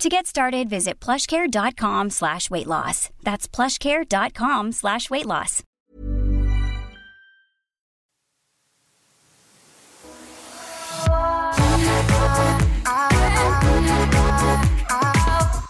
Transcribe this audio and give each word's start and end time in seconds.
To 0.00 0.10
get 0.10 0.26
started, 0.26 0.68
visit 0.68 1.00
plushcare.com 1.00 2.10
slash 2.10 2.50
weight 2.50 2.66
loss. 2.66 3.08
That's 3.22 3.48
plushcare.com 3.48 4.72
slash 4.72 5.08
weight 5.10 5.26
loss. 5.26 5.62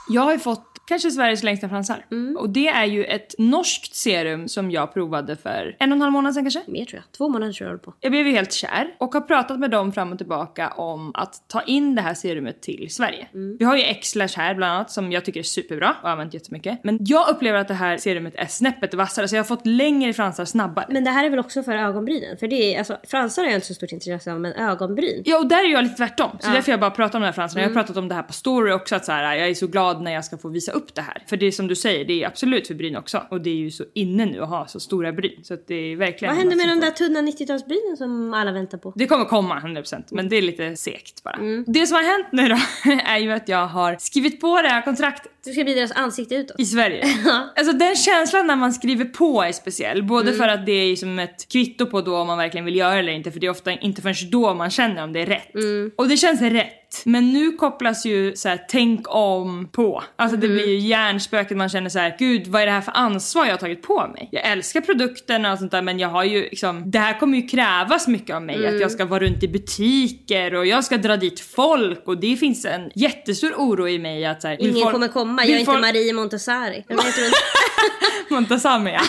Jag 0.08 0.22
har 0.22 0.38
fått 0.38 0.75
kanske 0.86 1.10
Sveriges 1.10 1.42
längsta 1.42 1.68
fransar. 1.68 2.06
Och 2.38 2.50
det 2.50 2.68
är 2.68 2.84
ju 2.84 3.04
ett 3.04 3.34
norskt 3.38 3.94
serum 3.94 4.48
som 4.48 4.70
jag 4.70 4.94
provade 4.94 5.36
för 5.36 5.76
en 5.78 5.92
och 5.92 5.96
en 5.96 6.00
halv 6.02 6.12
månad 6.12 6.34
sedan 6.34 6.44
kanske. 6.44 6.62
Mer 6.66 6.84
tror 6.84 7.02
jag. 7.04 7.12
Två 7.12 7.28
månader 7.28 7.52
tror 7.52 7.64
jag 7.66 7.70
håller 7.70 7.82
på. 7.84 7.94
Jag 8.00 8.12
blev 8.12 8.26
ju 8.26 8.32
helt 8.32 8.52
kär 8.52 8.86
och 8.98 9.14
har 9.14 9.20
pratat 9.20 9.58
med 9.58 9.70
dem 9.70 9.92
fram 9.92 10.12
och 10.12 10.18
tillbaka 10.18 10.68
om 10.68 11.10
att 11.14 11.48
ta 11.48 11.62
in 11.62 11.94
det 11.94 12.02
här 12.02 12.14
serumet 12.14 12.62
till 12.62 12.86
Sverige. 12.90 13.28
Vi 13.58 13.64
har 13.64 13.76
ju 13.76 13.82
X-Lash 13.82 14.36
här 14.36 14.54
bland 14.54 14.72
annat 14.72 14.90
som 14.90 15.12
jag 15.12 15.24
tycker 15.24 15.40
är 15.40 15.44
superbra 15.44 15.88
och 15.90 16.02
har 16.02 16.10
använt 16.10 16.34
jättemycket. 16.34 16.80
Men 16.84 16.98
jag 17.00 17.28
upplever 17.28 17.58
att 17.58 17.68
det 17.68 17.74
här 17.74 17.96
serumet 17.96 18.34
är 18.36 18.46
snäppet 18.46 18.94
vassare 18.94 19.28
så 19.28 19.36
jag 19.36 19.40
har 19.42 19.46
fått 19.46 19.66
längre 19.66 20.12
fransar 20.12 20.44
snabbare. 20.44 20.86
Men 20.90 21.04
det 21.04 21.10
här 21.10 21.24
är 21.24 21.30
väl 21.30 21.38
också 21.38 21.62
för 21.62 21.72
ögonbrynen? 21.72 22.36
För 22.38 22.48
det 22.48 22.74
är, 22.74 22.78
alltså, 22.78 22.96
fransar 23.08 23.42
har 23.42 23.50
jag 23.50 23.56
inte 23.56 23.66
så 23.66 23.74
stort 23.74 23.92
intresse 23.92 24.32
av, 24.32 24.40
men 24.40 24.52
ögonbryn. 24.52 25.22
Ja 25.24 25.38
och 25.38 25.46
där 25.46 25.64
är 25.64 25.72
jag 25.72 25.82
lite 25.84 25.96
tvärtom. 25.96 26.30
Så 26.40 26.48
Ja. 26.48 26.54
därför 26.54 26.70
jag 26.72 26.80
bara 26.80 26.90
pratar 26.90 27.18
om 27.18 27.22
de 27.22 27.26
här 27.26 27.32
fransarna. 27.32 27.62
Jag 27.62 27.68
har 27.68 27.74
pratat 27.74 27.96
om 27.96 28.08
det 28.08 28.14
här 28.14 28.22
på 28.22 28.32
story 28.32 28.72
också 28.72 28.96
att 28.96 29.04
så 29.04 29.12
här, 29.12 29.34
jag 29.36 29.48
är 29.48 29.54
så 29.54 29.66
glad 29.66 30.02
när 30.02 30.12
jag 30.12 30.24
ska 30.24 30.38
få 30.38 30.48
visa 30.48 30.72
upp 30.76 30.94
det 30.94 31.02
här. 31.02 31.22
För 31.26 31.36
det 31.36 31.46
är 31.46 31.50
som 31.50 31.66
du 31.68 31.76
säger, 31.76 32.04
det 32.04 32.22
är 32.22 32.26
absolut 32.26 32.66
för 32.66 32.74
bryn 32.74 32.96
också. 32.96 33.22
Och 33.30 33.40
det 33.40 33.50
är 33.50 33.54
ju 33.54 33.70
så 33.70 33.84
inne 33.94 34.24
nu 34.26 34.42
att 34.42 34.48
ha 34.48 34.66
så 34.66 34.80
stora 34.80 35.12
bryn. 35.12 35.40
Så 35.44 35.54
att 35.54 35.66
det 35.66 35.74
är 35.74 35.96
verkligen... 35.96 36.34
Vad 36.34 36.38
händer 36.44 36.56
med 36.56 36.68
de 36.68 36.80
där 36.86 36.90
tunna 36.90 37.20
90-talsbrynen 37.20 37.96
som 37.96 38.34
alla 38.34 38.52
väntar 38.52 38.78
på? 38.78 38.92
Det 38.96 39.06
kommer 39.06 39.24
komma 39.24 39.60
100% 39.60 40.02
men 40.10 40.28
det 40.28 40.36
är 40.36 40.42
lite 40.42 40.76
segt 40.76 41.22
bara. 41.22 41.34
Mm. 41.36 41.64
Det 41.66 41.86
som 41.86 41.94
har 41.96 42.02
hänt 42.02 42.26
nu 42.32 42.48
då 42.48 42.56
är 43.06 43.18
ju 43.18 43.32
att 43.32 43.48
jag 43.48 43.66
har 43.66 43.96
skrivit 44.00 44.40
på 44.40 44.62
det 44.62 44.68
här 44.68 44.82
kontraktet 44.82 45.32
Du 45.44 45.52
ska 45.52 45.64
bli 45.64 45.74
deras 45.74 45.92
ansikte 45.92 46.34
utåt. 46.34 46.60
i 46.60 46.64
Sverige. 46.64 47.04
alltså 47.56 47.72
den 47.72 47.94
känslan 47.96 48.46
när 48.46 48.56
man 48.56 48.72
skriver 48.72 49.04
på 49.04 49.42
är 49.42 49.52
speciell. 49.52 50.02
Både 50.02 50.26
Mm. 50.26 50.38
för 50.38 50.48
att 50.48 50.66
det 50.66 50.72
är 50.72 50.96
som 50.96 51.18
ett 51.18 51.48
kvitto 51.52 51.86
på 51.86 52.00
då 52.00 52.16
om 52.16 52.26
man 52.26 52.38
verkligen 52.38 52.64
vill 52.64 52.76
göra 52.76 52.98
eller 52.98 53.12
inte. 53.12 53.30
För 53.32 53.40
det 53.40 53.46
är 53.46 53.50
ofta 53.50 53.72
inte 53.72 54.02
förrän 54.02 54.30
då 54.30 54.54
man 54.54 54.70
känner 54.70 55.04
om 55.04 55.12
det 55.12 55.20
är 55.20 55.26
rätt. 55.26 55.54
Mm. 55.54 55.90
Och 55.96 56.08
det 56.08 56.16
känns 56.16 56.40
rätt. 56.42 56.72
Men 57.04 57.32
nu 57.32 57.52
kopplas 57.52 58.06
ju 58.06 58.36
så 58.36 58.48
här, 58.48 58.60
tänk 58.68 59.00
om 59.14 59.68
på. 59.72 60.02
Alltså 60.16 60.36
Mm. 60.36 60.48
det 60.48 60.54
blir 60.54 60.66
ju 60.68 60.78
hjärnspöket. 60.78 61.56
Man 61.56 61.68
känner 61.68 61.90
så 61.90 61.98
här: 61.98 62.16
gud 62.18 62.46
vad 62.46 62.62
är 62.62 62.66
det 62.66 62.72
här 62.72 62.80
för 62.80 62.92
ansvar 62.94 63.44
jag 63.44 63.52
har 63.52 63.58
tagit 63.58 63.82
på 63.82 64.06
mig? 64.14 64.28
Jag 64.32 64.46
älskar 64.46 64.80
produkterna 64.80 65.52
och 65.52 65.58
sånt 65.58 65.70
där 65.70 65.82
men 65.82 65.98
jag 65.98 66.08
har 66.08 66.24
ju 66.24 66.42
liksom, 66.42 66.90
det 66.90 66.98
här 66.98 67.18
kommer 67.20 67.38
ju 67.38 67.46
krävas 67.48 68.08
mycket 68.08 68.36
av 68.36 68.42
mig. 68.42 68.56
Mm. 68.56 68.74
Att 68.74 68.80
jag 68.80 68.90
ska 68.90 69.04
vara 69.04 69.20
runt 69.20 69.42
i 69.42 69.48
butiker 69.48 70.54
och 70.54 70.66
jag 70.66 70.84
ska 70.84 70.96
dra 70.96 71.16
dit 71.16 71.40
folk 71.40 72.02
och 72.08 72.18
det 72.20 72.36
finns 72.36 72.64
en 72.64 72.90
jättestor 72.94 73.52
oro 73.56 73.88
i 73.88 73.98
mig 73.98 74.26
att 74.26 74.42
så 74.42 74.48
här, 74.48 74.56
Ingen 74.62 74.74
folk- 74.74 74.92
kommer 74.92 75.08
komma. 75.08 75.44
Jag 75.44 75.54
är 75.54 75.58
inte 75.60 75.72
folk- 75.72 75.80
Marie 75.86 76.12
Montessori. 76.12 76.84
Eller 76.88 76.96
vad 76.96 77.04
heter 77.06 77.22
hon? 77.22 77.32
Montazami. 78.30 78.90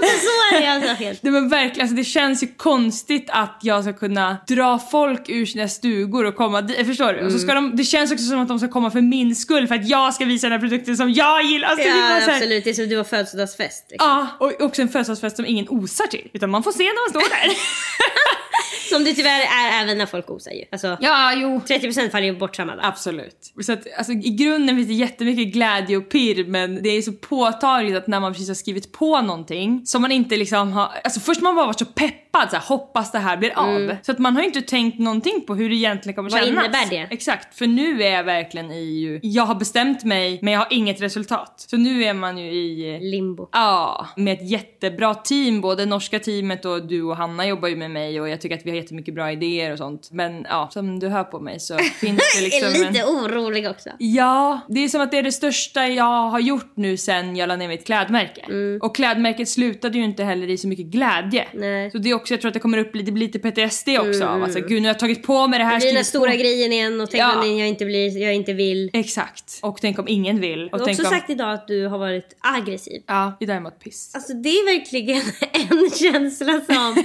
Montessori 0.00 0.66
alltså 0.66 0.92
helt. 1.04 1.22
Nej 1.22 1.32
men 1.32 1.48
verkligen, 1.48 1.80
alltså 1.80 1.96
det 1.96 2.04
känns 2.04 2.42
ju 2.42 2.46
konstigt 2.56 3.26
att 3.28 3.58
jag 3.62 3.82
ska 3.84 3.92
kunna 3.92 4.36
dra 4.48 4.78
folk 4.78 5.28
ur 5.28 5.46
sina 5.46 5.68
stugor 5.68 6.24
och 6.24 6.36
komma 6.36 6.62
dit, 6.62 6.86
förstår 6.86 7.12
du? 7.12 7.26
Och 7.26 7.32
så 7.32 7.38
ska 7.38 7.52
Mm. 7.52 7.70
de, 7.70 7.76
det 7.76 7.84
känns 7.84 8.12
också 8.12 8.24
som 8.24 8.40
att 8.40 8.48
de 8.48 8.58
ska 8.58 8.68
komma 8.68 8.90
för 8.90 9.00
min 9.00 9.36
skull 9.36 9.68
för 9.68 9.74
att 9.74 9.88
jag 9.88 10.14
ska 10.14 10.24
visa 10.24 10.46
den 10.48 10.52
här 10.60 10.68
produkten 10.68 10.96
som 10.96 11.12
jag 11.12 11.42
gillar. 11.42 11.68
Alltså, 11.68 11.84
det 11.84 11.90
är 11.90 12.10
bara 12.10 12.20
så 12.20 12.30
här- 12.30 12.36
absolut, 12.36 12.64
det 12.64 12.70
är 12.70 12.74
som 12.74 12.88
du 12.88 12.96
har 12.96 13.04
födelsedagsfest. 13.04 13.86
Liksom. 13.90 14.08
Ja, 14.08 14.26
och 14.46 14.60
också 14.60 14.82
en 14.82 14.88
födelsedagsfest 14.88 15.36
som 15.36 15.46
ingen 15.46 15.66
osar 15.68 16.06
till. 16.06 16.28
Utan 16.32 16.50
man 16.50 16.62
får 16.62 16.72
se 16.72 16.82
när 16.84 17.12
man 17.12 17.22
står 17.22 17.30
där. 17.30 17.54
Som 18.90 19.04
det 19.04 19.14
tyvärr 19.14 19.40
är 19.40 19.82
även 19.82 19.98
när 19.98 20.06
folk 20.06 20.30
osar 20.30 20.50
ju. 20.50 20.64
Alltså, 20.72 20.96
ja, 21.00 21.32
jo. 21.34 21.60
30% 21.68 22.10
faller 22.10 22.26
ju 22.26 22.36
bort 22.38 22.56
samma 22.56 22.76
dag. 22.76 22.84
Absolut. 22.84 23.52
Så 23.62 23.72
att, 23.72 23.86
alltså, 23.98 24.12
I 24.12 24.30
grunden 24.30 24.76
finns 24.76 24.88
det 24.88 24.94
jättemycket 24.94 25.46
glädje 25.52 25.96
och 25.96 26.08
pirr 26.10 26.44
men 26.46 26.82
det 26.82 26.88
är 26.88 27.02
så 27.02 27.12
påtagligt 27.12 27.95
att 27.96 28.06
när 28.06 28.20
man 28.20 28.32
precis 28.32 28.48
har 28.48 28.54
skrivit 28.54 28.92
på 28.92 29.20
någonting 29.20 29.82
som 29.84 30.02
man 30.02 30.12
inte 30.12 30.36
liksom 30.36 30.72
har... 30.72 30.88
Alltså 31.04 31.20
först 31.20 31.40
man 31.40 31.54
bara 31.54 31.66
varit 31.66 31.78
så 31.78 31.84
peppad, 31.84 32.50
så 32.50 32.56
här, 32.56 32.62
hoppas 32.62 33.12
det 33.12 33.18
här 33.18 33.36
blir 33.36 33.58
av. 33.58 33.96
Så 34.02 34.12
att 34.12 34.18
man 34.18 34.36
har 34.36 34.42
inte 34.42 34.62
tänkt 34.62 34.98
någonting 34.98 35.44
på 35.46 35.54
hur 35.54 35.68
det 35.68 35.74
egentligen 35.74 36.14
kommer 36.14 36.26
Mm. 36.26 36.54
Vad 36.54 36.64
kännas. 36.64 36.92
innebär 36.92 37.06
det? 37.08 37.14
Exakt, 37.14 37.58
för 37.58 37.66
nu 37.66 38.02
är 38.02 38.10
jag 38.10 38.24
verkligen 38.24 38.70
i 38.70 38.84
ju... 38.84 39.20
Jag 39.22 39.42
har 39.42 39.54
bestämt 39.54 40.04
mig 40.04 40.38
men 40.42 40.52
jag 40.52 40.60
har 40.60 40.68
inget 40.70 41.00
resultat. 41.00 41.64
Så 41.70 41.76
nu 41.76 42.04
är 42.04 42.14
man 42.14 42.38
ju 42.38 42.52
i... 42.52 42.98
Limbo. 43.00 43.48
Ja, 43.52 44.06
med 44.16 44.32
ett 44.32 44.50
jättebra 44.50 45.14
team. 45.14 45.60
Både 45.60 45.86
norska 45.86 46.18
teamet 46.18 46.64
och 46.64 46.86
du 46.86 47.02
och 47.02 47.16
Hanna 47.16 47.46
jobbar 47.46 47.68
ju 47.68 47.76
med 47.76 47.90
mig 47.90 48.20
och 48.20 48.28
jag 48.28 48.40
tycker 48.40 48.56
att 48.56 48.66
vi 48.66 48.70
har 48.70 48.76
jättemycket 48.76 49.14
bra 49.14 49.32
idéer 49.32 49.72
och 49.72 49.78
sånt. 49.78 50.08
Men 50.12 50.46
ja, 50.50 50.68
som 50.72 50.98
du 50.98 51.08
hör 51.08 51.24
på 51.24 51.40
mig 51.40 51.60
så 51.60 51.78
finns 52.00 52.34
det 52.36 52.44
liksom 52.44 52.68
är 52.68 52.86
en... 52.86 52.92
lite 52.92 53.04
orolig 53.04 53.70
också. 53.70 53.90
Ja, 53.98 54.60
det 54.68 54.84
är 54.84 54.88
som 54.88 55.00
att 55.00 55.10
det 55.10 55.18
är 55.18 55.22
det 55.22 55.32
största 55.32 55.86
jag 55.86 56.30
har 56.30 56.40
gjort 56.40 56.72
nu 56.74 56.96
sen 56.96 57.36
jag 57.36 57.48
la 57.48 57.56
ner 57.56 57.68
mitt 57.68 57.85
klädmärke. 57.86 58.46
Och 58.80 58.96
klädmärket 58.96 59.48
slutade 59.48 59.98
ju 59.98 60.04
inte 60.04 60.24
heller 60.24 60.50
i 60.50 60.58
så 60.58 60.68
mycket 60.68 60.86
glädje. 60.86 61.42
Mm. 61.42 61.60
Nej. 61.60 61.90
Så 61.90 61.98
det 61.98 62.10
är 62.10 62.14
också, 62.14 62.34
jag 62.34 62.40
tror 62.40 62.48
att 62.48 62.54
det 62.54 62.60
kommer 62.60 62.78
upp 62.78 62.94
lite, 62.96 63.10
lite 63.10 63.38
PTSD 63.38 63.88
också 63.98 64.24
av 64.24 64.42
alltså, 64.42 64.60
gud 64.60 64.70
nu 64.82 64.88
har 64.88 64.94
jag 64.94 64.98
tagit 64.98 65.22
på 65.22 65.46
mig 65.46 65.58
det 65.58 65.64
här. 65.64 65.80
Det 65.80 65.86
blir 65.86 65.94
den 65.94 66.04
stora 66.04 66.30
på- 66.30 66.36
grejen 66.36 66.72
igen 66.72 67.00
och 67.00 67.10
tänk 67.10 67.20
Ja. 67.22 67.42
om 67.42 67.58
jag 67.58 67.68
inte, 67.68 67.84
blir, 67.84 68.18
jag 68.18 68.34
inte 68.34 68.52
vill. 68.52 68.90
Exakt. 68.92 69.58
Och 69.62 69.78
tänk 69.80 69.98
om 69.98 70.08
ingen 70.08 70.40
vill. 70.40 70.68
Och 70.72 70.78
Du 70.78 70.84
har 70.84 70.90
också 70.90 71.02
om... 71.04 71.10
sagt 71.10 71.30
idag 71.30 71.52
att 71.52 71.68
du 71.68 71.86
har 71.86 71.98
varit 71.98 72.36
aggressiv. 72.40 73.02
Ja, 73.06 73.36
det 73.38 73.44
är 73.44 73.46
däremot 73.46 73.80
piss. 73.80 74.14
Alltså 74.14 74.32
det 74.32 74.48
är 74.48 74.78
verkligen 74.78 75.22
en 75.52 75.90
känsla 75.90 76.60
som... 76.60 77.02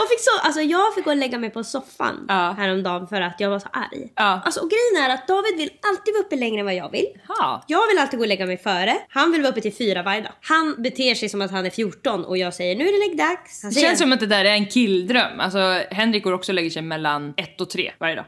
jag, 0.00 0.08
fick 0.08 0.20
så, 0.20 0.30
alltså 0.46 0.60
jag 0.60 0.94
fick 0.94 1.04
gå 1.04 1.10
och 1.10 1.16
lägga 1.16 1.38
mig 1.38 1.50
på 1.50 1.64
soffan 1.64 2.24
Ja. 2.28 2.54
häromdagen 2.58 3.06
för 3.06 3.20
att 3.20 3.40
jag 3.40 3.50
var 3.50 3.58
så 3.58 3.68
arg. 3.72 4.12
Ja. 4.14 4.42
Alltså, 4.44 4.60
och 4.60 4.70
grejen 4.70 5.10
är 5.10 5.14
att 5.14 5.28
David 5.28 5.56
vill 5.56 5.70
alltid 5.90 6.14
vara 6.14 6.24
uppe 6.24 6.36
längre 6.36 6.60
än 6.60 6.66
vad 6.66 6.74
jag 6.74 6.90
vill. 6.90 7.06
Ja. 7.28 7.64
Jag 7.66 7.86
vill 7.88 7.98
alltid 7.98 8.18
gå 8.18 8.22
och 8.24 8.28
lägga 8.28 8.46
mig 8.46 8.58
före. 8.58 8.96
Han 9.08 9.32
vill 9.32 9.42
vara 9.42 9.52
uppe 9.52 9.60
till 9.60 9.74
fyra 9.74 10.02
varje 10.02 10.20
dag. 10.20 10.32
Han 10.40 10.74
beter 10.82 11.14
sig 11.14 11.28
som 11.28 11.42
att 11.42 11.50
han 11.50 11.66
är 11.66 11.70
14 11.70 12.24
och 12.24 12.38
jag 12.38 12.54
säger 12.54 12.76
nu 12.76 12.88
är 12.88 12.92
det 12.92 13.08
läggdags. 13.08 13.60
Det 13.62 13.80
känns 13.80 13.98
som 13.98 14.12
att 14.12 14.20
det 14.20 14.26
där 14.26 14.44
är 14.44 14.52
en 14.52 14.66
killdröm. 14.66 15.40
Alltså 15.40 15.58
Henrik 15.90 16.24
går 16.24 16.32
också 16.32 16.52
och 16.52 16.54
lägger 16.56 16.70
sig 16.70 16.82
mellan 16.82 17.34
ett 17.36 17.60
och 17.60 17.70
tre 17.70 17.92
varje 18.00 18.14
dag. 18.14 18.24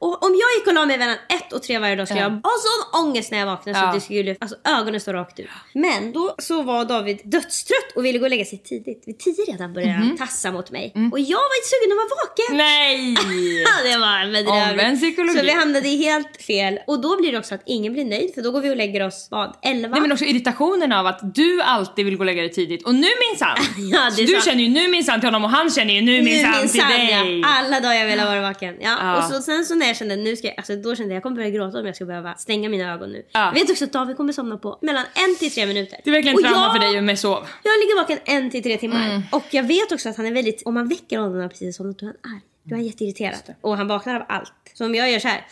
Och 0.00 0.24
om 0.24 0.30
jag 0.30 0.48
gick 0.58 0.66
och 0.66 0.74
la 0.74 0.86
mig 0.86 0.98
mellan 0.98 1.16
ett 1.28 1.52
och 1.52 1.62
tre 1.62 1.78
varje 1.78 1.96
dag 1.96 2.08
skulle 2.08 2.20
jag 2.20 2.30
ha 2.30 2.40
sån 2.42 3.00
ångest 3.04 3.30
när 3.30 3.38
jag 3.38 3.46
vaknade 3.46 3.78
så 3.78 3.84
Ja. 3.84 3.88
att 3.88 3.94
det 3.94 4.00
skulle, 4.00 4.36
alltså 4.40 4.56
ögonen 4.64 5.00
står 5.00 5.12
rakt 5.12 5.40
ut. 5.40 5.46
Men 5.74 6.12
då 6.12 6.34
så 6.38 6.62
var 6.62 6.84
David 6.84 7.20
dödstrött 7.24 7.92
och 7.96 8.04
ville 8.04 8.18
gå 8.18 8.24
och 8.24 8.30
lägga 8.30 8.44
sig 8.44 8.58
tidigt. 8.58 9.02
Vid 9.06 9.18
tio 9.18 9.44
redan 9.52 9.72
började 9.72 9.92
Mhm. 9.92 10.08
han 10.08 10.16
tassa 10.18 10.52
mot 10.52 10.70
mig. 10.70 10.92
Mm. 10.94 11.12
Och 11.12 11.20
jag 11.20 11.38
var 11.38 11.56
inte 11.58 11.68
sugen 11.72 11.92
att 11.92 11.98
vara 12.10 12.20
vaken. 12.26 12.56
Nej! 12.56 13.16
Ja, 13.64 13.90
det 13.90 13.98
var 13.98 14.32
bedrövligt. 14.32 14.70
Omvänd 14.72 14.98
psykologi. 15.00 15.38
Så 15.38 15.44
vi 15.44 15.50
hamnade 15.52 15.88
i 15.88 15.96
helt 16.04 16.42
fel. 16.42 16.78
Och 16.86 17.00
då 17.00 17.16
blir 17.20 17.32
det 17.32 17.38
också 17.38 17.54
att 17.54 17.62
ingen 17.66 17.92
blir 17.92 18.04
nöjd 18.04 18.34
för 18.34 18.42
då 18.42 18.50
går 18.50 18.60
vi 18.60 18.70
och 18.70 18.76
lägger 18.76 19.06
oss, 19.06 19.28
vad, 19.30 19.56
elva? 19.62 19.88
Nej 19.88 20.00
men 20.00 20.12
också 20.12 20.24
irritationen 20.24 20.92
av 20.92 21.06
att 21.06 21.34
du 21.34 21.62
alltid 21.62 22.04
vill 22.04 22.16
gå 22.16 22.20
och 22.20 22.26
lägga 22.26 22.42
dig 22.42 22.52
tidigt 22.52 22.86
och 22.86 22.94
nu 22.94 23.08
minsann! 23.30 23.56
Ja, 23.92 24.10
Så 24.10 24.20
du 24.20 24.26
sant. 24.26 24.44
känner 24.44 24.62
ju 24.62 24.68
nu 24.68 24.88
minsann 24.88 25.20
till 25.20 25.26
honom 25.26 25.44
och 25.44 25.50
han 25.50 25.70
känner 25.70 25.94
ju 25.94 26.00
nu 26.00 26.22
minsann 26.22 26.68
till 26.68 26.80
dig. 26.80 27.40
ja. 27.42 27.48
Alla 27.48 27.80
dagar 27.80 27.94
jag 27.94 28.06
ville 28.06 28.24
vara 28.24 28.40
vaken. 28.40 28.76
Ja. 28.80 28.96
Ja. 29.00 29.16
Och 29.18 29.24
så, 29.32 29.42
sen 29.42 29.64
så 29.64 29.74
när 29.74 29.89
jag 29.90 29.96
kände 29.96 30.16
nu 30.16 30.36
ska 30.36 30.46
jag, 30.46 30.54
alltså 30.56 30.76
då 30.76 30.94
kände 30.96 31.12
jag 31.14 31.16
jag 31.16 31.22
kommer 31.22 31.36
börja 31.36 31.50
gråta 31.50 31.78
om 31.80 31.86
jag 31.86 31.96
ska 31.96 32.04
behöva 32.04 32.34
stänga 32.34 32.68
mina 32.68 32.92
ögon 32.94 33.12
nu. 33.12 33.26
Ja. 33.32 33.40
Jag 33.46 33.52
vet 33.52 33.70
också 33.70 33.84
att 33.84 33.92
David 33.92 34.16
kommer 34.16 34.32
somna 34.32 34.56
på 34.58 34.78
mellan 34.82 35.04
en 35.14 35.36
till 35.38 35.50
tre 35.52 35.66
minuter. 35.66 36.00
Det 36.04 36.10
är 36.10 36.14
verkligen 36.14 36.36
Och 36.36 36.42
trauma 36.42 36.64
jag- 36.64 36.72
för 36.72 36.92
dig 36.92 37.00
med 37.00 37.18
sov. 37.18 37.46
Jag 37.62 37.72
ligger 37.80 37.96
vaken 38.02 38.18
en 38.24 38.50
till 38.50 38.62
tre 38.62 38.76
timmar. 38.76 39.08
Mm. 39.08 39.22
Och 39.32 39.44
jag 39.50 39.62
vet 39.62 39.92
också 39.92 40.08
att 40.08 40.16
han 40.16 40.26
är 40.26 40.32
väldigt, 40.32 40.62
om 40.64 40.74
man 40.74 40.88
väcker 40.88 41.18
honom 41.18 41.32
när 41.32 41.40
han 41.40 41.48
precis 41.50 41.76
somnat 41.76 41.98
då 41.98 42.06
är 42.06 42.12
han 42.22 42.32
arg. 42.34 42.40
Då 42.62 42.74
är 42.74 42.76
han 42.78 42.86
jätteirriterad. 42.86 43.54
Och 43.60 43.76
han 43.76 43.88
vaknar 43.88 44.14
av 44.16 44.22
allt. 44.28 44.52
Så 44.74 44.84
om 44.86 44.94
jag 44.94 45.10
gör 45.10 45.18
så 45.18 45.28
här. 45.28 45.46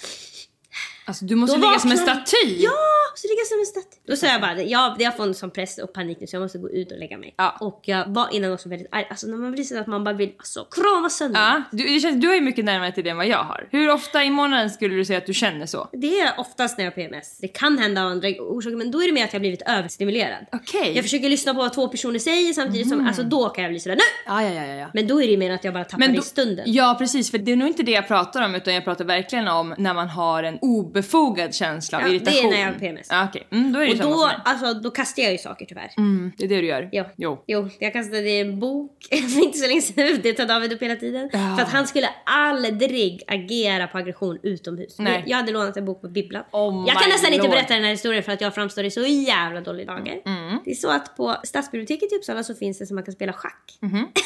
Alltså 1.08 1.25
du 1.25 1.34
måste 1.34 1.56
Då 1.56 1.66
ligga 1.66 1.78
som 1.78 1.90
en 1.90 1.99
staty. 1.99 2.56
Ja, 2.58 2.70
så 3.14 3.28
ligger 3.28 3.40
jag 3.40 3.46
som 3.46 3.60
en 3.60 3.66
staty. 3.66 3.96
Då 4.06 4.16
sa 4.16 4.26
jag 4.26 4.40
bara, 4.40 4.62
ja, 4.62 4.96
jag 4.99 5.16
får 5.16 5.25
en 5.25 5.34
sån 5.34 5.50
press 5.50 5.78
och 5.78 5.93
panik 5.93 6.19
nu 6.20 6.26
så 6.26 6.37
jag 6.37 6.43
måste 6.43 6.58
gå 6.58 6.70
ut 6.70 6.93
och 6.93 6.99
lägga 6.99 7.19
mig. 7.19 7.34
Ja. 7.37 7.56
Och 7.60 7.81
jag 7.84 8.08
var 8.08 8.28
innan 8.32 8.52
också 8.52 8.69
väldigt 8.69 8.88
arg. 8.90 9.06
Alltså 9.10 9.26
när 9.26 9.37
man 9.37 9.52
blir 9.52 9.64
så 9.64 9.78
att 9.78 9.87
man 9.87 10.05
bara 10.05 10.14
vill 10.14 10.32
alltså, 10.38 10.64
krama 10.70 11.10
sönder. 11.10 11.40
Ja, 11.40 11.62
du, 11.72 11.84
det 11.84 12.00
känns, 12.00 12.20
du 12.20 12.34
ju 12.34 12.40
mycket 12.40 12.64
närmare 12.64 12.93
till 12.93 13.05
det 13.05 13.10
än 13.10 13.16
vad 13.16 13.26
jag 13.26 13.44
har. 13.44 13.69
Hur 13.70 13.90
ofta 13.90 14.25
i 14.25 14.31
månaden 14.31 14.70
skulle 14.70 14.94
du 14.94 15.05
säga 15.05 15.19
att 15.19 15.26
du 15.26 15.34
känner 15.34 15.66
så? 15.66 15.88
Det 15.93 16.20
är 16.20 16.40
oftast 16.40 16.78
när 16.78 16.84
jag 16.84 16.93
har 16.93 16.94
PMS. 16.94 17.38
Det 17.40 17.49
kan 17.49 17.78
hända 17.78 18.02
av 18.02 18.11
andra 18.11 18.28
orsaker 18.28 18.76
men 18.76 18.90
då 18.90 19.02
är 19.02 19.06
det 19.06 19.12
mer 19.12 19.25
att 19.25 19.32
jag 19.32 19.38
har 19.38 19.43
blivit 19.43 19.62
överstimulerad. 19.62 20.46
Okej. 20.52 20.93
Jag 20.94 21.04
försöker 21.04 21.28
lyssna 21.28 21.54
på 21.54 21.58
vad 21.61 21.72
två 21.72 21.88
personer 21.88 22.19
säger 22.19 22.52
samtidigt 22.52 22.88
som, 22.88 23.06
alltså 23.06 23.22
då 23.22 23.49
kan 23.49 23.64
jag 23.64 23.72
bli 23.72 23.81
sådär 23.81 23.96
nu! 23.96 24.02
Ja, 24.26 24.43
ja, 24.43 24.64
ja, 24.64 24.75
ja. 24.75 24.90
Men 24.94 25.06
då 25.06 25.22
är 25.22 25.28
det 25.28 25.37
mer 25.37 25.50
att 25.50 25.64
jag 25.64 25.75
bara 25.75 25.84
tappar 25.84 26.08
då, 26.08 26.14
i 26.14 26.22
stunden. 26.22 26.64
Ja 26.66 26.96
precis, 26.99 27.31
för 27.31 27.38
det 27.38 27.52
är 27.52 27.56
nog 27.56 27.69
inte 27.69 27.82
det 27.82 27.93
jag 27.93 28.08
pratar 28.08 28.44
om 28.44 28.54
utan 28.54 28.75
jag 28.75 28.84
pratar 28.84 29.04
verkligen 29.04 29.49
om 29.49 29.75
när 29.78 29.94
man 29.94 30.08
har 30.08 30.43
en 30.43 30.58
obefogad 30.99 31.55
känsla 31.55 31.99
av 31.99 32.03
Ja, 32.05 32.09
det 32.09 32.15
är 32.15 32.17
irritation. 32.17 32.50
när 32.50 32.61
jag 32.61 32.67
har 32.67 32.79
PMS. 32.79 33.06
Ja, 33.11 33.25
okej. 33.29 33.47
Mm, 33.53 33.73
då 33.73 33.79
är 33.81 33.87
det 33.87 33.93
och 34.05 34.11
då, 34.11 34.31
alltså, 34.45 34.75
då 34.75 34.91
kastar 34.91 35.23
jag 35.23 35.33
ju 35.33 35.39
saker 35.39 35.67
tyvärr. 35.67 35.91
Mm, 35.97 36.33
det 36.39 36.45
är 36.45 36.49
det 36.49 36.61
du 36.61 36.67
gör? 36.67 36.89
Jo. 36.93 37.05
Jo. 37.17 37.45
Jo, 37.47 37.69
jag 37.79 37.93
kastade 37.93 38.31
en 38.31 38.61
bok 38.61 38.93
för 39.11 39.43
inte 39.45 39.59
så 39.59 39.67
länge 39.67 39.81
sedan. 39.81 40.21
Det 40.23 40.33
tar 40.33 40.47
David 40.47 40.73
upp 40.73 40.83
hela 40.83 40.97
tiden. 40.97 41.31
Ja. 41.33 41.55
För 41.56 41.62
att 41.62 41.73
han 41.73 41.87
skulle 41.87 42.09
aldrig 42.25 43.23
agera 43.27 43.87
på 43.87 43.99
aggression 43.99 44.39
utomhus. 44.43 44.99
Nej. 44.99 45.25
Jag 45.27 45.37
hade 45.37 45.53
lånat 45.53 45.77
en 45.77 45.85
bok 45.85 46.00
på 46.00 46.09
bibblan. 46.09 46.45
Oh 46.53 46.85
jag 46.89 46.97
kan 47.03 47.09
nästan 47.11 47.33
inte 47.33 47.43
lord. 47.47 47.50
berätta 47.50 47.75
den 47.75 47.85
här 47.85 47.91
historien 47.91 48.23
för 48.23 48.33
att 48.33 48.41
jag 48.41 48.55
framstår 48.55 48.85
i 48.85 48.91
så 48.91 49.00
jävla 49.06 49.61
dålig 49.61 49.87
dager. 49.87 50.23
Mm. 50.27 50.59
Det 50.65 50.71
är 50.71 50.75
så 50.75 50.91
att 50.91 51.17
på 51.17 51.37
stadsbiblioteket 51.45 52.12
i 52.12 52.17
Uppsala 52.17 52.45
så 52.45 52.55
finns 52.55 52.79
det 52.79 52.87
som 52.87 52.95
man 52.95 53.05
kan 53.05 53.15
spela 53.15 53.33
schack. 53.33 53.79
Mhm. 53.81 54.06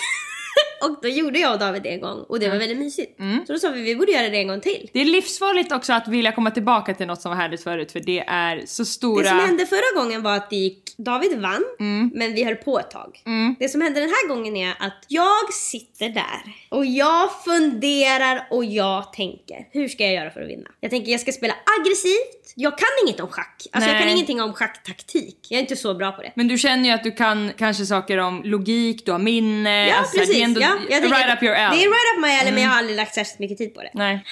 och 0.82 0.98
då 1.02 1.08
gjorde 1.08 1.38
jag 1.38 1.52
och 1.52 1.58
David 1.58 1.82
det 1.82 1.88
en 1.88 2.00
gång 2.00 2.18
och 2.28 2.40
det 2.40 2.48
var 2.48 2.56
väldigt 2.56 2.78
mysigt. 2.78 3.20
Så 3.46 3.52
då 3.52 3.58
sa 3.58 3.68
vi 3.68 3.82
vi 3.82 3.96
borde 3.96 4.12
göra 4.12 4.28
det 4.28 4.36
en 4.36 4.48
gång 4.48 4.60
till. 4.60 4.90
Det 4.92 5.00
är 5.00 5.04
livsfarligt 5.04 5.72
också 5.72 5.92
att 5.92 6.08
vilja 6.08 6.32
komma 6.32 6.50
tillbaka 6.50 6.94
till 6.94 7.06
något 7.06 7.20
som 7.22 7.30
var 7.30 7.36
härligt 7.36 7.62
förut 7.62 7.92
för 7.92 8.00
det 8.00 8.18
är 8.20 8.62
så 8.66 8.84
stora... 8.84 9.22
Det 9.22 9.28
som 9.28 9.38
hände 9.38 9.66
förra 9.66 10.00
gången 10.02 10.22
var 10.22 10.36
att 10.36 10.50
det 10.50 10.56
gick, 10.56 10.94
David 10.96 11.40
vann, 11.40 11.64
Mm. 11.80 12.10
men 12.14 12.34
vi 12.34 12.44
höll 12.44 12.54
på 12.56 12.78
ett 12.78 12.90
tag. 12.90 13.20
Det 13.58 13.68
som 13.68 13.80
hände 13.80 14.00
den 14.00 14.08
här 14.08 14.28
gången 14.28 14.56
är 14.56 14.70
att 14.78 15.04
jag 15.08 15.52
sitter 15.52 16.08
där 16.08 16.42
och 16.68 16.86
jag 16.86 17.30
funderar 17.44 18.46
och 18.50 18.64
jag 18.64 19.12
tänker, 19.12 19.66
hur 19.70 19.88
ska 19.88 20.04
jag 20.04 20.12
göra 20.14 20.30
för 20.30 20.42
att 20.42 20.48
vinna? 20.48 20.68
Jag 20.80 20.90
tänker 20.90 21.12
jag 21.12 21.20
ska 21.20 21.32
spela 21.32 21.54
aggressivt, 21.80 22.52
jag 22.54 22.78
kan 22.78 22.88
inget 23.06 23.20
om 23.20 23.28
schack. 23.28 23.66
Alltså 23.72 23.90
jag 23.90 23.94
Nej. 23.94 24.02
kan 24.02 24.12
ingenting 24.12 24.42
om 24.42 24.52
schacktaktik. 24.52 25.36
Jag 25.48 25.56
är 25.58 25.62
inte 25.62 25.76
så 25.76 25.94
bra 25.94 26.12
på 26.12 26.22
det. 26.22 26.32
Men 26.34 26.48
du 26.48 26.58
känner 26.58 26.84
ju 26.84 26.90
att 26.90 27.02
du 27.04 27.12
kan 27.12 27.50
kanske 27.58 27.86
saker 27.86 28.18
om 28.18 28.42
logik, 28.44 29.06
du 29.06 29.12
har 29.12 29.18
minne. 29.18 29.88
Ja 29.88 29.94
alltså, 29.96 30.18
precis. 30.18 30.42
Ändå 30.42 30.60
ja, 30.60 30.71
jag 30.90 31.02
right 31.04 31.36
up 31.36 31.42
your 31.42 31.54
alley. 31.54 31.78
Det 31.78 31.84
är 31.84 31.88
right 31.88 32.16
up 32.16 32.22
my 32.22 32.30
alley 32.40 32.52
men 32.52 32.62
jag 32.62 32.70
har 32.70 32.78
aldrig 32.78 32.96
lagt 32.96 33.14
särskilt 33.14 33.38
mycket 33.38 33.58
tid 33.58 33.74
på 33.74 33.82
det. 33.82 33.90
Nej. 33.94 34.24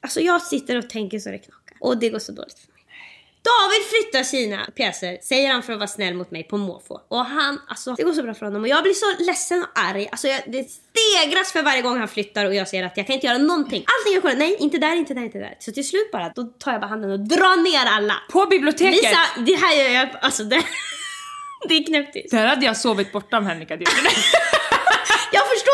Alltså 0.00 0.20
jag 0.20 0.42
sitter 0.42 0.76
och 0.78 0.90
tänker 0.90 1.18
så 1.18 1.30
det 1.30 1.38
knakar. 1.38 1.76
Och 1.80 1.98
det 1.98 2.08
går 2.08 2.18
så 2.18 2.32
dåligt 2.32 2.58
för 2.58 2.72
mig. 2.72 2.72
David 3.44 3.82
flyttar 3.90 4.22
sina 4.22 4.64
pjäser, 4.76 5.18
säger 5.22 5.52
han 5.52 5.62
för 5.62 5.72
att 5.72 5.78
vara 5.78 5.88
snäll 5.88 6.14
mot 6.14 6.30
mig 6.30 6.42
på 6.44 6.56
måfå. 6.56 7.00
Och 7.08 7.24
han, 7.26 7.60
alltså 7.68 7.94
det 7.94 8.02
går 8.02 8.12
så 8.12 8.22
bra 8.22 8.34
för 8.34 8.46
honom 8.46 8.62
och 8.62 8.68
jag 8.68 8.82
blir 8.82 8.92
så 8.92 9.24
ledsen 9.24 9.62
och 9.62 9.68
arg. 9.74 10.08
Alltså 10.12 10.28
jag, 10.28 10.40
det 10.46 10.70
stegras 10.70 11.52
för 11.52 11.62
varje 11.62 11.82
gång 11.82 11.98
han 11.98 12.08
flyttar 12.08 12.46
och 12.46 12.54
jag 12.54 12.68
ser 12.68 12.84
att 12.84 12.96
jag 12.96 13.06
kan 13.06 13.14
inte 13.14 13.26
göra 13.26 13.38
någonting. 13.38 13.84
Allting 13.86 14.16
är 14.16 14.20
kolla, 14.20 14.34
nej 14.34 14.56
inte 14.60 14.78
där, 14.78 14.96
inte 14.96 15.14
där, 15.14 15.22
inte 15.22 15.38
där. 15.38 15.56
Så 15.58 15.72
till 15.72 15.88
slut 15.88 16.12
bara, 16.12 16.32
då 16.34 16.42
tar 16.44 16.72
jag 16.72 16.80
bara 16.80 16.86
handen 16.86 17.10
och 17.10 17.20
drar 17.20 17.62
ner 17.62 17.90
alla. 17.90 18.14
På 18.32 18.46
biblioteket! 18.46 19.02
Lisa, 19.02 19.18
det 19.46 19.54
här 19.54 19.76
gör 19.76 19.88
jag, 19.88 20.08
alltså 20.20 20.44
det, 20.44 20.62
det 21.68 21.74
är 21.74 21.86
knäpptyst. 21.86 22.30
Där 22.30 22.46
hade 22.46 22.66
jag 22.66 22.76
sovit 22.76 23.12
borta 23.12 23.38
om 23.38 23.46
Henrik 23.46 23.70
hade 23.70 23.80
gjort 23.84 24.04
det. 24.04 24.61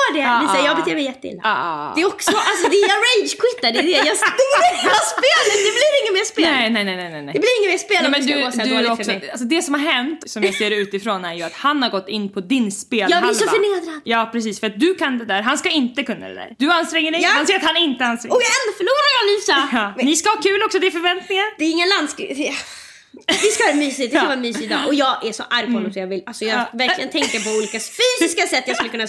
Förstår 0.09 0.23
det 0.23 0.29
Ah, 0.31 0.41
Lisa, 0.43 0.59
ah. 0.63 0.67
jag 0.69 0.77
beter 0.77 0.95
mig 0.95 1.05
jätteilla. 1.05 1.43
Ah. 1.45 1.93
Det 1.95 2.01
är 2.05 2.07
också, 2.15 2.31
alltså 2.51 2.65
det 2.73 2.77
är 2.83 2.89
jag 2.95 2.99
rage-quittar, 3.09 3.69
det 3.75 3.79
är 3.79 3.83
det. 3.83 3.91
Jag 4.13 4.17
stänger 4.25 4.61
hela 4.83 5.01
spelet, 5.15 5.57
det 5.67 5.73
blir 5.79 5.93
inget 6.01 6.15
mer 6.19 6.27
spel. 6.35 6.45
Nej, 6.53 6.71
nej, 6.77 6.85
nej, 6.85 6.97
nej, 6.97 7.23
nej. 7.27 7.33
Det 7.35 7.41
blir 7.45 7.55
inget 7.59 7.71
mer 7.75 7.79
spel 7.87 7.97
Nej, 8.01 8.07
om 8.07 8.11
men 8.11 8.21
det 8.27 8.53
ska 8.53 8.63
du, 8.63 8.69
du 8.69 8.75
dåligt 8.75 8.91
också, 8.91 9.05
för 9.13 9.21
mig. 9.21 9.31
alltså 9.31 9.47
det 9.55 9.61
som 9.67 9.73
har 9.75 9.81
hänt, 9.93 10.21
som 10.33 10.41
jag 10.45 10.55
ser 10.55 10.71
det 10.71 10.77
utifrån, 10.77 11.25
är 11.25 11.35
ju 11.35 11.43
att 11.43 11.53
han 11.67 11.83
har 11.83 11.91
gått 11.91 12.09
in 12.17 12.25
på 12.35 12.41
din 12.55 12.73
spelhalva. 12.73 13.17
Jag 13.17 13.23
blir 13.37 13.47
så 13.47 13.51
förnedrad. 13.57 14.01
Ja, 14.05 14.29
precis. 14.33 14.61
För 14.61 14.67
att 14.67 14.79
du 14.85 14.95
kan 14.95 15.13
det 15.19 15.25
där, 15.33 15.43
han 15.43 15.59
ska 15.59 15.69
inte 15.71 16.01
kunna 16.03 16.29
det 16.29 16.35
där. 16.43 16.51
Du 16.59 16.71
anstränger 16.71 17.11
dig, 17.13 17.21
Ja. 17.23 17.29
han 17.39 17.47
säger 17.47 17.59
att 17.61 17.67
han 17.67 17.77
inte 17.77 18.05
anstränger 18.05 18.35
Och 18.37 18.43
sig. 18.43 18.51
ändå 18.59 18.71
förlorar 18.81 19.11
jag 19.19 19.25
Lisa! 19.33 19.57
Ja. 19.79 19.93
Men 19.97 20.07
Ni 20.07 20.17
ska 20.17 20.27
ha 20.31 20.41
kul 20.49 20.63
också, 20.67 20.79
det 20.79 20.87
är 20.87 20.91
förväntningar. 21.01 21.47
Det 21.59 21.65
är 21.65 21.71
ingen 21.71 21.89
landskriv... 21.99 22.37
Vi 23.43 23.49
ska 23.55 23.65
ha 23.65 23.73
det 23.73 23.79
mysigt, 23.79 24.11
det 24.13 24.17
ska 24.19 24.25
vara 24.27 24.37
en 24.41 24.41
mysig 24.49 24.71
dag. 24.71 24.87
Och 24.87 24.95
jag 24.95 25.27
är 25.27 25.33
så 25.33 25.43
arg 25.51 25.67
på 25.67 25.73
honom 25.73 25.93
så 25.93 25.99
jag 25.99 26.07
vill, 26.07 26.23
alltså 26.27 26.45
jag 26.45 26.59
Ja. 26.59 26.65
verkligen 26.73 27.11
tänker 27.11 27.39
på 27.47 27.51
olika 27.59 27.79
fysiska 28.01 28.43
sätt 28.47 28.65
jag 28.67 28.77
skulle 28.77 28.91
kunna... 28.95 29.03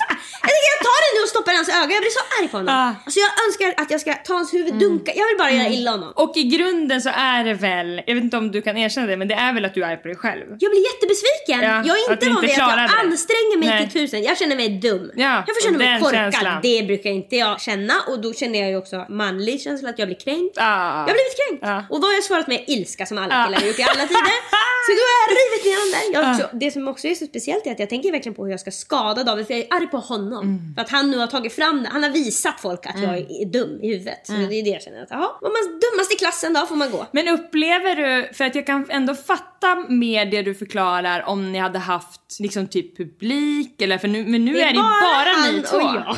Jag 0.44 0.50
tänker 0.54 0.70
jag 0.76 0.80
tar 0.90 1.00
det 1.04 1.12
nu 1.18 1.22
och 1.26 1.30
stoppar 1.36 1.54
hans 1.60 1.70
öga, 1.70 1.92
jag 1.98 2.04
blir 2.06 2.16
så 2.20 2.24
arg 2.40 2.48
på 2.48 2.58
honom. 2.58 2.96
Alltså 3.06 3.20
jag 3.26 3.32
önskar 3.46 3.84
att 3.84 3.92
jag 3.92 4.02
ska 4.02 4.14
ta 4.14 4.34
hans 4.34 4.54
huvud, 4.54 4.74
dunka, 4.74 5.12
jag 5.16 5.28
vill 5.28 5.38
bara 5.38 5.52
göra 5.52 5.68
illa 5.78 5.92
honom. 5.92 6.12
Och 6.16 6.34
i 6.38 6.44
grunden 6.44 7.02
så 7.02 7.10
är 7.16 7.44
det 7.44 7.54
väl, 7.54 8.02
jag 8.08 8.16
vet 8.16 8.24
inte 8.24 8.38
om 8.38 8.52
du 8.52 8.62
kan 8.62 8.78
erkänna 8.78 9.08
det, 9.08 9.18
men 9.18 9.28
det 9.28 9.36
är 9.36 9.54
väl 9.54 9.66
att 9.66 9.74
du 9.74 9.84
är 9.84 9.88
arg 9.88 9.98
på 9.98 10.08
dig 10.08 10.18
själv. 10.18 10.46
Jag 10.60 10.70
blir 10.72 10.84
jättebesviken. 10.90 11.60
Ja, 11.70 11.76
jag 11.90 11.96
är 12.00 12.12
inte 12.14 12.30
van 12.30 12.42
vid 12.42 12.52
att 12.52 12.58
jag 12.58 12.78
det. 12.78 12.90
anstränger 13.04 13.58
mig 13.58 13.70
Nej. 13.70 13.80
till 13.90 14.02
tusen. 14.02 14.24
Jag 14.24 14.38
känner 14.38 14.56
mig 14.56 14.70
dum. 14.70 15.12
Ja, 15.16 15.44
jag 15.48 15.56
får 15.56 15.62
känna 15.66 15.78
mig 15.78 15.88
den 15.88 16.00
korkad. 16.02 16.34
känslan. 16.34 16.60
Det 16.64 16.84
brukar 16.84 17.10
inte 17.10 17.36
jag 17.36 17.62
känna 17.62 17.94
och 18.08 18.20
då 18.22 18.34
känner 18.34 18.60
jag 18.60 18.70
ju 18.70 18.78
också 18.78 19.06
manlig 19.10 19.62
känsla 19.62 19.90
att 19.90 20.00
jag 20.00 20.08
blir 20.08 20.20
kränkt. 20.20 20.58
Ah. 20.58 20.64
Jag 21.08 21.14
har 21.14 21.20
blivit 21.20 21.38
kränkt. 21.48 21.64
Ja. 21.66 21.78
Och 21.90 22.02
vad 22.02 22.10
har 22.10 22.14
jag 22.16 22.24
svarat 22.24 22.48
med? 22.48 22.64
Ilska 22.68 23.06
som 23.06 23.18
alla 23.18 23.36
Ja. 23.40 23.46
killar 23.46 23.60
har 23.60 23.68
gjort 23.68 23.80
alla 23.94 24.08
tider. 24.08 24.36
Så 24.86 24.92
då 24.98 25.02
har 25.10 25.16
jag 25.22 25.30
rivit 25.42 25.64
dem 25.80 25.92
där. 25.94 26.14
Jag 26.14 26.24
Ja. 26.24 26.32
också, 26.36 26.58
det 26.58 26.72
som 26.72 26.88
också 26.88 27.08
är 27.08 27.16
så 27.16 27.26
speciellt 27.26 27.68
är 27.68 27.72
att 27.72 27.80
jag 27.80 27.90
tänker 27.90 28.12
verkligen 28.12 28.36
på 28.36 28.44
hur 28.44 28.52
jag 28.52 28.60
ska 28.60 28.72
skada 28.72 29.24
David 29.24 29.48
för 29.48 29.54
jag 29.54 29.64
är 29.64 29.68
arg 29.76 29.88
på 29.88 29.98
honom. 29.98 30.44
Mm. 30.44 30.76
För 30.76 30.82
att 30.82 30.90
han 30.90 31.12
nu 31.12 31.18
har 31.18 31.28
tagit 31.28 31.54
fram 31.56 31.84
det. 31.84 31.90
Han 31.90 32.04
har 32.04 32.10
visat 32.10 32.60
folk 32.62 32.86
att 32.86 33.02
jag 33.02 33.18
är 33.18 33.46
dum 33.46 33.80
i 33.84 33.88
huvudet. 33.94 34.20
Så 34.28 34.34
Mm. 34.34 34.50
det 34.50 34.56
är 34.56 34.64
det 34.64 34.70
jag 34.70 34.82
känner 34.82 35.04
att 35.04 35.08
jaha, 35.12 35.30
var 35.42 35.50
man 35.50 35.80
dummast 35.80 36.14
i 36.14 36.16
klassen 36.16 36.54
då 36.54 36.66
får 36.66 36.76
man 36.76 36.92
gå. 36.92 37.06
Men 37.12 37.28
upplever 37.28 37.96
du, 37.96 38.34
för 38.34 38.46
att 38.46 38.56
jag 38.56 38.66
kan 38.66 38.86
ändå 38.90 39.16
fatta 39.16 39.76
mer 39.90 40.26
det 40.26 40.42
du 40.42 40.56
förklarar 40.56 41.24
om 41.28 41.52
ni 41.52 41.60
hade 41.60 41.80
haft 41.80 42.40
liksom 42.40 42.68
typ 42.68 42.98
publik 42.98 43.82
eller 43.82 43.98
för 43.98 44.08
nu, 44.08 44.26
men 44.26 44.46
nu 44.46 44.60
är 44.60 44.64
det 44.66 44.70
ju 44.70 44.76
bara, 44.76 45.34
han 45.36 45.56
ni 45.56 45.62
två. 45.62 45.78
och 45.78 45.84
jag. 45.84 46.18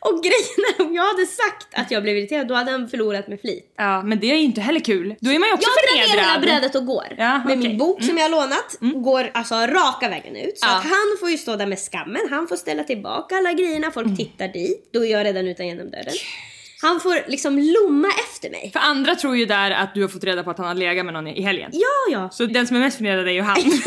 Och 0.00 0.22
grejen 0.22 0.60
är 0.78 0.82
om 0.86 0.94
jag 0.94 1.02
hade 1.06 1.26
sagt 1.26 1.66
att 1.72 1.90
jag 1.90 2.02
blev 2.02 2.16
irriterad 2.18 2.48
då 2.48 2.54
hade 2.54 2.70
han 2.70 2.88
förlorat 2.88 3.28
med 3.28 3.40
flit. 3.40 3.74
Ja, 3.76 4.02
men 4.02 4.20
det 4.20 4.30
är 4.30 4.34
ju 4.36 4.42
inte 4.42 4.60
heller 4.60 4.80
kul. 4.80 5.14
Då 5.20 5.30
är 5.30 5.38
man 5.38 5.48
ju 5.48 5.54
också 5.54 5.68
Jag 5.68 5.96
drar 5.96 6.02
ner 6.02 6.10
hela 6.10 6.22
förnedrad. 6.32 6.60
brädet 6.60 6.74
och 6.74 6.86
går. 6.86 7.06
Ja, 7.18 7.38
med. 7.38 7.52
Mm. 7.52 7.58
min 7.58 7.78
bok 7.78 8.02
som 8.04 8.16
jag 8.18 8.24
har 8.24 8.30
lånat. 8.30 9.02
Går 9.04 9.30
alltså 9.34 9.54
raka 9.54 10.08
vägen 10.08 10.36
ut. 10.36 10.58
Så 10.58 10.66
Ja. 10.66 10.76
att 10.78 10.84
han 10.84 11.16
får 11.20 11.30
ju 11.30 11.38
stå 11.38 11.56
där 11.56 11.66
med 11.66 11.78
skammen. 11.78 12.22
Han 12.30 12.48
får 12.48 12.56
ställa 12.56 12.84
tillbaka 12.84 13.36
alla 13.36 13.52
grejerna. 13.52 13.90
Folk 13.90 14.06
Mm. 14.06 14.16
tittar 14.16 14.48
dit. 14.48 14.88
Då 14.92 15.04
är 15.06 15.10
jag 15.12 15.24
redan 15.24 15.48
utan 15.48 15.66
genom 15.66 15.90
dörren. 15.90 16.14
Han 16.82 17.00
får 17.00 17.30
liksom 17.30 17.58
lomma 17.58 18.08
efter 18.08 18.50
mig. 18.50 18.70
För 18.72 18.80
andra 18.80 19.14
tror 19.14 19.36
ju 19.36 19.46
där 19.46 19.70
att 19.70 19.94
du 19.94 20.02
har 20.02 20.08
fått 20.08 20.24
reda 20.24 20.42
på 20.42 20.50
att 20.50 20.58
han 20.58 20.66
har 20.66 20.74
legat 20.74 21.04
med 21.04 21.14
någon 21.14 21.26
i 21.26 21.42
helgen. 21.42 21.70
Ja, 21.72 22.12
ja. 22.12 22.30
Så 22.30 22.46
den 22.46 22.66
som 22.66 22.76
är 22.76 22.80
mest 22.80 22.96
förnedrad 22.96 23.28
är 23.28 23.32
ju 23.32 23.40
han. 23.40 23.56
Gud 23.62 23.82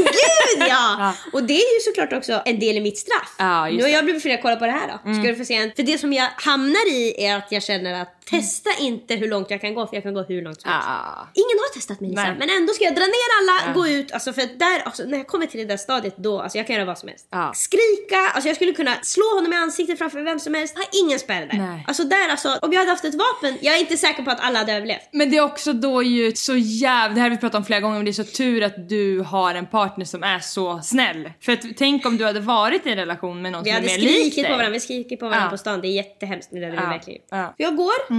ja! 0.59 0.65
Ja. 0.99 1.13
Och 1.33 1.43
det 1.43 1.53
är 1.53 1.73
ju 1.75 1.79
såklart 1.79 2.13
också 2.13 2.41
en 2.45 2.59
del 2.59 2.77
i 2.77 2.81
mitt 2.81 2.97
straff. 2.97 3.35
Ja, 3.37 3.65
nu 3.65 3.71
har. 3.71 3.79
Mm. 3.79 3.91
jag 3.91 4.03
blivit 4.03 4.21
förnedrad, 4.21 4.41
kolla 4.41 4.55
på 4.55 4.65
det 4.65 4.71
här 4.71 4.87
då. 4.87 5.13
Ska 5.13 5.23
du 5.23 5.35
få 5.35 5.45
se 5.45 5.55
en... 5.55 5.71
För 5.75 5.83
det 5.83 5.97
som 5.97 6.13
jag 6.13 6.27
hamnar 6.35 6.89
i 6.91 7.25
är 7.25 7.37
att 7.37 7.51
jag 7.51 7.63
känner 7.63 8.01
att 8.01 8.18
testa 8.29 8.69
inte 8.79 9.15
hur 9.15 9.27
långt 9.27 9.51
jag 9.51 9.61
kan 9.61 9.73
gå 9.73 9.87
för 9.87 9.95
jag 9.95 10.03
kan 10.03 10.13
gå 10.13 10.21
hur 10.21 10.41
långt 10.41 10.61
som 10.61 10.71
helst. 10.71 10.87
ah. 10.89 11.27
Ingen 11.33 11.57
har 11.63 11.73
testat 11.73 11.99
mig 12.01 12.09
Lisa, 12.09 12.35
men 12.39 12.49
ändå 12.49 12.73
ska 12.73 12.83
jag 12.83 12.95
dra 12.95 13.01
ner 13.17 13.29
alla, 13.39 13.55
Ja. 13.67 13.73
gå 13.81 13.87
ut, 13.87 14.11
alltså 14.11 14.33
för 14.33 14.41
där, 14.41 14.79
alltså, 14.85 15.03
när 15.03 15.17
jag 15.17 15.27
kommer 15.27 15.45
till 15.45 15.59
det 15.59 15.65
där 15.65 15.77
stadiet 15.77 16.17
då, 16.17 16.41
alltså 16.41 16.57
jag 16.57 16.67
kan 16.67 16.75
göra 16.75 16.85
vad 16.85 16.97
som 16.97 17.09
helst. 17.09 17.27
Ja. 17.31 17.51
Skrika, 17.55 18.17
alltså 18.33 18.47
jag 18.49 18.55
skulle 18.55 18.71
kunna 18.73 18.95
slå 19.01 19.35
honom 19.35 19.53
i 19.53 19.55
ansiktet 19.55 19.97
framför 19.97 20.21
vem 20.21 20.39
som 20.39 20.53
helst, 20.53 20.75
har 20.77 20.85
ingen 21.03 21.19
spärr 21.19 21.41
där. 21.51 21.57
Nej. 21.57 21.83
Alltså 21.87 22.03
där 22.03 22.29
alltså, 22.29 22.49
om 22.61 22.73
jag 22.73 22.79
hade 22.79 22.91
haft 22.91 23.05
ett 23.05 23.15
vapen, 23.15 23.57
jag 23.61 23.75
är 23.75 23.79
inte 23.79 23.97
säker 23.97 24.23
på 24.23 24.31
att 24.31 24.39
alla 24.39 24.59
hade 24.59 24.73
överlevt. 24.73 25.09
Men 25.11 25.31
det 25.31 25.37
är 25.37 25.41
också 25.43 25.73
då 25.73 26.03
ju 26.03 26.35
så 26.35 26.55
jävla, 26.55 27.15
det 27.15 27.21
här 27.21 27.29
har 27.29 27.35
vi 27.35 27.41
pratat 27.41 27.55
om 27.59 27.65
flera 27.65 27.79
gånger, 27.79 27.95
men 27.95 28.05
det 28.05 28.11
är 28.11 28.13
så 28.13 28.23
tur 28.23 28.63
att 28.63 28.89
du 28.89 29.19
har 29.19 29.55
en 29.55 29.65
partner 29.65 30.05
som 30.05 30.23
är 30.23 30.39
så 30.39 30.79
snäll. 30.83 31.31
För 31.41 31.51
att, 31.51 31.59
tänk 31.77 32.05
om 32.05 32.17
du 32.17 32.25
hade 32.25 32.39
varit 32.39 32.85
i 32.85 32.89
en 32.89 32.95
relation 32.97 33.41
med 33.41 33.51
någon 33.51 33.63
Vi 33.63 33.69
som 33.69 33.77
är 33.77 33.81
hade 33.81 33.93
mer 33.93 34.03
lik 34.03 34.15
skrikit 34.19 34.35
dig. 34.35 34.43
på 34.43 34.57
varandra, 34.57 34.69
vi 34.73 34.79
skriker 34.79 35.15
på 35.17 35.29
varandra 35.29 35.49
på 35.49 35.57
stan. 35.57 35.81
Det 35.81 35.87
är 35.87 35.91
jättehemskt 35.91 36.49
det 36.51 36.57
hade 36.65 36.71
vi 36.71 36.75
verkligen 36.77 37.17
gjort. 37.19 37.27
Ja. 37.29 37.53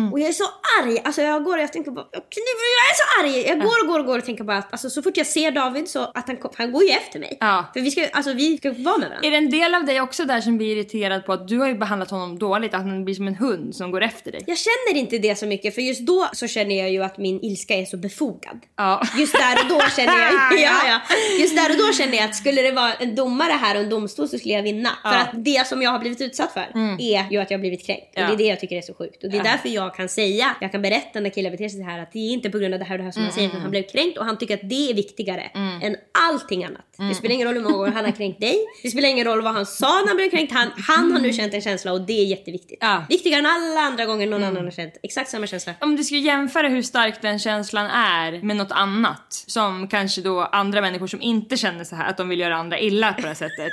Mm. 0.00 0.12
Och 0.12 0.21
jag 0.21 0.28
är 0.28 0.33
så 0.33 0.45
arg. 0.83 0.99
Alltså 1.04 1.23
jag 1.23 1.45
går 1.45 1.57
och 1.57 1.62
jag 1.62 1.73
tänker 1.73 1.90
bara, 1.90 2.07
jag 2.12 2.23
är 2.23 2.95
så 2.97 3.21
arg. 3.23 3.47
Jag 3.49 3.61
går 3.61 3.83
och 3.83 3.87
går 3.88 3.99
och 3.99 4.07
går 4.07 4.19
och 4.19 4.25
tänker 4.25 4.45
bara 4.45 4.59
att 4.59 4.73
alltså, 4.73 4.90
så 4.90 5.02
fort 5.02 5.16
jag 5.16 5.26
ser 5.26 5.50
David 5.50 5.88
så 5.88 6.02
att 6.14 6.26
han, 6.26 6.37
han 6.57 6.73
går 6.73 6.83
ju 6.85 6.90
efter 6.90 7.19
mig. 7.19 7.37
Ja. 7.40 7.64
För 7.75 7.80
vi 7.80 7.90
ska, 7.90 8.07
alltså, 8.12 8.33
vi 8.33 8.57
ska 8.59 8.69
vara 8.71 8.99
med 8.99 9.09
varandra. 9.09 9.26
Är 9.28 9.30
det 9.30 9.37
en 9.37 9.50
del 9.50 9.75
av 9.75 9.85
dig 9.85 10.00
också 10.00 10.25
där 10.25 10.40
som 10.40 10.57
blir 10.59 10.76
irriterad 10.76 11.26
på 11.26 11.33
att 11.33 11.49
du 11.49 11.59
har 11.59 11.69
ju 11.69 11.75
behandlat 11.75 12.11
honom 12.11 12.38
dåligt, 12.38 12.75
att 12.75 12.80
han 12.83 13.04
blir 13.04 13.14
som 13.14 13.28
en 13.28 13.35
hund 13.35 13.75
som 13.76 13.90
går 13.90 14.00
efter 14.02 14.33
dig? 14.33 14.45
Jag 14.47 14.59
känner 14.59 15.00
inte 15.00 15.19
det 15.19 15.37
så 15.38 15.47
mycket 15.47 15.75
för 15.75 15.83
just 15.83 16.00
då 16.00 16.28
så 16.33 16.47
känner 16.47 16.78
jag 16.78 16.90
ju 16.90 17.02
att 17.02 17.19
min 17.19 17.40
ilska 17.45 17.75
är 17.75 17.85
så 17.85 17.97
befogad. 17.97 18.61
Ja. 18.76 19.02
Just 19.19 19.33
där 19.33 19.59
och 19.62 19.69
då 19.69 19.80
känner 19.97 20.19
jag, 20.19 20.33
ja, 20.61 20.73
ja. 20.87 21.00
Just 21.40 21.57
där 21.57 21.71
och 21.71 21.76
då 21.87 21.92
känner 21.92 22.16
jag 22.16 22.25
att 22.25 22.37
skulle 22.37 22.62
det 22.62 22.73
vara 22.73 22.92
en 22.95 23.14
domare 23.14 23.52
här 23.52 23.75
och 23.75 23.83
en 23.83 23.88
domstol 23.90 24.28
så 24.28 24.38
skulle 24.38 24.54
jag 24.54 24.62
vinna. 24.62 24.90
För 25.02 25.16
att 25.16 25.30
det 25.45 25.66
som 25.66 25.83
jag 25.83 25.90
har 25.90 25.99
blivit 25.99 26.21
utsatt 26.21 26.52
för 26.52 26.66
är 26.99 27.30
ju 27.30 27.38
att 27.38 27.50
jag 27.50 27.59
har 27.59 27.61
blivit 27.61 27.87
kränkt. 27.87 28.16
Mm. 28.16 28.26
Ja. 28.26 28.33
Och 28.33 28.38
det 28.38 28.42
är 28.42 28.45
det 28.45 28.50
jag 28.50 28.61
tycker 28.61 28.76
är 28.76 28.83
så 28.83 28.95
sjukt. 28.95 29.25
Och 29.25 29.30
det 29.30 29.37
är 29.37 29.45
Ja. 29.45 29.50
därför 29.52 29.69
jag 29.69 29.80
kan 29.89 30.09
säga, 30.09 30.57
jag 30.61 30.73
kan 30.73 30.83
berätta 30.83 31.21
när 31.21 31.31
killar 31.31 31.51
beter 31.51 31.69
sig 31.69 31.81
så 31.81 31.87
här 31.87 31.99
att 32.03 32.13
det 32.13 32.19
är 32.19 32.33
inte 32.33 32.51
på 32.51 32.59
grund 32.59 32.75
av 32.75 32.81
det 32.81 32.87
här 32.87 32.95
och 32.95 32.99
det 32.99 33.05
här 33.05 33.11
som 33.13 33.23
han 33.23 33.33
säger 33.33 33.49
utan 33.49 33.61
han 33.61 33.71
blev 33.71 33.83
kränkt 33.83 34.19
och 34.19 34.25
han 34.25 34.39
tycker 34.39 34.55
att 34.55 34.69
det 34.69 34.91
är 34.91 34.95
viktigare 34.95 35.51
Mm. 35.55 35.83
än 35.83 35.97
allting 36.29 36.65
annat. 36.65 36.87
Det 37.09 37.15
spelar 37.15 37.35
ingen 37.35 37.47
roll 37.49 37.55
hur 37.57 37.63
många 37.63 37.77
gånger 37.77 37.93
han 37.93 38.05
har 38.05 38.13
kränkt 38.13 38.41
dig. 38.41 38.57
Det 38.83 38.91
spelar 38.91 39.09
ingen 39.09 39.25
roll 39.27 39.43
vad 39.43 39.55
han 39.55 39.67
sa 39.67 40.01
när 40.01 40.07
han 40.09 40.17
blev 40.17 40.31
kränkt. 40.31 40.53
Han, 40.53 40.69
han 40.89 41.13
har 41.13 41.21
nu 41.21 41.33
känt 41.33 41.55
en 41.55 41.61
känsla 41.61 41.93
och 41.93 42.01
det 42.01 42.13
är 42.21 42.25
jätteviktigt. 42.25 42.79
Ja. 42.81 43.05
Viktigare 43.09 43.39
än 43.39 43.47
alla 43.47 43.81
andra 43.81 44.07
gånger 44.07 44.27
någon 44.27 44.45
annan 44.45 44.65
har 44.65 44.71
känt 44.71 44.95
exakt 45.03 45.31
samma 45.31 45.47
känsla. 45.47 45.73
Om 45.81 45.97
du 45.97 46.05
skulle 46.05 46.21
jämföra 46.21 46.69
hur 46.69 46.83
stark 46.83 47.23
den 47.23 47.39
känslan 47.39 47.87
är 47.87 48.43
med 48.43 48.57
något 48.57 48.73
annat, 48.73 49.45
som 49.47 49.89
kanske 49.89 50.21
då 50.21 50.41
andra 50.41 50.81
människor 50.81 51.07
som 51.07 51.21
inte 51.23 51.57
känner 51.57 51.85
så 51.85 51.97
här, 51.97 52.11
att 52.11 52.17
de 52.17 52.29
vill 52.29 52.41
göra 52.41 52.57
andra 52.57 52.79
illa 52.79 53.13
på 53.13 53.21
det 53.21 53.29
här 53.29 53.35
sättet. 53.35 53.73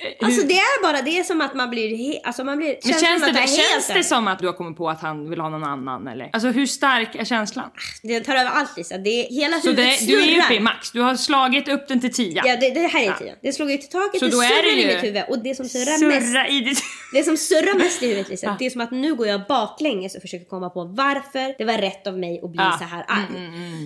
Eh, 0.00 0.26
Alltså 0.26 0.46
det 0.46 0.54
är 0.54 0.82
bara 0.82 1.02
det 1.02 1.18
är 1.18 1.22
som 1.24 1.40
att 1.40 1.54
man 1.54 1.70
blir 1.70 2.18
alltså 2.26 2.44
man 2.44 2.56
blir 2.58 2.76
känns 3.00 3.22
av 3.22 3.32
det, 3.32 3.40
helt 3.40 3.50
känns 3.72 3.86
det 3.88 4.04
som 4.04 4.28
att 4.28 4.38
du 4.38 4.46
har 4.46 4.52
kommit 4.54 4.76
på 4.78 4.88
att 4.90 5.00
han 5.00 5.30
vill 5.30 5.40
ha 5.40 5.48
någon 5.48 5.64
annan 5.64 6.06
eller? 6.08 6.30
Alltså 6.32 6.48
hur 6.48 6.66
stark 6.66 7.14
är 7.14 7.24
känslan? 7.24 7.70
Det 8.02 8.20
tar 8.20 8.34
över 8.34 8.50
allt 8.50 8.76
Lisa. 8.76 8.98
Det 8.98 9.10
är 9.10 9.30
hela 9.30 9.60
Så 9.60 9.68
huvudet 9.70 10.00
det, 10.00 10.06
du 10.06 10.22
är 10.34 10.38
uppe 10.44 10.54
i 10.54 10.60
max, 10.60 10.90
du 10.92 11.00
har 11.00 11.14
slagit 11.16 11.68
upp 11.68 11.88
den 11.88 12.00
till 12.00 12.12
10. 12.12 12.42
Ja 12.44 12.56
det, 12.56 12.70
det 12.70 12.86
här 12.86 13.02
är 13.10 13.12
tio. 13.12 13.34
Det 13.42 13.52
slog 13.52 13.70
ut 13.72 13.84
i 13.84 13.86
taket, 13.88 14.18
Så 14.20 14.26
det 14.26 14.32
surrar 14.32 14.62
det 14.76 14.82
i 14.82 14.86
mitt 14.86 15.04
huvud. 15.04 15.22
Och 15.28 15.38
det 15.38 15.54
som 15.54 15.68
surrar 15.68 16.08
mest 16.08 16.26
Surra 16.26 16.48
i 16.48 16.60
ditt... 16.60 16.78
Det 17.14 17.22
som 17.24 17.36
surrar 17.36 17.74
mest 17.78 18.02
i 18.02 18.06
huvudet 18.08 18.28
Lisa, 18.28 18.56
det 18.58 18.66
är 18.66 18.70
som 18.70 18.80
att 18.80 18.90
nu 18.90 19.14
går 19.14 19.26
jag 19.26 19.40
baklänges 19.48 20.14
och 20.14 20.22
försöker 20.22 20.44
komma 20.46 20.70
på 20.70 20.84
varför 20.84 21.54
det 21.58 21.64
var 21.64 21.78
rätt 21.78 22.06
av 22.06 22.18
mig 22.18 22.40
att 22.44 22.50
bli 22.50 22.60
Ja. 22.62 22.76
så 22.78 22.84
här 22.84 23.04
arg. 23.08 23.26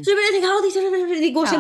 Så 0.04 0.10
då 0.10 0.14
börjar 0.16 0.26
jag 0.32 0.34
tänka, 0.34 0.48
"Ah, 0.48 1.14
det, 1.14 1.20
det 1.20 1.30
går 1.30 1.46
så 1.46 1.54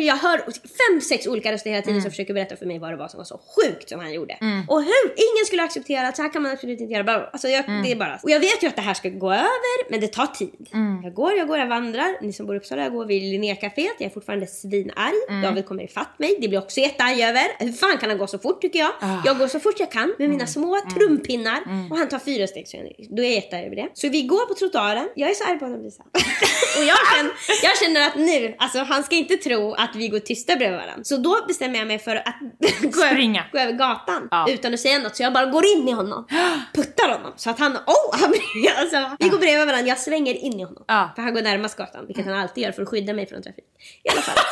jag 0.00 0.16
hör 0.16 0.38
fem, 0.80 1.00
sex 1.00 1.26
olika 1.26 1.52
röster 1.52 1.70
hela 1.70 1.82
tiden 1.82 2.02
som 2.02 2.10
försöker 2.10 2.34
berätta 2.34 2.56
för 2.56 2.66
mig 2.66 2.78
vad 2.78 2.90
det 2.90 2.96
var 2.96 3.08
som 3.08 3.18
var 3.18 3.24
så 3.24 3.40
sjukt 3.56 3.88
som 3.88 4.00
han 4.00 4.12
gjorde. 4.12 4.36
Och 4.68 4.82
hur 4.82 5.04
ingen 5.16 5.46
skulle 5.46 5.62
acceptera 5.62 6.08
att 6.08 6.16
så 6.16 6.22
här 6.22 6.32
kan 6.32 6.42
man 6.42 6.52
absolut 6.52 6.80
inte 6.80 6.94
göra. 6.94 7.26
Alltså 7.32 7.48
jag, 7.48 7.64
det 7.84 7.92
är 7.92 7.96
bara, 7.96 8.20
och 8.22 8.30
jag 8.30 8.40
vet 8.40 8.62
ju 8.62 8.66
att 8.68 8.76
det 8.76 8.82
här 8.82 8.94
ska 8.94 9.08
gå 9.08 9.32
över 9.32 9.90
men 9.90 10.00
det 10.00 10.08
tar 10.08 10.26
tid. 10.26 10.68
Jag 11.04 11.14
går, 11.14 11.32
jag 11.36 11.48
går, 11.48 11.58
jag 11.58 11.66
vandrar. 11.66 12.22
Ni 12.22 12.32
som 12.32 12.46
bor 12.46 12.54
i 12.56 12.58
Uppsala, 12.58 12.82
jag 12.82 12.92
går 12.92 13.06
vid 13.06 13.22
Linnecaféet. 13.22 13.94
Jag 13.98 14.06
är 14.06 14.10
fortfarande 14.10 14.46
svinarg. 14.46 15.42
David 15.42 15.66
kommer 15.66 15.84
ifatt 15.84 16.18
mig. 16.18 16.38
Det 16.40 16.48
blir 16.48 16.58
också 16.58 16.80
jättearg 16.80 17.20
över. 17.20 17.64
Hur 17.64 17.72
fan 17.72 17.98
kan 17.98 18.08
han 18.10 18.18
gå 18.18 18.26
så 18.26 18.38
fort 18.38 18.60
tycker 18.62 18.78
jag? 18.78 18.92
Jag 19.24 19.38
går 19.38 19.48
så 19.48 19.60
fort 19.60 19.80
jag 19.80 19.90
kan 19.92 20.14
med 20.18 20.30
mina 20.30 20.46
små 20.46 20.80
trumpinnar 20.94 21.60
och 21.90 21.96
han 21.98 22.08
tar 22.08 22.18
fyra 22.18 22.46
steg 22.46 22.68
så 22.68 22.76
jag, 22.76 23.06
då 23.16 23.22
är 23.22 23.26
jag 23.26 23.34
jättearg 23.34 23.66
över 23.66 23.76
det. 23.76 23.88
Så 23.94 24.08
vi 24.08 24.22
går 24.22 24.46
på 24.46 24.54
trottoaren. 24.54 25.08
Jag 25.14 25.30
är 25.30 25.34
så 25.34 25.44
arg 25.44 25.58
på 25.58 25.64
honom 25.64 25.82
Lisa. 25.82 26.02
och 26.78 26.84
jag 26.84 26.96
känner, 27.16 27.32
jag 27.62 27.78
känner 27.78 28.06
att 28.06 28.16
nu, 28.16 28.54
alltså 28.58 28.78
han 28.78 29.02
ska 29.02 29.16
inte 29.16 29.36
tro 29.36 29.72
att 29.72 29.96
vi 29.96 30.08
går 30.08 30.18
tysta 30.18 30.56
bredvid 30.56 30.78
varandra. 30.78 31.04
Så 31.04 31.16
då 31.16 31.36
bestämmer 31.48 31.78
jag 31.78 31.88
mig 31.88 31.98
för 31.98 32.16
att 32.16 32.34
gå, 32.82 33.00
Springa. 33.42 33.46
gå 33.52 33.58
över 33.58 33.72
gatan 33.78 34.28
Ja. 34.30 34.46
utan 34.48 34.74
att 34.74 34.80
säga 34.80 34.98
något. 34.98 35.16
Så 35.16 35.22
jag 35.22 35.32
bara 35.32 35.46
går 35.46 35.64
in 35.66 35.88
i 35.88 35.92
honom. 35.92 36.26
Puttar 36.74 37.08
honom 37.08 37.32
så 37.36 37.50
att 37.50 37.58
han, 37.58 37.72
oh! 37.76 38.20
Han, 38.20 38.34
alltså, 38.80 39.16
vi 39.18 39.28
går 39.28 39.38
bredvid 39.38 39.66
varandra, 39.66 39.88
jag 39.88 39.98
svänger 39.98 40.34
in 40.34 40.60
i 40.60 40.62
honom. 40.64 40.84
Ja. 40.88 41.10
För 41.14 41.22
han 41.22 41.34
går 41.34 41.42
närmast 41.42 41.76
gatan, 41.78 42.06
vilket 42.06 42.26
han 42.26 42.34
alltid 42.34 42.64
gör 42.64 42.72
för 42.72 42.82
att 42.82 42.88
skydda 42.88 43.12
mig 43.12 43.26
från 43.26 43.42
trafik. 43.42 43.64
I 44.04 44.10
alla 44.10 44.20
fall. 44.20 44.36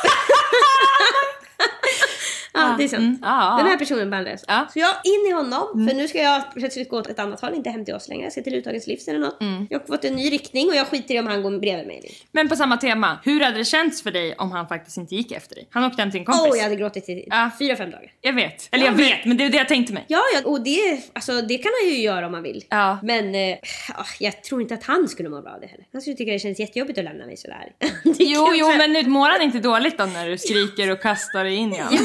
Ja, 2.54 2.74
det 2.78 2.84
är 2.84 2.88
sant. 2.88 3.02
Mm. 3.02 3.56
Den 3.58 3.66
här 3.66 3.76
personen 3.76 4.26
jag 4.26 4.40
så. 4.40 4.44
Ja. 4.48 4.54
Mm. 4.54 4.68
Så 4.72 4.78
jag 4.78 4.90
in 5.04 5.26
i 5.28 5.32
honom, 5.32 5.88
för 5.88 5.96
nu 5.96 6.08
ska 6.08 6.18
jag 6.18 6.52
plötsligt 6.54 6.88
gå 6.88 6.98
åt 6.98 7.06
ett 7.06 7.18
annat 7.18 7.40
håll, 7.40 7.54
inte 7.54 7.70
hem 7.70 7.84
till 7.84 7.94
oss 7.94 8.08
längre. 8.08 8.22
Jag 8.22 8.32
ska 8.32 8.42
till 8.42 8.54
Uttagens 8.54 8.86
livs 8.86 9.08
eller 9.08 9.18
något. 9.18 9.40
Mm. 9.40 9.66
Jag 9.70 9.78
har 9.78 9.86
fått 9.86 10.04
en 10.04 10.14
ny 10.14 10.30
riktning 10.30 10.68
och 10.68 10.74
jag 10.74 10.86
skiter 10.86 11.14
i 11.14 11.20
om 11.20 11.26
han 11.26 11.42
går 11.42 11.58
bredvid 11.58 11.86
mig. 11.86 12.10
Men 12.32 12.48
på 12.48 12.56
samma 12.56 12.76
tema, 12.76 13.18
hur 13.24 13.40
hade 13.40 13.58
det 13.58 13.64
känts 13.64 14.02
för 14.02 14.10
dig 14.10 14.34
om 14.38 14.52
han 14.52 14.68
faktiskt 14.68 14.96
inte 14.96 15.14
gick 15.14 15.32
efter 15.32 15.54
dig? 15.54 15.66
Han 15.70 15.84
åkte 15.84 16.02
hem 16.02 16.10
till 16.10 16.20
en 16.20 16.26
kompis. 16.26 16.46
Åh, 16.50 16.56
jag 16.56 16.64
hade 16.64 16.76
gråtit 16.76 17.08
i 17.08 17.28
fyra, 17.58 17.76
fem 17.76 17.90
dagar. 17.90 18.12
Jag 18.20 18.32
vet. 18.32 18.68
Eller 18.70 18.84
jag 18.84 18.92
vet, 18.92 19.24
men 19.24 19.36
det 19.36 19.44
är 19.44 19.50
det 19.50 19.56
jag 19.56 19.68
tänkte 19.68 19.92
mig. 19.92 20.04
Ja, 20.08 20.22
ja 20.34 20.48
och 20.50 20.60
det, 20.60 21.00
alltså, 21.12 21.42
det 21.42 21.58
kan 21.58 21.72
han 21.82 21.90
ju 21.90 22.00
göra 22.00 22.26
om 22.26 22.34
han 22.34 22.42
vill. 22.42 22.64
Ja. 22.68 22.98
Men 23.02 23.34
eh, 23.34 23.56
ah, 23.94 24.04
jag 24.18 24.42
tror 24.42 24.62
inte 24.62 24.74
att 24.74 24.84
han 24.84 25.08
skulle 25.08 25.28
må 25.28 25.42
bra 25.42 25.52
av 25.52 25.60
det 25.60 25.66
heller. 25.66 25.86
Han 25.92 26.00
skulle 26.00 26.16
tycka 26.16 26.32
det 26.32 26.38
känns 26.38 26.58
jättejobbigt 26.58 26.98
att 26.98 27.04
lämna 27.04 27.26
mig 27.26 27.36
sådär. 27.36 27.72
Jo, 28.18 28.52
jo, 28.54 28.68
men 28.68 28.92
nu 28.92 29.06
mår 29.06 29.28
han 29.28 29.42
inte 29.42 29.58
dåligt 29.58 29.98
då 29.98 30.04
när 30.04 30.28
du 30.28 30.38
skriker 30.38 30.90
och 30.90 31.02
kastar 31.02 31.44
dig 31.44 31.54
in 31.54 31.72
i 31.72 31.78
honom? 31.78 31.98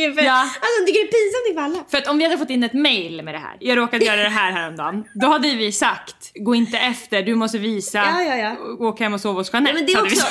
Ju 0.00 0.14
för... 0.14 0.22
Ja. 0.22 0.40
Alltså 0.42 0.58
han 0.78 0.86
tycker 0.86 1.00
det 1.00 1.08
är 1.08 1.12
pinsamt 1.12 1.48
inför 1.48 1.62
alla. 1.62 1.84
För 1.90 1.98
att 1.98 2.06
om 2.06 2.18
vi 2.18 2.24
hade 2.24 2.38
fått 2.38 2.50
in 2.50 2.62
ett 2.62 2.72
mail 2.72 3.22
med 3.22 3.34
det 3.34 3.38
här, 3.38 3.56
jag 3.60 3.78
råkade 3.78 4.04
göra 4.04 4.22
det 4.22 4.28
här 4.28 4.52
häromdagen, 4.52 5.04
då 5.14 5.26
hade 5.28 5.48
vi 5.54 5.72
sagt 5.72 6.32
gå 6.34 6.54
inte 6.54 6.78
efter, 6.78 7.22
du 7.22 7.34
måste 7.34 7.58
visa, 7.58 7.98
Ja, 7.98 8.22
ja, 8.22 8.36
ja. 8.36 8.56
och- 8.56 8.80
åk 8.80 9.00
hem 9.00 9.14
och 9.14 9.20
sova 9.20 9.40
hos 9.40 9.52
Jeanette. 9.52 9.72
Ja, 9.72 9.74
men 9.74 9.86
det 9.86 9.92
är 9.92 10.02
också... 10.02 10.26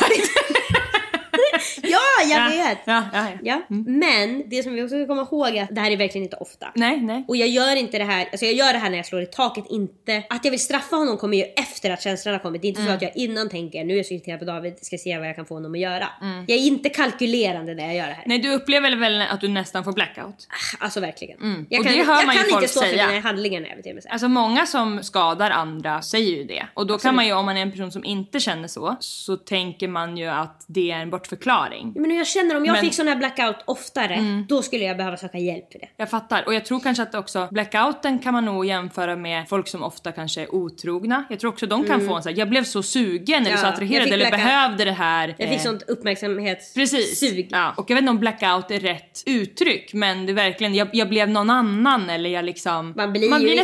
jag 2.30 2.40
Ja, 2.46 2.50
vet! 2.50 2.78
Ja, 2.86 3.04
ja, 3.14 3.28
ja. 3.30 3.38
Ja, 3.44 3.62
men 3.70 4.50
det 4.50 4.64
som 4.64 4.74
vi 4.74 4.84
också 4.84 4.96
ska 4.96 5.08
komma 5.08 5.22
ihåg 5.32 5.48
är 5.56 5.64
att 5.64 5.76
det 5.76 5.82
här 5.82 5.92
är 5.92 5.98
verkligen 5.98 6.24
inte 6.24 6.38
ofta. 6.38 6.72
Nej, 6.76 7.02
nej. 7.02 7.26
Och 7.28 7.38
jag 7.38 7.48
gör 7.48 7.76
inte 7.76 7.98
det 7.98 8.04
här, 8.04 8.28
alltså 8.32 8.46
jag 8.46 8.54
gör 8.56 8.74
det 8.74 8.80
här 8.80 8.90
när 8.90 8.98
jag 8.98 9.06
slår 9.06 9.22
i 9.22 9.26
taket, 9.26 9.66
inte... 9.70 10.24
Att 10.30 10.46
jag 10.46 10.52
vill 10.52 10.60
straffa 10.60 10.96
honom 10.96 11.18
kommer 11.18 11.38
ju 11.38 11.44
efter 11.44 11.90
att 11.92 12.02
känslan 12.02 12.34
har 12.34 12.40
kommit. 12.40 12.62
Det 12.62 12.68
är 12.68 12.70
inte 12.70 12.86
så 12.86 12.92
att 12.92 13.02
jag 13.02 13.12
innan 13.16 13.50
tänker 13.50 13.84
nu 13.84 13.94
är 13.94 13.98
jag 13.98 14.06
så 14.06 14.14
irriterad 14.14 14.40
på 14.40 14.46
David, 14.46 14.74
ska 14.82 14.98
se 14.98 15.18
vad 15.18 15.28
jag 15.28 15.36
kan 15.36 15.46
få 15.46 15.54
honom 15.54 15.74
att 15.74 15.80
göra. 15.80 16.08
Jag 16.48 16.58
är 16.58 16.62
inte 16.62 16.90
kalkylerande 16.90 17.74
när 17.74 17.86
jag 17.86 17.96
gör 17.96 18.08
det 18.08 18.14
här. 18.14 18.24
Nej, 18.26 18.40
du 18.40 18.54
upplever 18.54 18.96
väl 18.96 19.22
att 19.22 19.42
du 19.42 19.48
nästan 19.48 19.84
får 19.84 19.92
blackout? 19.92 20.48
Alltså 20.80 21.00
verkligen. 21.00 21.42
Mm. 21.42 21.66
Jag 21.70 21.80
Och 21.80 21.86
kan, 21.86 21.96
det 21.96 22.04
hör 22.04 22.16
jag 22.16 22.26
man 22.26 22.36
ju 22.36 22.42
kan 22.42 22.50
folk 22.50 22.64
inte 22.64 22.72
stå 22.74 22.82
för 22.82 22.88
säga. 22.90 23.08
mina 23.08 23.20
handlingar 23.20 23.62
när 23.62 23.68
jag 23.68 23.78
beter 23.78 23.94
mig 23.94 24.04
så. 24.04 24.10
Alltså 24.10 24.28
många 24.28 24.66
som 24.66 25.04
skadar 25.04 25.52
andra 25.52 26.02
säger 26.02 26.38
ju 26.38 26.44
det. 26.44 26.66
Och 26.74 26.88
då 26.88 26.98
kan 26.98 27.16
man 27.16 27.26
ju, 27.26 27.34
om 27.34 27.46
man 27.46 27.58
är 27.58 27.62
en 27.62 27.72
person 27.72 27.92
som 27.92 28.06
inte 28.06 28.40
känner 28.40 28.68
så, 28.68 28.98
så 29.00 29.38
tänker 29.38 29.88
man 29.88 30.18
ju 30.18 30.26
att 30.28 30.66
det 30.68 30.92
är 30.92 30.96
en 31.00 31.10
bortförklaring. 31.10 31.94
Men 31.96 32.09
jag 32.16 32.28
känner 32.28 32.58
om 32.58 32.66
jag 32.66 32.74
Men- 32.74 32.82
fick 32.82 32.94
sån 32.94 33.08
här 33.08 33.16
blackout 33.16 33.56
oftare, 33.66 34.44
då 34.48 34.62
skulle 34.62 34.84
jag 34.84 34.98
behöva 34.98 35.18
söka 35.18 35.38
hjälp 35.38 35.72
för 35.72 35.80
det. 35.80 35.88
Jag 35.98 36.10
fattar. 36.10 36.44
Och 36.46 36.54
jag 36.54 36.66
tror 36.66 36.80
kanske 36.80 37.04
att 37.04 37.16
också 37.16 37.48
blackouten 37.52 38.20
kan 38.20 38.34
man 38.34 38.46
nog 38.46 38.66
jämföra 38.66 39.16
med 39.16 39.50
folk 39.50 39.68
som 39.68 39.84
ofta 39.84 40.12
kanske 40.12 40.42
är 40.42 40.56
otrogna. 40.56 41.24
Jag 41.30 41.40
tror 41.40 41.52
också 41.52 41.66
de 41.68 41.84
kan 41.88 42.08
få 42.08 42.16
en 42.16 42.24
sån 42.24 42.32
här, 42.34 42.40
jag 42.40 42.50
blev 42.50 42.64
så 42.64 42.84
sugen 42.84 43.42
eller 43.42 43.50
Mm. 43.50 43.52
Ja, 43.52 43.58
så 43.58 43.68
attraherad 43.68 44.08
eller 44.08 44.32
behövde 44.32 44.86
det 44.86 44.92
här. 44.92 45.36
Jag 45.38 45.50
fick 45.50 45.58
eh, 45.58 45.64
sånt 45.64 45.84
uppmärksamhetssug. 45.88 46.82
Precis. 46.82 47.48
Ja. 47.50 47.74
Och 47.78 47.90
jag 47.90 47.96
vet 47.96 48.02
inte 48.02 48.12
om 48.12 48.20
blackout 48.20 48.72
är 48.72 48.80
rätt 48.80 49.24
uttryck 49.26 49.94
men 49.94 50.26
det 50.26 50.32
är 50.32 50.34
verkligen, 50.34 50.76
jag, 50.76 50.88
jag 50.94 51.10
blev 51.10 51.30
någon 51.30 51.50
annan 51.50 52.10
eller 52.10 52.30
jag 52.30 52.46
liksom... 52.46 52.94
Man 52.96 53.12
blir, 53.12 53.24
ju, 53.24 53.30
man 53.30 53.42
blir 53.42 53.56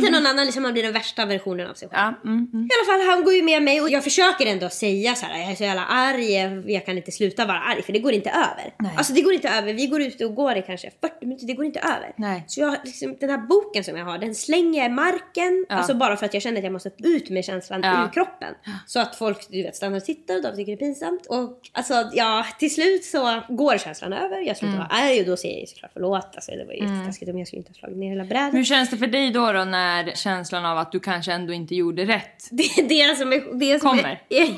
lite 0.00 0.10
någon 0.10 0.26
annan, 0.26 0.44
liksom 0.44 0.62
man 0.62 0.72
blir 0.72 0.82
den 0.82 0.92
värsta 0.92 1.26
versionen 1.26 1.70
av 1.70 1.74
sig 1.74 1.88
själv. 1.88 2.14
Ja, 2.24 2.30
mm, 2.30 2.48
mm. 2.52 2.64
I 2.64 2.68
alla 2.74 2.98
fall, 2.98 3.06
han 3.14 3.24
går 3.24 3.34
ju 3.34 3.42
med 3.42 3.62
mig 3.62 3.80
och 3.80 3.90
jag 3.90 4.04
försöker 4.04 4.46
ändå 4.46 4.68
säga 4.68 5.14
så 5.14 5.26
här: 5.26 5.38
jag 5.40 5.50
är 5.50 5.54
så 5.54 5.64
jävla 5.64 5.84
arg, 5.84 6.32
jag 6.72 6.86
kan 6.86 6.96
inte 6.96 7.12
sluta 7.12 7.44
vara 7.46 7.58
arg 7.58 7.82
för 7.88 7.92
det 7.92 7.98
går 7.98 8.12
inte 8.12 8.30
över. 8.30 8.74
Nej. 8.78 8.92
Alltså 8.96 9.12
det 9.12 9.20
går 9.20 9.32
inte 9.32 9.48
över, 9.48 9.72
vi 9.72 9.86
går 9.86 10.02
ut 10.02 10.20
och 10.20 10.34
går 10.34 10.56
i 10.56 10.62
kanske 10.62 10.90
40 11.00 11.26
minuter, 11.26 11.46
det 11.46 11.52
går 11.54 11.64
inte 11.64 11.80
över. 11.80 12.12
Nej. 12.16 12.44
Så 12.46 12.60
jag, 12.60 12.76
liksom, 12.84 13.16
den 13.20 13.30
här 13.30 13.38
boken 13.38 13.84
som 13.84 13.96
jag 13.96 14.04
har, 14.04 14.18
den 14.18 14.34
slänger 14.34 14.78
jag 14.82 14.90
i 14.90 14.94
marken. 14.94 15.66
Ja. 15.68 15.74
Alltså 15.74 15.94
bara 15.94 16.16
för 16.16 16.26
att 16.26 16.34
jag 16.34 16.42
känner 16.42 16.58
att 16.58 16.64
jag 16.64 16.72
måste 16.72 16.90
ut 16.98 17.30
med 17.30 17.44
känslan 17.44 17.80
Ja. 17.84 18.04
ur 18.04 18.12
kroppen. 18.12 18.54
Så 18.86 19.00
att 19.00 19.16
folk 19.16 19.46
du 19.50 19.62
vet, 19.62 19.76
stannar 19.76 19.96
och 19.96 20.04
tittar 20.04 20.36
och 20.36 20.42
de 20.42 20.48
tycker 20.56 20.72
det 20.72 20.72
är 20.72 20.86
pinsamt. 20.86 21.26
Och 21.26 21.60
alltså 21.72 21.94
ja, 22.12 22.46
till 22.58 22.74
slut 22.74 23.04
så 23.04 23.42
går 23.48 23.78
känslan 23.78 24.12
över, 24.12 24.38
jag 24.40 24.56
slutar 24.56 24.68
Mm. 24.74 24.78
vara 24.78 24.88
arg 25.02 25.20
och 25.20 25.26
då 25.26 25.36
säger 25.36 25.58
jag 25.60 25.68
såklart 25.68 25.90
förlåt. 25.92 26.28
Alltså 26.34 26.50
det 26.52 26.64
var 26.64 26.72
ju 26.72 26.78
jättetaskigt 26.80 27.30
om 27.30 27.38
jag 27.38 27.46
skulle 27.48 27.58
inte 27.60 27.70
ha 27.70 27.74
slagit 27.74 27.96
ner 27.98 28.08
hela 28.10 28.24
brädet. 28.24 28.54
Hur 28.54 28.64
känns 28.64 28.90
det 28.90 28.96
för 28.96 29.06
dig 29.06 29.30
då, 29.30 29.52
då 29.52 29.64
när 29.64 30.10
känslan 30.14 30.64
av 30.66 30.78
att 30.78 30.92
du 30.92 31.00
kanske 31.00 31.32
ändå 31.32 31.52
inte 31.52 31.74
gjorde 31.74 32.04
rätt? 32.04 32.48
Det 32.50 32.62
är 32.62 32.88
det 33.08 33.16
som 33.16 33.32
är... 33.32 33.58
Det 33.58 33.80
som 33.80 33.88
Kommer. 33.90 34.22
Är, 34.28 34.54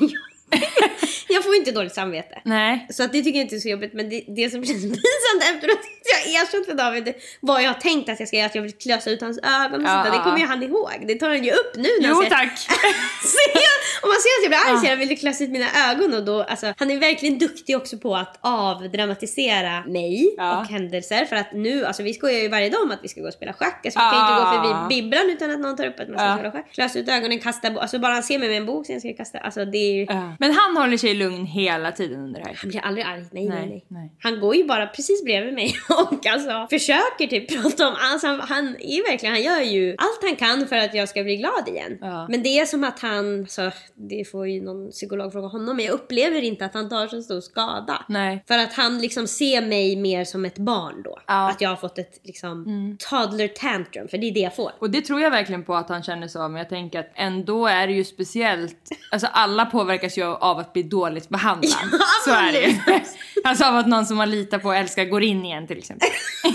jag 1.27 1.43
får 1.43 1.55
inte 1.55 1.71
dåligt 1.71 1.93
samvete. 1.93 2.41
Nej. 2.45 2.87
Så 2.89 3.03
att 3.03 3.11
det 3.11 3.23
tycker 3.23 3.39
jag 3.39 3.45
inte 3.45 3.55
är 3.55 3.59
så 3.59 3.69
jobbigt. 3.69 3.93
Men 3.93 4.09
det, 4.09 4.23
det 4.27 4.49
som 4.49 4.65
känns 4.65 4.81
pinsamt 4.81 5.43
efteråt 5.55 5.79
att 5.79 6.25
jag 6.25 6.33
erkänt 6.41 6.65
för 6.65 6.73
David 6.73 7.13
vad 7.39 7.63
jag 7.63 7.69
har 7.69 7.79
tänkt 7.79 8.09
att 8.09 8.19
jag 8.19 8.27
ska 8.27 8.37
göra. 8.37 8.45
Att 8.47 8.55
jag 8.55 8.61
vill 8.61 8.73
klösa 8.77 9.09
ut 9.09 9.21
hans 9.21 9.39
ögon 9.63 9.81
och 9.85 9.91
Ja, 9.91 10.03
sånt. 10.03 10.15
Det 10.17 10.23
kommer 10.23 10.39
ju 10.39 10.45
han 10.45 10.63
ihåg. 10.63 11.03
Det 11.07 11.15
tar 11.15 11.29
han 11.29 11.43
ju 11.43 11.51
upp 11.51 11.71
nu 11.75 11.89
när 12.01 12.09
Jo 12.09 12.15
han 12.15 12.23
ser, 12.23 12.29
tack. 12.29 12.57
ser, 13.35 13.70
Om 14.03 14.09
man 14.09 14.17
ser 14.21 14.29
att 14.37 14.43
jag 14.43 14.49
blir 14.51 14.73
arg 14.73 14.79
så 14.79 14.85
jag 14.91 14.97
vill 14.97 15.19
klassa 15.19 15.43
ut 15.43 15.49
mina 15.49 15.65
ögon 15.91 16.13
och 16.13 16.25
då, 16.25 16.43
alltså, 16.43 16.73
han 16.77 16.91
är 16.91 16.97
verkligen 16.99 17.37
duktig 17.37 17.77
också 17.77 17.97
på 17.97 18.15
att 18.15 18.37
avdramatisera 18.41 19.83
mig 19.85 20.33
Ja. 20.37 20.59
och 20.59 20.65
händelser. 20.65 21.25
För 21.25 21.35
att 21.35 21.53
nu, 21.53 21.85
alltså 21.85 22.03
vi 22.03 22.13
skojar 22.13 22.39
ju 22.39 22.47
varje 22.49 22.69
dag 22.69 22.81
om 22.83 22.91
att 22.91 22.99
vi 23.03 23.07
ska 23.07 23.21
gå 23.21 23.27
och 23.27 23.33
spela 23.33 23.53
schack. 23.53 23.85
Alltså, 23.85 23.99
vi 23.99 24.03
kan 24.03 24.13
ju 24.15 24.21
inte 24.21 24.43
gå 24.43 24.47
Ah. 24.49 24.63
förbi 24.63 25.01
bibblan 25.01 25.29
utan 25.29 25.51
att 25.51 25.59
någon 25.59 25.77
tar 25.77 25.85
upp 25.87 25.99
att 25.99 26.09
man 26.09 26.17
ska 26.17 26.27
Ja. 26.27 26.35
spela 26.35 26.51
schack. 26.51 26.71
Klassa 26.73 26.99
ut 26.99 27.09
ögonen, 27.09 27.39
kasta 27.39 27.67
Alltså 27.67 27.99
bara 27.99 28.13
han 28.13 28.23
ser 28.23 28.39
mig 28.39 28.47
med 28.47 28.57
en 28.57 28.65
bok 28.65 28.85
sen 28.85 28.99
ska 28.99 29.07
jag 29.07 29.17
kasta. 29.17 29.37
Alltså 29.39 29.65
det 29.65 29.77
är 29.77 29.93
ju... 29.93 30.05
Ja. 30.09 30.35
Men 30.39 30.51
han 30.51 30.77
håller 30.77 30.97
sig 30.97 31.13
lugn 31.13 31.45
hela 31.45 31.91
tiden 31.91 32.19
under 32.23 32.39
det 32.39 32.45
här. 32.47 32.55
Han 32.61 32.69
blir 32.69 32.81
aldrig 32.81 33.05
arg. 33.05 33.25
Nej, 33.31 33.47
nej, 33.49 33.57
Nej, 33.59 33.67
nej, 33.69 33.85
nej. 33.87 34.11
Han 34.23 34.39
går 34.39 34.55
ju 34.55 34.63
bara 34.63 34.87
precis 34.87 35.23
bredvid 35.23 35.53
mig 35.53 35.75
och 35.89 36.25
alltså 36.25 36.67
försöker 36.69 37.27
typ 37.27 37.61
prata 37.63 37.87
om... 37.87 37.95
Alltså 38.11 38.27
han, 38.27 38.39
han 38.39 38.67
är 38.79 39.11
verkligen, 39.11 39.35
han 39.35 39.43
gör 39.43 39.61
ju 39.61 39.95
allt 39.97 40.19
han 40.21 40.35
kan 40.35 40.67
för 40.67 40.75
att 40.77 40.93
jag 40.93 41.09
ska 41.09 41.23
bli 41.23 41.35
glad 41.37 41.67
igen. 41.67 41.97
Men 42.29 42.43
det 42.43 42.59
är 42.59 42.65
som 42.65 42.83
att 42.83 42.99
han, 42.99 43.39
alltså, 43.41 43.71
det 44.09 44.29
får 44.31 44.47
ju 44.47 44.61
någon 44.61 44.91
psykolog 44.91 45.31
fråga 45.31 45.47
honom, 45.47 45.75
men 45.75 45.85
jag 45.85 45.93
upplever 45.93 46.41
inte 46.41 46.65
att 46.65 46.73
han 46.73 46.89
tar 46.89 47.07
så 47.07 47.21
stor 47.21 47.41
skada. 47.41 48.05
Nej. 48.07 48.43
För 48.47 48.57
att 48.57 48.73
han 48.73 48.99
liksom 48.99 49.27
ser 49.27 49.61
mig 49.61 49.95
mer 49.95 50.25
som 50.25 50.45
ett 50.45 50.57
barn 50.57 51.01
då. 51.03 51.19
Ja. 51.27 51.49
Att 51.49 51.61
jag 51.61 51.69
har 51.69 51.75
fått 51.75 51.97
ett 51.97 52.19
liksom 52.23 52.65
toddler 53.09 53.47
tantrum, 53.47 54.07
för 54.07 54.17
det 54.17 54.27
är 54.27 54.33
det 54.33 54.39
jag 54.39 54.55
får. 54.55 54.71
Och 54.79 54.89
det 54.89 55.01
tror 55.01 55.21
jag 55.21 55.31
verkligen 55.31 55.63
på 55.63 55.75
att 55.75 55.89
han 55.89 56.03
känner 56.03 56.27
så, 56.27 56.39
men 56.39 56.55
jag 56.55 56.69
tänker 56.69 56.99
att 56.99 57.11
ändå 57.15 57.67
är 57.67 57.87
det 57.87 57.93
ju 57.93 58.03
speciellt, 58.03 58.77
alltså 59.11 59.27
alla 59.31 59.65
påverkas 59.65 60.17
ju 60.17 60.23
av 60.23 60.59
att 60.59 60.73
bli 60.73 60.83
dåligt 60.83 61.29
behandlad. 61.29 61.71
så 62.25 62.31
är 62.31 62.51
det 62.51 62.61
ju. 62.61 62.75
Alltså 63.43 63.65
av 63.65 63.75
att 63.75 63.87
någon 63.87 64.05
som 64.05 64.17
man 64.17 64.31
litar 64.31 64.59
på 64.59 64.67
och 64.67 64.75
älskar 64.75 65.05
går 65.05 65.23
in 65.23 65.45
igen 65.45 65.67
till 65.67 65.77
exempel. 65.77 66.09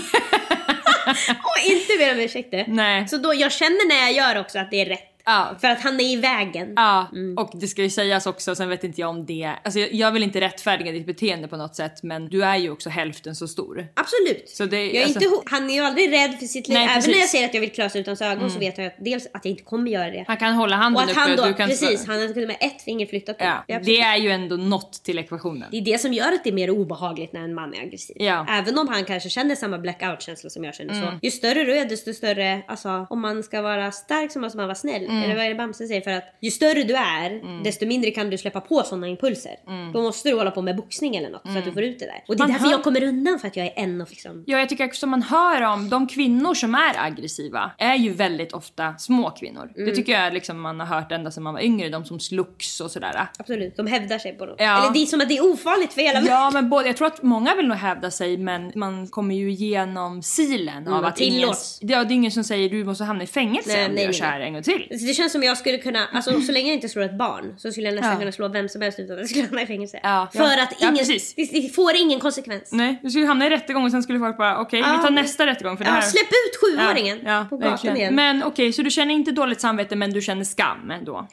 Och 1.27 1.71
inte 1.71 1.97
ber 1.97 2.11
om 2.13 2.19
ursäkt. 2.19 2.67
Nej. 2.67 3.07
Så 3.07 3.17
då, 3.17 3.33
jag 3.33 3.51
känner 3.51 3.87
när 3.87 3.95
jag 3.95 4.13
gör 4.13 4.41
också 4.41 4.59
att 4.59 4.71
det 4.71 4.81
är 4.81 4.85
rätt. 4.85 5.16
Ja. 5.27 5.55
För 5.61 5.67
att 5.67 5.81
han 5.81 5.99
är 5.99 6.03
i 6.03 6.15
vägen. 6.15 6.73
Ja, 6.75 7.07
och 7.37 7.51
det 7.59 7.67
ska 7.67 7.81
ju 7.83 7.89
sägas 7.89 8.25
också, 8.27 8.55
sen 8.55 8.69
vet 8.69 8.83
inte 8.83 9.01
jag 9.01 9.09
om 9.09 9.25
det, 9.25 9.51
alltså 9.63 9.79
jag, 9.79 10.11
vill 10.11 10.23
inte 10.23 10.41
rättfärdiga 10.41 10.91
ditt 10.91 11.05
beteende 11.05 11.47
på 11.47 11.57
något 11.57 11.75
sätt 11.75 12.03
men 12.03 12.29
du 12.29 12.43
är 12.43 12.55
ju 12.55 12.69
också 12.71 12.89
hälften 12.89 13.35
så 13.35 13.47
stor. 13.47 13.87
Absolut. 13.93 14.49
Så 14.49 14.65
det- 14.65 14.85
jag 14.85 14.95
är 14.95 15.03
alltså- 15.03 15.19
inte, 15.23 15.35
han 15.45 15.69
är 15.69 15.73
ju 15.73 15.81
aldrig 15.81 16.11
rädd 16.11 16.39
för 16.39 16.45
sitt 16.45 16.67
liv. 16.67 16.77
Även 16.77 16.87
precis. 16.87 17.05
Mm. 17.07 17.15
när 17.15 17.19
jag 17.21 17.29
säger 17.29 17.45
att 17.45 17.53
jag 17.53 17.61
vill 17.61 17.71
klösa 17.71 17.99
ut 17.99 18.07
hans 18.07 18.21
ögon 18.21 18.51
så 18.51 18.59
vet 18.59 18.77
jag 18.77 18.87
att 18.87 18.95
dels 18.99 19.25
att 19.33 19.45
jag 19.45 19.51
inte 19.51 19.63
kommer 19.63 19.91
göra 19.91 20.09
det. 20.11 20.23
Han 20.27 20.37
kan 20.37 20.53
hålla 20.53 20.75
Och 20.75 20.81
handen 20.81 21.03
att 21.03 21.09
uppe 21.09 21.19
han 21.19 21.35
då, 21.35 21.45
du 21.45 21.53
kan... 21.53 21.69
precis, 21.69 22.07
han 22.07 22.19
hade 22.21 22.33
kunnat 22.33 22.47
med 22.47 22.57
ett 22.59 22.81
finger 22.81 23.05
flyttat 23.05 23.37
på. 23.37 23.43
Ja, 23.43 23.63
Det 23.67 23.73
är 23.73 23.77
absolut- 23.77 23.97
det 23.99 24.01
är 24.03 24.17
ju 24.17 24.31
ändå 24.31 24.55
något 24.55 25.03
till 25.03 25.19
ekvationen. 25.19 25.67
det 25.71 25.77
är 25.77 25.81
det 25.81 25.97
som 26.01 26.13
gör 26.13 26.31
att 26.33 26.43
det 26.43 26.49
är 26.49 26.53
mer 26.53 26.69
obehagligt 26.69 27.33
när 27.33 27.41
en 27.43 27.53
man 27.53 27.73
är 27.73 27.81
aggressiv. 27.81 28.15
Ja. 28.19 28.45
Även 28.49 28.77
om 28.79 28.87
han 28.87 29.05
kanske 29.05 29.29
känner 29.29 29.55
samma 29.55 29.77
blackout-känsla 29.77 30.49
som 30.49 30.63
jag 30.63 30.75
känner 30.75 30.93
Mm. 30.93 31.05
så. 31.05 31.13
Ju 31.21 31.31
större 31.31 31.63
du 31.63 31.77
är 31.77 31.85
desto 31.85 32.13
större, 32.13 32.61
alltså 32.67 33.07
om 33.09 33.21
man 33.21 33.43
ska 33.43 33.61
vara 33.61 33.91
stark 33.91 34.31
så 34.31 34.39
måste 34.39 34.57
man 34.57 34.65
vara 34.67 34.75
snäll. 34.75 35.07
Mm. 35.17 35.23
Eller 35.23 35.35
vad 35.35 35.45
är 35.45 35.49
det 35.49 35.55
Bamse 35.55 35.87
säger? 35.87 36.01
För 36.01 36.11
att 36.11 36.23
ju 36.41 36.51
större 36.51 36.83
du 36.83 36.95
är 36.95 37.63
desto 37.63 37.85
mindre 37.85 38.11
kan 38.11 38.29
du 38.29 38.37
släppa 38.37 38.61
på 38.61 38.83
sådana 38.83 39.07
impulser. 39.07 39.51
Då 39.93 40.01
måste 40.01 40.29
du 40.29 40.35
hålla 40.35 40.51
på 40.51 40.61
med 40.61 40.75
boxning 40.75 41.15
eller 41.15 41.29
något 41.29 41.41
så 41.53 41.57
att 41.59 41.65
du 41.65 41.71
får 41.71 41.83
ut 41.83 41.99
det 41.99 42.05
där. 42.05 42.23
Och 42.27 42.35
det 42.37 42.43
är 42.43 42.45
Mm. 42.45 42.51
Man 42.51 42.51
därför 42.53 42.65
hör- 42.65 42.71
jag 42.71 42.83
kommer 42.83 43.03
undan 43.03 43.39
för 43.39 43.47
att 43.47 43.55
jag 43.57 43.65
är 43.65 43.73
en 43.75 44.01
och 44.01 44.09
liksom 44.09 44.43
Ja, 44.47 44.59
jag 44.59 44.69
tycker 44.69 44.85
också 44.85 45.07
man 45.07 45.21
hör 45.21 45.61
om 45.61 45.89
de 45.89 46.07
kvinnor 46.07 46.53
som 46.53 46.75
är 46.75 46.93
aggressiva 47.05 47.71
är 47.77 47.95
ju 47.95 48.13
väldigt 48.13 48.53
ofta 48.53 48.95
små 48.97 49.29
kvinnor. 49.31 49.71
Mm. 49.75 49.89
Det 49.89 49.95
tycker 49.95 50.11
jag 50.11 50.33
liksom 50.33 50.61
man 50.61 50.79
har 50.79 50.87
hört 50.87 51.11
ända 51.11 51.31
sedan 51.31 51.43
man 51.43 51.53
var 51.53 51.61
yngre, 51.61 51.89
de 51.89 52.05
som 52.05 52.19
slogs 52.19 52.81
och 52.81 52.91
sådär. 52.91 53.27
Absolut, 53.39 53.77
de 53.77 53.87
hävdar 53.87 54.17
sig 54.19 54.33
på 54.33 54.45
något. 54.45 54.55
Ja. 54.59 54.81
Eller 54.83 54.93
det 54.93 54.99
är 54.99 55.05
som 55.05 55.21
att 55.21 55.29
det 55.29 55.37
är 55.37 55.45
ofarligt 55.53 55.93
för 55.93 56.01
hela 56.01 56.21
Ja, 56.21 56.51
men 56.53 56.69
både, 56.69 56.87
jag 56.87 56.97
tror 56.97 57.07
att 57.07 57.23
många 57.23 57.55
vill 57.55 57.67
nog 57.67 57.77
hävda 57.77 58.11
sig 58.11 58.37
men 58.37 58.71
man 58.75 59.07
kommer 59.07 59.35
ju 59.35 59.51
igenom 59.51 60.23
silen 60.23 60.87
av 60.87 60.93
Mm, 60.93 61.05
att 61.05 61.19
ingen, 61.19 61.39
tillåts. 61.39 61.79
ja, 61.81 62.03
det 62.03 62.13
är 62.13 62.15
ingen 62.15 62.31
som 62.31 62.43
säger 62.43 62.69
du 62.69 62.83
måste 62.83 63.03
hamna 63.03 63.23
i 63.23 63.27
fängelse 63.27 63.69
Nej, 63.77 63.85
om 63.85 63.91
du 63.95 64.01
gör 64.01 64.07
nej, 64.07 64.13
så 64.13 64.23
här 64.23 64.39
en 64.39 64.53
gång 64.53 64.63
till. 64.63 64.87
Det 65.07 65.13
känns 65.13 65.31
som 65.31 65.43
jag 65.43 65.57
skulle 65.57 65.77
kunna, 65.77 66.07
alltså 66.13 66.41
så 66.41 66.51
länge 66.51 66.67
jag 66.67 66.73
inte 66.75 66.89
slår 66.89 67.03
ett 67.03 67.17
barn 67.17 67.55
så 67.57 67.71
skulle 67.71 67.87
jag 67.87 67.95
nästan 67.95 68.11
Ja. 68.13 68.19
kunna 68.19 68.31
slå 68.31 68.47
vem 68.47 68.69
som 68.69 68.81
helst 68.81 68.99
utan 68.99 69.13
att 69.15 69.19
jag 69.19 69.29
skulle 69.29 69.45
hamna 69.45 69.61
i 69.61 69.65
fängelse. 69.65 69.99
Ja, 70.03 70.27
För 70.33 70.39
ja. 70.39 70.63
att 70.63 70.81
ingen, 70.81 71.05
det, 71.35 71.61
det 71.61 71.75
får 71.75 71.95
ingen 71.95 72.19
konsekvens. 72.19 72.69
Nej, 72.71 72.99
du 73.03 73.09
skulle 73.09 73.25
hamna 73.25 73.45
i 73.47 73.49
rättegång 73.49 73.85
och 73.85 73.91
sen 73.91 74.03
skulle 74.03 74.19
folk 74.19 74.37
bara 74.37 74.57
okej 74.59 74.81
vi 74.81 74.87
Ja, 74.87 74.97
tar 74.97 75.09
nästa 75.09 75.45
rättegång 75.47 75.77
för 75.77 75.83
det 75.83 75.91
här. 75.91 76.01
släpp 76.01 76.27
ut 76.27 76.77
sjuåringen 76.77 77.47
på 77.49 77.57
gatan 77.57 77.97
igen. 77.97 78.15
Men 78.15 78.43
okej, 78.43 78.73
så 78.73 78.81
du 78.81 78.89
känner 78.91 79.13
inte 79.13 79.31
dåligt 79.31 79.61
samvete 79.61 79.95
men 79.95 80.11
du 80.13 80.21
känner 80.21 80.43
skam 80.43 80.91
ändå? 80.91 81.27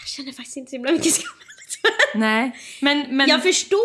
Jag 0.00 0.08
känner 0.08 0.32
faktiskt 0.32 0.56
inte 0.56 0.70
så 0.70 0.76
himla 0.76 0.92
mycket 0.92 1.12
skam. 1.14 1.32
Nej, 2.14 2.52
men... 2.80 3.16
men 3.16 3.28
Jag 3.28 3.42
förstår 3.42 3.78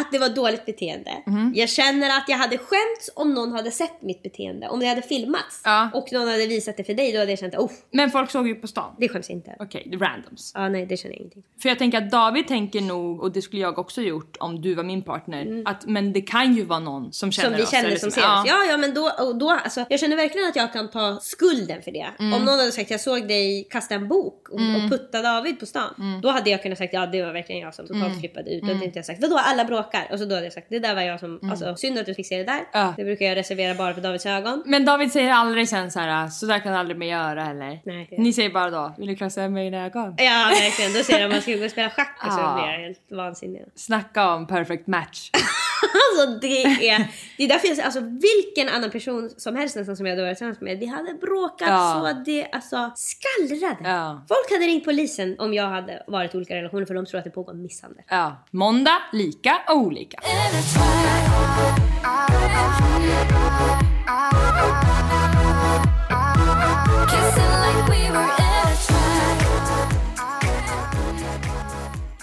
att 0.00 0.12
det 0.12 0.18
var 0.18 0.28
dåligt 0.28 0.66
beteende. 0.66 1.10
Mhm. 1.26 1.52
Jag 1.56 1.68
känner 1.68 2.08
att 2.18 2.24
jag 2.28 2.36
hade 2.36 2.58
skämts 2.58 3.10
om 3.14 3.34
någon 3.34 3.52
hade 3.52 3.70
sett 3.70 4.02
mitt 4.02 4.22
beteende. 4.22 4.68
Om 4.68 4.80
det 4.80 4.86
hade 4.86 5.02
filmats 5.02 5.60
Ja. 5.64 5.90
och 5.94 6.12
någon 6.12 6.28
hade 6.28 6.46
visat 6.46 6.76
det 6.76 6.84
för 6.84 6.94
dig, 6.94 7.12
då 7.12 7.18
hade 7.18 7.30
jag 7.32 7.38
känt 7.38 7.54
oh, 7.54 7.70
men 7.90 8.10
folk 8.10 8.30
såg 8.30 8.48
ju 8.48 8.54
på 8.54 8.66
stan. 8.66 8.94
det 8.98 9.08
skäms 9.08 9.28
jag 9.30 9.36
inte. 9.36 9.56
Okej, 9.58 9.88
är 9.92 9.98
randoms. 9.98 10.52
Ja, 10.54 10.68
nej, 10.68 10.86
det 10.86 10.96
känner 10.96 11.14
jag 11.14 11.20
ingenting. 11.20 11.42
För 11.62 11.68
jag 11.68 11.78
tänker 11.78 11.98
att 11.98 12.10
David 12.10 12.48
tänker 12.48 12.80
nog, 12.80 13.20
och 13.22 13.32
det 13.32 13.42
skulle 13.42 13.62
jag 13.62 13.78
också 13.78 14.02
gjort 14.02 14.36
om 14.40 14.62
du 14.62 14.74
var 14.74 14.84
min 14.84 15.02
partner, 15.02 15.62
att 15.64 15.86
men 15.86 16.12
det 16.12 16.20
kan 16.20 16.54
ju 16.56 16.64
vara 16.64 16.78
någon 16.80 17.12
som 17.12 17.32
känner 17.32 17.48
Mm. 17.50 17.56
Som 17.58 17.58
vi 17.60 17.64
oss. 17.64 17.70
känner 17.70 17.88
eller 17.88 17.98
som 17.98 18.10
ser 18.10 18.20
oss. 18.20 18.26
Ja. 18.26 18.44
Ja, 18.46 18.64
ja, 18.70 18.76
men 18.76 18.94
då, 18.94 19.10
och 19.18 19.36
då 19.38 19.50
alltså, 19.50 19.84
jag 19.88 20.00
känner 20.00 20.16
verkligen 20.16 20.48
att 20.48 20.56
jag 20.56 20.72
kan 20.72 20.90
ta 20.90 21.18
skulden 21.22 21.82
för 21.82 21.90
det. 21.90 22.06
Mm. 22.18 22.34
Om 22.34 22.44
någon 22.44 22.58
hade 22.58 22.72
sagt 22.72 22.90
jag 22.90 23.00
såg 23.00 23.28
dig 23.28 23.66
kasta 23.70 23.94
en 23.94 24.08
bok 24.08 24.48
och, 24.48 24.54
och 24.54 24.90
putta 24.90 25.22
David 25.22 25.60
på 25.60 25.66
stan. 25.66 25.94
Mm. 25.98 26.20
Då 26.20 26.30
hade 26.30 26.50
jag 26.50 26.62
kunnat 26.62 26.78
sagt 26.78 26.92
ja 26.92 27.06
det 27.06 27.22
var 27.22 27.32
verkligen 27.40 27.62
jag 27.62 27.74
som 27.74 27.86
totalt 27.86 28.18
flippade 28.20 28.50
ut. 28.50 28.62
Då 28.62 28.72
hade 28.72 28.84
inte 28.84 28.98
jag 28.98 29.06
sagt 29.06 29.20
vadå 29.22 29.38
alla 29.38 29.64
bråkar? 29.64 30.08
Och 30.12 30.18
så 30.18 30.24
då 30.24 30.34
hade 30.34 30.46
jag 30.46 30.52
sagt 30.52 30.66
det 30.70 30.78
där 30.78 30.94
var 30.94 31.02
jag 31.02 31.20
som, 31.20 31.40
alltså 31.50 31.76
synd 31.76 31.98
att 31.98 32.06
du 32.06 32.14
fick 32.14 32.26
se 32.26 32.36
det 32.36 32.44
där. 32.44 32.52
Mm. 32.52 32.66
Ja. 32.72 32.94
Det 32.96 33.04
brukar 33.04 33.26
jag 33.26 33.36
reservera 33.36 33.74
bara 33.74 33.94
för 33.94 34.00
Davids 34.00 34.26
ögon. 34.26 34.62
Men 34.66 34.84
David 34.84 35.12
säger 35.12 35.32
aldrig 35.32 35.68
sen 35.68 35.90
så 35.90 36.00
här, 36.00 36.28
så 36.28 36.46
där 36.46 36.58
kan 36.58 36.72
du 36.72 36.78
aldrig 36.78 36.98
mer 36.98 37.06
göra 37.06 37.46
eller? 37.50 37.80
Nej. 37.84 38.08
Ni 38.18 38.32
säger 38.32 38.50
bara 38.50 38.70
då, 38.70 38.94
vill 38.98 39.08
du 39.08 39.16
klassa 39.16 39.48
mig 39.48 39.68
i 39.68 39.76
ögon? 39.76 40.14
Ja 40.18 40.50
verkligen, 40.50 40.92
då 40.92 41.02
säger 41.02 41.18
de 41.18 41.24
att 41.24 41.32
man 41.32 41.40
ska 41.40 41.56
gå 41.56 41.64
och 41.64 41.70
spela 41.70 41.90
schack 41.90 42.20
och 42.26 42.32
så 42.32 42.38
blir 42.54 42.72
jag 42.72 42.80
helt 42.80 43.12
vansinnig. 43.12 43.64
Snacka 43.74 44.34
om 44.34 44.46
perfect 44.46 44.86
match. 44.86 45.30
Alltså 46.18 46.38
det 46.40 46.62
är, 46.88 47.08
det 47.36 47.44
är 47.44 47.48
därför 47.48 47.68
jag 47.68 47.76
säger, 47.76 47.84
alltså 47.86 48.00
vilken 48.00 48.68
annan 48.68 48.90
person 48.90 49.30
som 49.36 49.56
helst 49.56 49.76
nästan 49.76 49.96
som 49.96 50.06
jag 50.06 50.12
hade 50.12 50.22
varit 50.22 50.36
tillsammans 50.36 50.60
med, 50.60 50.78
vi 50.78 50.86
hade 50.86 51.14
bråkat 51.14 51.68
Ja. 51.68 52.12
så 52.14 52.22
det 52.30 52.48
alltså 52.52 52.92
skallrade. 52.96 53.76
Ja. 53.84 54.24
Folk 54.28 54.50
hade 54.52 54.64
ringt 54.64 54.84
polisen 54.84 55.36
om 55.38 55.54
jag 55.54 55.68
hade 55.68 56.02
varit 56.06 56.34
i 56.34 56.36
olika 56.36 56.54
relationer 56.54 56.86
för 56.86 56.94
de 56.94 57.06
tror 57.06 57.18
att 57.18 57.24
det 57.24 57.30
pågår 57.30 57.54
misshandel. 57.54 58.02
Ja, 58.08 58.44
måndag 58.50 58.98
lika 59.12 59.58
och 59.68 59.76
olika. 59.76 60.18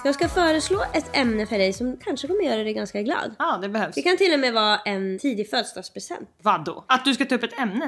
Jag 0.08 0.15
ska 0.15 0.30
föreslå 0.30 0.84
ett 0.93 1.17
ämne 1.17 1.46
för 1.46 1.58
dig 1.58 1.74
som 1.74 1.98
kanske 1.98 2.28
kommer 2.28 2.43
göra 2.43 2.63
dig 2.63 2.74
ganska 2.74 3.02
glad. 3.02 3.36
Ja, 3.39 3.60
det 3.62 3.70
behövs. 3.70 3.96
Det 3.96 4.02
kan 4.02 4.17
till 4.17 4.34
och 4.34 4.39
med 4.39 4.54
vara 4.54 4.78
en 4.78 5.20
tidig 5.20 5.50
födelsedagspresent. 5.50 6.30
Vadå? 6.41 6.86
Att 6.88 7.06
du 7.06 7.13
ska 7.13 7.26
ta 7.26 7.36
upp 7.36 7.43
ett 7.43 7.60
ämne? 7.60 7.88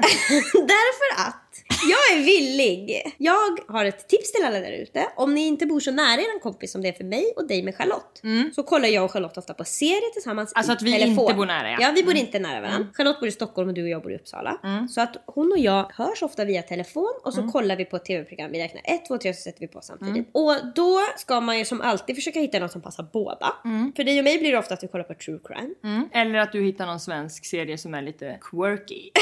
Därför 0.52 1.28
att 1.28 1.49
jag 1.88 2.18
är 2.18 2.24
villig. 2.24 3.14
Jag 3.18 3.58
har 3.68 3.84
ett 3.84 4.08
tips 4.08 4.32
till 4.32 4.44
alla 4.44 4.60
där 4.60 4.72
ute. 4.72 5.06
Om 5.16 5.34
ni 5.34 5.46
inte 5.46 5.66
bor 5.66 5.80
så 5.80 5.90
nära 5.90 6.20
er 6.20 6.40
kompis 6.40 6.72
som 6.72 6.82
det 6.82 6.88
är 6.88 6.92
för 6.92 7.04
mig 7.04 7.32
och 7.36 7.48
dig 7.48 7.62
med 7.62 7.76
Charlotte. 7.76 8.22
Så 8.54 8.62
kollar 8.62 8.88
jag 8.88 9.04
och 9.04 9.10
Charlotte 9.10 9.38
ofta 9.38 9.54
på 9.54 9.64
serier 9.64 10.12
tillsammans 10.12 10.52
Alltså 10.54 10.72
att 10.72 10.82
vi 10.82 10.92
telefon. 10.92 11.18
inte 11.24 11.34
bor 11.34 11.46
nära, 11.46 11.70
ja. 11.70 11.76
Ja, 11.80 11.92
vi 11.94 12.02
bor 12.02 12.14
inte 12.14 12.38
nära 12.38 12.60
varandra. 12.60 12.88
Charlotte 12.94 13.20
bor 13.20 13.28
i 13.28 13.32
Stockholm 13.32 13.68
och 13.68 13.74
du 13.74 13.82
och 13.82 13.88
jag 13.88 14.02
bor 14.02 14.12
i 14.12 14.16
Uppsala. 14.16 14.60
Så 14.90 15.00
att 15.00 15.16
hon 15.26 15.52
och 15.52 15.58
jag 15.58 15.92
hörs 15.94 16.22
ofta 16.22 16.44
via 16.44 16.62
telefon 16.62 17.12
och 17.24 17.34
så 17.34 17.48
kollar 17.48 17.76
vi 17.76 17.84
på 17.84 17.96
ett 17.96 18.04
tv-program. 18.04 18.52
Vi 18.52 18.62
räknar 18.62 18.82
ett, 18.84 19.06
två, 19.06 19.18
tre 19.18 19.34
så 19.34 19.42
sätter 19.42 19.60
vi 19.60 19.68
på 19.68 19.80
samtidigt. 19.82 20.28
Och 20.32 20.56
då 20.74 21.00
ska 21.16 21.40
man 21.40 21.58
ju 21.58 21.64
som 21.64 21.80
alltid 21.80 22.16
försöka 22.16 22.40
hitta 22.40 22.58
något 22.58 22.72
som 22.72 22.82
passar 22.82 23.06
båda. 23.12 23.52
För 23.96 24.04
dig 24.04 24.18
och 24.18 24.24
mig 24.24 24.38
blir 24.38 24.52
det 24.52 24.58
ofta 24.58 24.74
att 24.74 24.82
vi 24.84 24.88
kollar 24.88 25.04
på 25.04 25.14
true 25.14 25.38
crime. 25.44 25.74
Mm. 25.84 26.08
Eller 26.12 26.38
att 26.38 26.52
du 26.52 26.64
hittar 26.64 26.86
någon 26.86 27.00
svensk 27.00 27.44
serie 27.44 27.78
som 27.78 27.94
är 27.94 28.02
lite 28.02 28.38
quirky. 28.50 29.10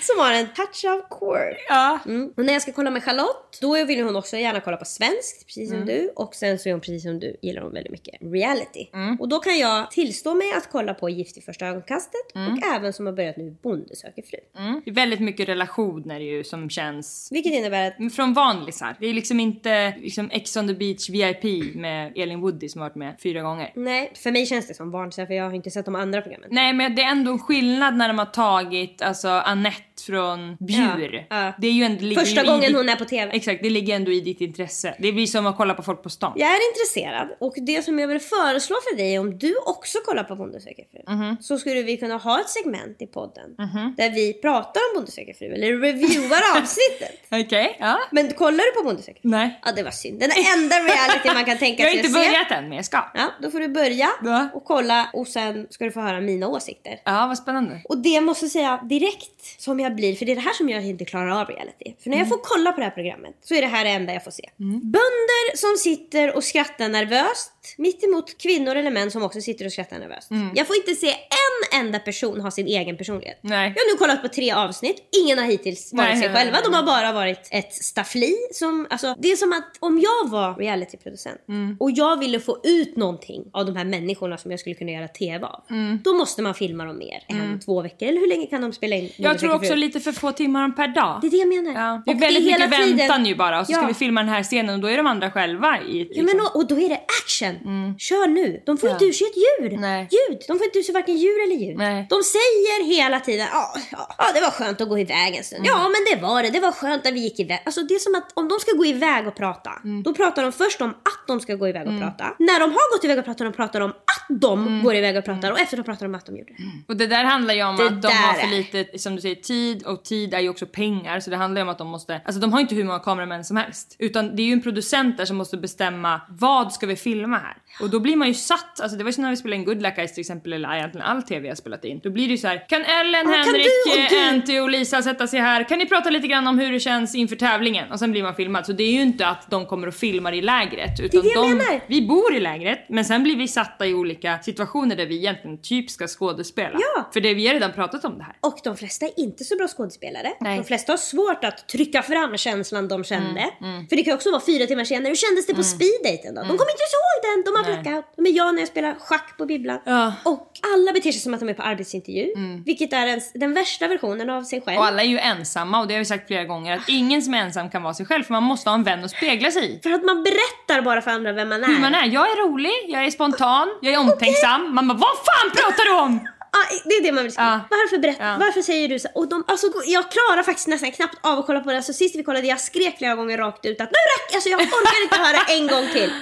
Som 0.00 0.18
har 0.18 0.32
en 0.32 0.46
touch 0.46 0.84
of 0.84 1.18
quirk. 1.18 1.58
Ja. 1.68 1.98
Mm. 2.06 2.32
Och 2.36 2.44
när 2.44 2.52
jag 2.52 2.62
ska 2.62 2.72
kolla 2.72 2.90
med 2.90 3.04
Charlotte, 3.04 3.58
då 3.60 3.84
vill 3.84 4.04
hon 4.04 4.16
också 4.16 4.36
gärna 4.36 4.60
kolla 4.60 4.76
på 4.76 4.84
svenskt, 4.84 5.46
precis 5.46 5.70
Mm. 5.70 5.80
som 5.80 5.86
du. 5.94 6.12
Och 6.16 6.34
sen 6.34 6.58
så 6.58 6.68
är 6.68 6.72
hon 6.72 6.80
precis 6.80 7.02
som 7.02 7.20
du, 7.20 7.36
gillar 7.42 7.62
hon 7.62 7.72
väldigt 7.72 7.92
mycket 7.92 8.14
reality. 8.20 8.86
Mm. 8.94 9.20
Och 9.20 9.28
då 9.28 9.38
kan 9.38 9.58
jag 9.58 9.90
tillstå 9.90 10.34
mig 10.34 10.52
att 10.56 10.68
kolla 10.72 10.94
på 10.94 11.08
Gift 11.10 11.36
i 11.38 11.40
första 11.40 11.66
ögonkastet 11.66 12.34
Mm. 12.34 12.52
och 12.52 12.58
även 12.76 12.92
som 12.92 13.06
har 13.06 13.12
börjat 13.12 13.36
nu 13.36 13.56
Bonde 13.62 13.96
söker 13.96 14.22
fru. 14.22 14.38
Mm. 14.58 14.82
Det 14.84 14.90
är 14.90 14.94
väldigt 14.94 15.20
mycket 15.20 15.48
relationer 15.48 16.20
ju 16.20 16.44
som 16.44 16.70
känns 16.70 17.28
Vilket 17.30 17.52
innebär 17.52 17.88
att 17.88 18.14
från 18.14 18.32
vanlisar. 18.34 18.96
Det 19.00 19.06
är 19.06 19.14
liksom 19.14 19.40
inte 19.40 19.94
liksom 20.00 20.30
Ex 20.32 20.56
on 20.56 20.68
the 20.68 20.74
beach 20.74 21.10
VIP 21.10 21.74
med 21.74 22.12
Elin 22.16 22.40
Woody 22.40 22.68
som 22.68 22.80
har 22.80 22.88
varit 22.88 22.96
med 22.96 23.14
fyra 23.22 23.42
gånger. 23.42 23.72
Nej, 23.74 24.12
för 24.16 24.30
mig 24.30 24.46
känns 24.46 24.68
det 24.68 24.74
som 24.74 24.90
vanligt 24.90 25.14
för 25.14 25.32
jag 25.32 25.44
har 25.44 25.52
inte 25.52 25.70
sett 25.70 25.84
de 25.84 25.94
andra 25.94 26.22
programmen. 26.22 26.48
Nej 26.52 26.72
men 26.72 26.94
det 26.94 27.02
är 27.02 27.10
ändå 27.10 27.32
en 27.32 27.38
skillnad 27.38 27.96
när 27.96 28.08
de 28.08 28.18
har 28.18 28.26
tagit 28.26 29.02
alltså 29.02 29.28
Annette 29.28 29.99
från 30.06 30.56
Bjur. 30.60 31.26
Ja, 31.30 31.44
ja. 31.44 31.52
Det 31.58 31.66
är 31.66 31.72
ju 31.72 31.84
ändå, 31.84 32.20
Första 32.20 32.42
gången 32.42 32.60
ditt, 32.60 32.76
hon 32.76 32.88
är 32.88 32.96
på 32.96 33.04
TV. 33.04 33.32
Exakt, 33.32 33.62
det 33.62 33.70
ligger 33.70 33.96
ändå 33.96 34.12
i 34.12 34.20
ditt 34.20 34.40
intresse. 34.40 34.94
Det 34.98 35.12
blir 35.12 35.26
som 35.26 35.46
att 35.46 35.56
kolla 35.56 35.74
på 35.74 35.82
folk 35.82 36.02
på 36.02 36.10
stan. 36.10 36.32
Jag 36.36 36.48
är 36.50 36.58
intresserad 36.70 37.28
och 37.40 37.54
det 37.56 37.82
som 37.84 37.98
jag 37.98 38.08
vill 38.08 38.20
föreslå 38.20 38.76
för 38.90 38.96
dig 38.96 39.18
om 39.18 39.38
du 39.38 39.54
också 39.66 39.98
kollar 40.04 40.24
på 40.24 40.36
Bonde 40.36 40.60
söker 40.60 40.84
fru 40.92 41.14
Mhm. 41.14 41.36
så 41.40 41.58
skulle 41.58 41.82
vi 41.82 41.96
kunna 41.96 42.16
ha 42.16 42.40
ett 42.40 42.48
segment 42.48 43.02
i 43.02 43.06
podden 43.06 43.50
där 43.96 44.10
vi 44.10 44.32
pratar 44.32 44.80
om 44.80 44.94
Bonde 44.94 45.10
söker 45.10 45.34
fru 45.34 45.46
eller 45.46 45.78
reviewar 45.78 46.42
avsnittet. 46.58 47.26
Okej, 47.30 47.76
ja. 47.80 47.98
Men 48.10 48.32
kollar 48.32 48.64
du 48.74 48.80
på 48.80 48.84
Bonde 48.86 49.02
söker 49.02 49.20
fru? 49.20 49.28
Nej. 49.30 49.60
Ja 49.64 49.72
det 49.72 49.82
var 49.82 49.90
synd. 49.90 50.20
Den 50.20 50.30
enda 50.56 50.76
reality 50.76 51.28
man 51.34 51.44
kan 51.44 51.58
tänka 51.58 51.82
Jag 51.82 51.88
har 51.88 51.92
sig 51.92 51.98
inte 52.06 52.08
se. 52.20 52.28
börjat 52.30 52.50
än 52.50 52.68
men 52.68 52.76
jag 52.76 52.84
ska. 52.84 53.10
Ja, 53.14 53.28
då 53.42 53.50
får 53.50 53.60
du 53.60 53.68
börja 53.68 54.08
Va? 54.22 54.48
och 54.54 54.64
kolla 54.64 55.10
och 55.12 55.28
sen 55.28 55.66
ska 55.70 55.84
du 55.84 55.90
få 55.92 56.00
höra 56.00 56.20
mina 56.20 56.48
åsikter. 56.48 57.00
Ja, 57.04 57.26
vad 57.26 57.38
spännande. 57.38 57.80
Och 57.84 57.98
det 57.98 58.20
måste 58.20 58.44
jag 58.44 58.52
säga 58.52 58.80
direkt 58.88 59.60
som 59.62 59.80
jag 59.80 59.89
blir, 59.90 60.14
för 60.14 60.26
det 60.26 60.32
är 60.32 60.36
det 60.36 60.42
här 60.42 60.52
som 60.52 60.68
jag 60.68 60.86
inte 60.86 61.04
klarar 61.04 61.40
av 61.40 61.46
reality. 61.48 61.94
För 62.02 62.10
när 62.10 62.18
jag 62.18 62.28
får 62.28 62.40
kolla 62.42 62.72
på 62.72 62.80
det 62.80 62.84
här 62.84 62.90
programmet 62.90 63.34
så 63.42 63.54
är 63.54 63.60
det 63.60 63.66
här 63.66 63.84
det 63.84 63.90
enda 63.90 64.12
jag 64.12 64.24
får 64.24 64.30
se. 64.30 64.50
Bönder 64.82 65.56
som 65.56 65.76
sitter 65.76 66.36
och 66.36 66.44
skrattar 66.44 66.88
nervöst 66.88 67.52
mitt 67.78 68.04
emot 68.04 68.38
kvinnor 68.38 68.76
eller 68.76 68.90
män 68.90 69.10
som 69.10 69.22
också 69.22 69.40
sitter 69.40 69.64
och 69.66 69.72
skrattar 69.72 69.98
nervöst. 69.98 70.28
Jag 70.54 70.66
får 70.66 70.76
inte 70.76 70.94
se 70.94 71.08
en 71.10 71.80
enda 71.80 71.98
person 71.98 72.40
ha 72.40 72.50
sin 72.50 72.66
egen 72.66 72.96
personlighet. 72.96 73.38
Nej. 73.40 73.72
Jag 73.76 73.82
har 73.82 73.92
nu 73.92 73.98
kollat 73.98 74.22
på 74.22 74.28
tre 74.28 74.52
avsnitt, 74.52 74.96
ingen 75.22 75.38
har 75.38 75.44
hittills 75.46 75.92
varit 75.92 76.08
Nej, 76.08 76.20
sig 76.20 76.28
nej, 76.28 76.36
själva. 76.36 76.58
De 76.64 76.74
har 76.74 76.82
bara 76.82 77.12
varit 77.12 77.48
ett 77.50 77.72
staffli. 77.72 78.36
Som, 78.52 78.86
alltså, 78.90 79.14
det 79.18 79.32
är 79.32 79.36
som 79.36 79.52
att 79.52 79.76
om 79.80 80.00
jag 80.00 80.30
var 80.30 80.54
realityproducent 80.54 81.40
Mm. 81.48 81.76
och 81.80 81.90
jag 81.90 82.18
ville 82.18 82.40
få 82.40 82.60
ut 82.64 82.96
någonting 82.96 83.44
av 83.52 83.66
de 83.66 83.76
här 83.76 83.84
människorna 83.84 84.38
som 84.38 84.50
jag 84.50 84.60
skulle 84.60 84.74
kunna 84.74 84.90
göra 84.90 85.08
TV 85.08 85.46
av. 85.46 85.62
Då 86.04 86.14
måste 86.14 86.42
man 86.42 86.54
filma 86.54 86.84
dem 86.84 86.98
mer 86.98 87.24
än 87.28 87.60
två 87.60 87.82
veckor. 87.82 88.08
Eller 88.08 88.20
hur 88.20 88.28
länge 88.28 88.46
kan 88.46 88.62
de 88.62 88.72
spela 88.72 88.96
in? 88.96 89.02
Mm. 89.02 89.12
Jag 89.16 89.38
tror 89.38 89.54
också? 89.54 89.74
Lite 89.80 90.00
för 90.00 90.12
få 90.12 90.32
timmar 90.32 90.68
per 90.68 90.88
dag. 90.88 91.18
Det 91.20 91.26
är 91.26 91.30
det 91.30 91.36
jag 91.36 91.48
menar. 91.48 91.72
Ja, 91.80 92.02
det 92.04 92.10
är 92.10 92.14
Och 92.14 92.22
väldigt 92.22 92.44
hela 92.44 92.66
mycket 92.66 92.84
tiden- 92.84 92.96
väntan 92.96 93.26
ju 93.26 93.34
bara 93.34 93.60
och 93.60 93.66
så 93.66 93.72
ska 93.72 93.82
Ja. 93.82 93.88
vi 93.88 93.94
filma 93.94 94.20
den 94.20 94.28
här 94.28 94.42
scenen 94.42 94.74
och 94.74 94.80
då 94.80 94.88
är 94.88 94.96
de 94.96 95.06
andra 95.06 95.30
själva 95.30 95.80
i... 95.80 96.08
Ja 96.10 96.22
men 96.22 96.40
och, 96.40 96.56
och 96.56 96.66
då 96.68 96.74
är 96.80 96.88
det 96.88 97.00
action. 97.24 97.54
Kör 97.98 98.26
nu. 98.28 98.62
De 98.66 98.78
får 98.78 98.90
inte 98.90 99.04
ur 99.04 99.12
sig 99.12 99.26
ett 99.26 99.36
djur. 99.36 99.68
Mm. 99.68 99.80
Nej. 99.80 100.08
Ljud. 100.10 100.38
De 100.48 100.58
får 100.58 100.64
inte 100.66 100.78
ur 100.78 100.82
sig 100.82 100.94
varken 100.94 101.16
djur 101.16 101.42
eller 101.44 101.56
ljud. 101.56 101.76
Nej. 101.78 102.06
De 102.10 102.22
säger 102.22 102.84
hela 102.96 103.20
tiden 103.20 103.46
ja, 103.52 103.74
ja, 103.92 104.14
ja 104.18 104.24
det 104.34 104.40
var 104.40 104.50
skönt 104.50 104.80
att 104.80 104.88
gå 104.88 104.98
iväg 104.98 105.36
en 105.36 105.44
stund. 105.44 105.66
Mm. 105.66 105.70
Ja 105.78 105.88
men 105.88 106.00
det 106.10 106.22
var 106.26 106.42
det. 106.42 106.50
Det 106.50 106.60
var 106.60 106.72
skönt 106.72 107.04
när 107.04 107.12
vi 107.12 107.20
gick 107.20 107.40
iväg. 107.40 107.62
Alltså 107.66 107.82
det 107.82 107.94
är 107.94 107.98
som 107.98 108.14
att 108.14 108.30
om 108.34 108.48
de 108.48 108.60
ska 108.60 108.72
gå 108.72 108.84
iväg 108.86 109.26
och 109.28 109.36
prata. 109.36 109.70
Mm. 109.84 110.02
Då 110.02 110.14
pratar 110.14 110.42
de 110.42 110.52
först 110.52 110.80
om 110.80 110.90
att 110.90 111.26
de 111.26 111.40
ska 111.40 111.54
gå 111.54 111.68
iväg 111.68 111.88
och 111.88 111.98
prata. 112.00 112.24
När 112.38 112.60
de 112.60 112.70
har 112.70 112.96
gått 112.96 113.04
iväg 113.04 113.18
och 113.18 113.24
pratat 113.24 113.46
de 113.46 113.52
pratar 113.52 113.80
de 113.80 113.90
att 113.90 114.09
de 114.30 114.66
Mm. 114.66 114.82
går 114.82 114.94
iväg 114.94 115.16
och 115.16 115.24
pratar. 115.24 115.50
Och 115.52 115.60
efteråt 115.60 115.86
pratar 115.86 116.06
de 116.06 116.08
om 116.08 116.14
att 116.14 116.26
de 116.26 116.36
gjorde 116.36 116.52
det. 116.58 116.62
Och 116.88 116.96
det 116.96 117.06
där 117.06 117.24
handlar 117.24 117.54
ju 117.54 117.62
om 117.64 117.76
Det 117.76 117.86
att 117.86 118.02
de 118.02 118.08
har 118.08 118.32
för 118.34 118.46
är- 118.46 118.50
lite, 118.50 118.98
som 118.98 119.14
du 119.16 119.20
säger, 119.22 119.34
tid 119.34 119.82
och 119.86 120.04
tid 120.04 120.34
är 120.34 120.40
ju 120.40 120.48
också 120.48 120.66
pengar 120.66 121.20
så 121.20 121.30
det 121.30 121.36
handlar 121.36 121.60
ju 121.60 121.62
om 121.62 121.68
att 121.68 121.78
de 121.78 121.88
måste, 121.88 122.20
alltså 122.24 122.40
de 122.40 122.52
har 122.52 122.60
inte 122.60 122.74
hur 122.74 122.84
många 122.84 122.98
kameramän 122.98 123.44
som 123.44 123.56
helst. 123.56 123.96
Utan 123.98 124.36
det 124.36 124.42
är 124.42 124.46
ju 124.46 124.52
en 124.52 124.62
producent 124.62 125.16
där 125.16 125.24
som 125.24 125.36
måste 125.36 125.56
bestämma 125.56 126.20
vad 126.28 126.72
ska 126.72 126.86
vi 126.86 126.96
filma 126.96 127.38
här? 127.38 127.56
Och 127.80 127.90
då 127.90 128.00
blir 128.00 128.16
man 128.16 128.28
ju 128.28 128.34
satt, 128.34 128.80
alltså 128.80 128.96
det 128.98 129.04
var 129.04 129.08
ju 129.08 129.12
som 129.12 129.22
när 129.22 129.30
vi 129.30 129.36
spelade 129.36 129.56
in 129.60 129.64
Good 129.64 129.82
Luck 129.82 129.96
Guys 129.96 130.14
till 130.14 130.20
exempel 130.20 130.52
eller 130.52 130.74
egentligen 130.76 131.06
all 131.06 131.22
TV 131.22 131.48
jag 131.48 131.58
spelat 131.58 131.84
in. 131.84 132.00
Då 132.02 132.10
blir 132.10 132.24
det 132.26 132.30
ju 132.30 132.38
så 132.38 132.48
här: 132.48 132.68
kan 132.68 132.84
Ellen, 132.84 133.24
kan 133.24 133.32
Henrik, 133.34 133.66
och 133.86 134.10
du? 134.10 134.16
eh, 134.16 134.28
Anty 134.32 134.58
och 134.60 134.70
Lisa 134.70 135.02
sätta 135.02 135.26
sig 135.26 135.40
här? 135.40 135.68
Kan 135.68 135.78
ni 135.78 135.86
prata 135.86 136.10
lite 136.10 136.26
grann 136.28 136.46
om 136.46 136.58
hur 136.58 136.72
det 136.72 136.80
känns 136.80 137.14
inför 137.14 137.36
tävlingen? 137.36 137.92
Och 137.92 137.98
sen 137.98 138.12
blir 138.12 138.22
man 138.22 138.34
filmad. 138.34 138.66
Så 138.66 138.72
det 138.72 138.82
är 138.84 138.92
ju 138.92 139.00
inte 139.02 139.26
att 139.26 139.50
de 139.50 139.66
kommer 139.66 139.86
och 139.86 139.94
filmar 139.94 140.32
i 140.32 140.42
lägret 140.42 141.00
utan 141.00 141.22
det 141.22 141.28
jag 141.28 141.44
de, 141.44 141.48
menar. 141.50 141.80
vi 141.86 142.06
bor 142.06 142.34
i 142.34 142.40
lägret 142.40 142.86
men 142.88 143.04
sen 143.04 143.22
blir 143.22 143.36
vi 143.36 143.48
satta 143.48 143.86
i 143.86 143.94
olika 143.94 144.19
situationer 144.42 144.96
där 144.96 145.06
vi 145.06 145.16
egentligen 145.16 145.62
typ 145.62 145.90
ska 145.90 146.06
skådespela. 146.06 146.78
Ja. 146.96 147.10
För 147.12 147.20
det, 147.20 147.34
vi 147.34 147.46
har 147.46 147.54
redan 147.54 147.72
pratat 147.72 148.04
om 148.04 148.18
det 148.18 148.24
här. 148.24 148.36
Och 148.40 148.58
de 148.64 148.76
flesta 148.76 149.06
är 149.06 149.20
inte 149.20 149.44
så 149.44 149.56
bra 149.56 149.68
skådespelare. 149.68 150.32
Nej. 150.40 150.58
De 150.58 150.64
flesta 150.64 150.92
har 150.92 150.96
svårt 150.96 151.44
att 151.44 151.68
trycka 151.68 152.02
fram 152.02 152.36
känslan 152.36 152.88
de 152.88 153.04
kände. 153.04 153.50
Mm, 153.60 153.88
För 153.88 153.96
det 153.96 154.02
kan 154.02 154.14
också 154.14 154.30
vara 154.30 154.42
fyra 154.46 154.66
timmar 154.66 154.84
senare. 154.84 155.08
Hur 155.08 155.14
kändes 155.14 155.46
det 155.46 155.54
på 155.54 155.62
speeddaten 155.62 156.34
då? 156.34 156.40
De 156.40 156.48
kommer 156.48 156.72
inte 156.76 156.86
ihåg 156.96 157.16
den, 157.22 157.44
de 157.44 157.58
har 157.58 157.64
blackout. 157.64 158.04
De 158.16 158.26
är 158.26 158.36
jag 158.36 158.54
när 158.54 158.62
jag 158.62 158.68
spelar 158.68 158.94
schack 158.98 159.38
på 159.38 159.46
bibblan. 159.46 159.78
Ja. 159.84 160.02
Mm. 160.02 160.12
Och 160.24 160.50
alla 160.74 160.92
beter 160.92 161.12
sig 161.12 161.20
som 161.20 161.34
att 161.34 161.40
de 161.40 161.48
är 161.48 161.54
på 161.54 161.62
arbetsintervju. 161.62 162.32
Vilket 162.66 162.92
är 162.92 163.06
ens, 163.06 163.32
den 163.32 163.54
värsta 163.54 163.88
versionen 163.88 164.30
av 164.30 164.42
sig 164.42 164.60
själv. 164.60 164.78
Och 164.78 164.86
alla 164.86 165.02
är 165.02 165.06
ju 165.06 165.18
ensamma 165.18 165.80
och 165.80 165.86
det 165.88 165.94
har 165.94 165.98
vi 165.98 166.04
sagt 166.04 166.26
flera 166.26 166.44
gånger 166.44 166.76
att 166.76 166.88
ingen 166.88 167.22
som 167.22 167.34
är 167.34 167.38
ensam 167.38 167.70
kan 167.70 167.82
vara 167.82 167.94
sig 167.94 168.06
själv 168.06 168.22
för 168.22 168.32
man 168.32 168.42
måste 168.42 168.70
ha 168.70 168.74
en 168.74 168.84
vän 168.84 169.04
att 169.04 169.10
spegla 169.10 169.50
sig 169.50 169.76
i. 169.76 169.80
För 169.82 169.90
att 169.90 170.04
man 170.04 170.22
berättar 170.22 170.59
bara 170.82 171.00
för 171.02 171.10
andra 171.10 171.32
vem 171.32 171.48
man 171.48 171.64
är. 171.64 171.68
Hur 171.68 171.80
man 171.80 171.94
är. 171.94 172.06
Jag 172.06 172.30
är 172.30 172.48
rolig, 172.48 172.72
jag 172.88 173.04
är 173.04 173.10
spontan, 173.10 173.68
jag 173.80 173.94
är 173.94 173.98
omtänksam. 173.98 174.74
Man 174.74 174.88
bara 174.88 174.98
vad 174.98 175.16
fan 175.16 175.50
pratar 175.56 175.84
du 175.84 176.00
om? 176.00 176.28
Ja, 176.52 176.58
det 176.84 176.94
är 176.94 177.02
det 177.02 177.12
man 177.12 177.24
vill 177.24 177.32
skriva. 177.32 177.48
Ja. 177.70 177.76
Varför 177.76 177.98
berätta? 177.98 178.24
Ja. 178.24 178.36
Varför 178.40 178.62
säger 178.62 178.88
du 178.88 178.98
så? 178.98 179.08
Och 179.14 179.28
de, 179.28 179.44
alltså, 179.46 179.66
jag 179.86 180.10
klarar 180.10 180.42
faktiskt 180.42 180.68
nästan 180.68 180.92
knappt 180.92 181.18
av 181.20 181.38
att 181.38 181.46
kolla 181.46 181.60
på 181.60 181.72
det. 181.72 181.82
Så 181.82 181.92
sist 181.92 182.16
vi 182.16 182.22
kollade, 182.22 182.46
jag 182.46 182.60
skrek 182.60 182.98
flera 182.98 183.14
gånger 183.14 183.38
rakt 183.38 183.66
ut 183.66 183.80
att 183.80 183.90
nu 183.90 183.98
räcker 184.16 184.36
Alltså 184.36 184.48
jag 184.48 184.60
orkar 184.60 185.02
inte 185.02 185.16
höra 185.16 185.58
en 185.58 185.66
gång 185.66 185.92
till. 185.92 186.12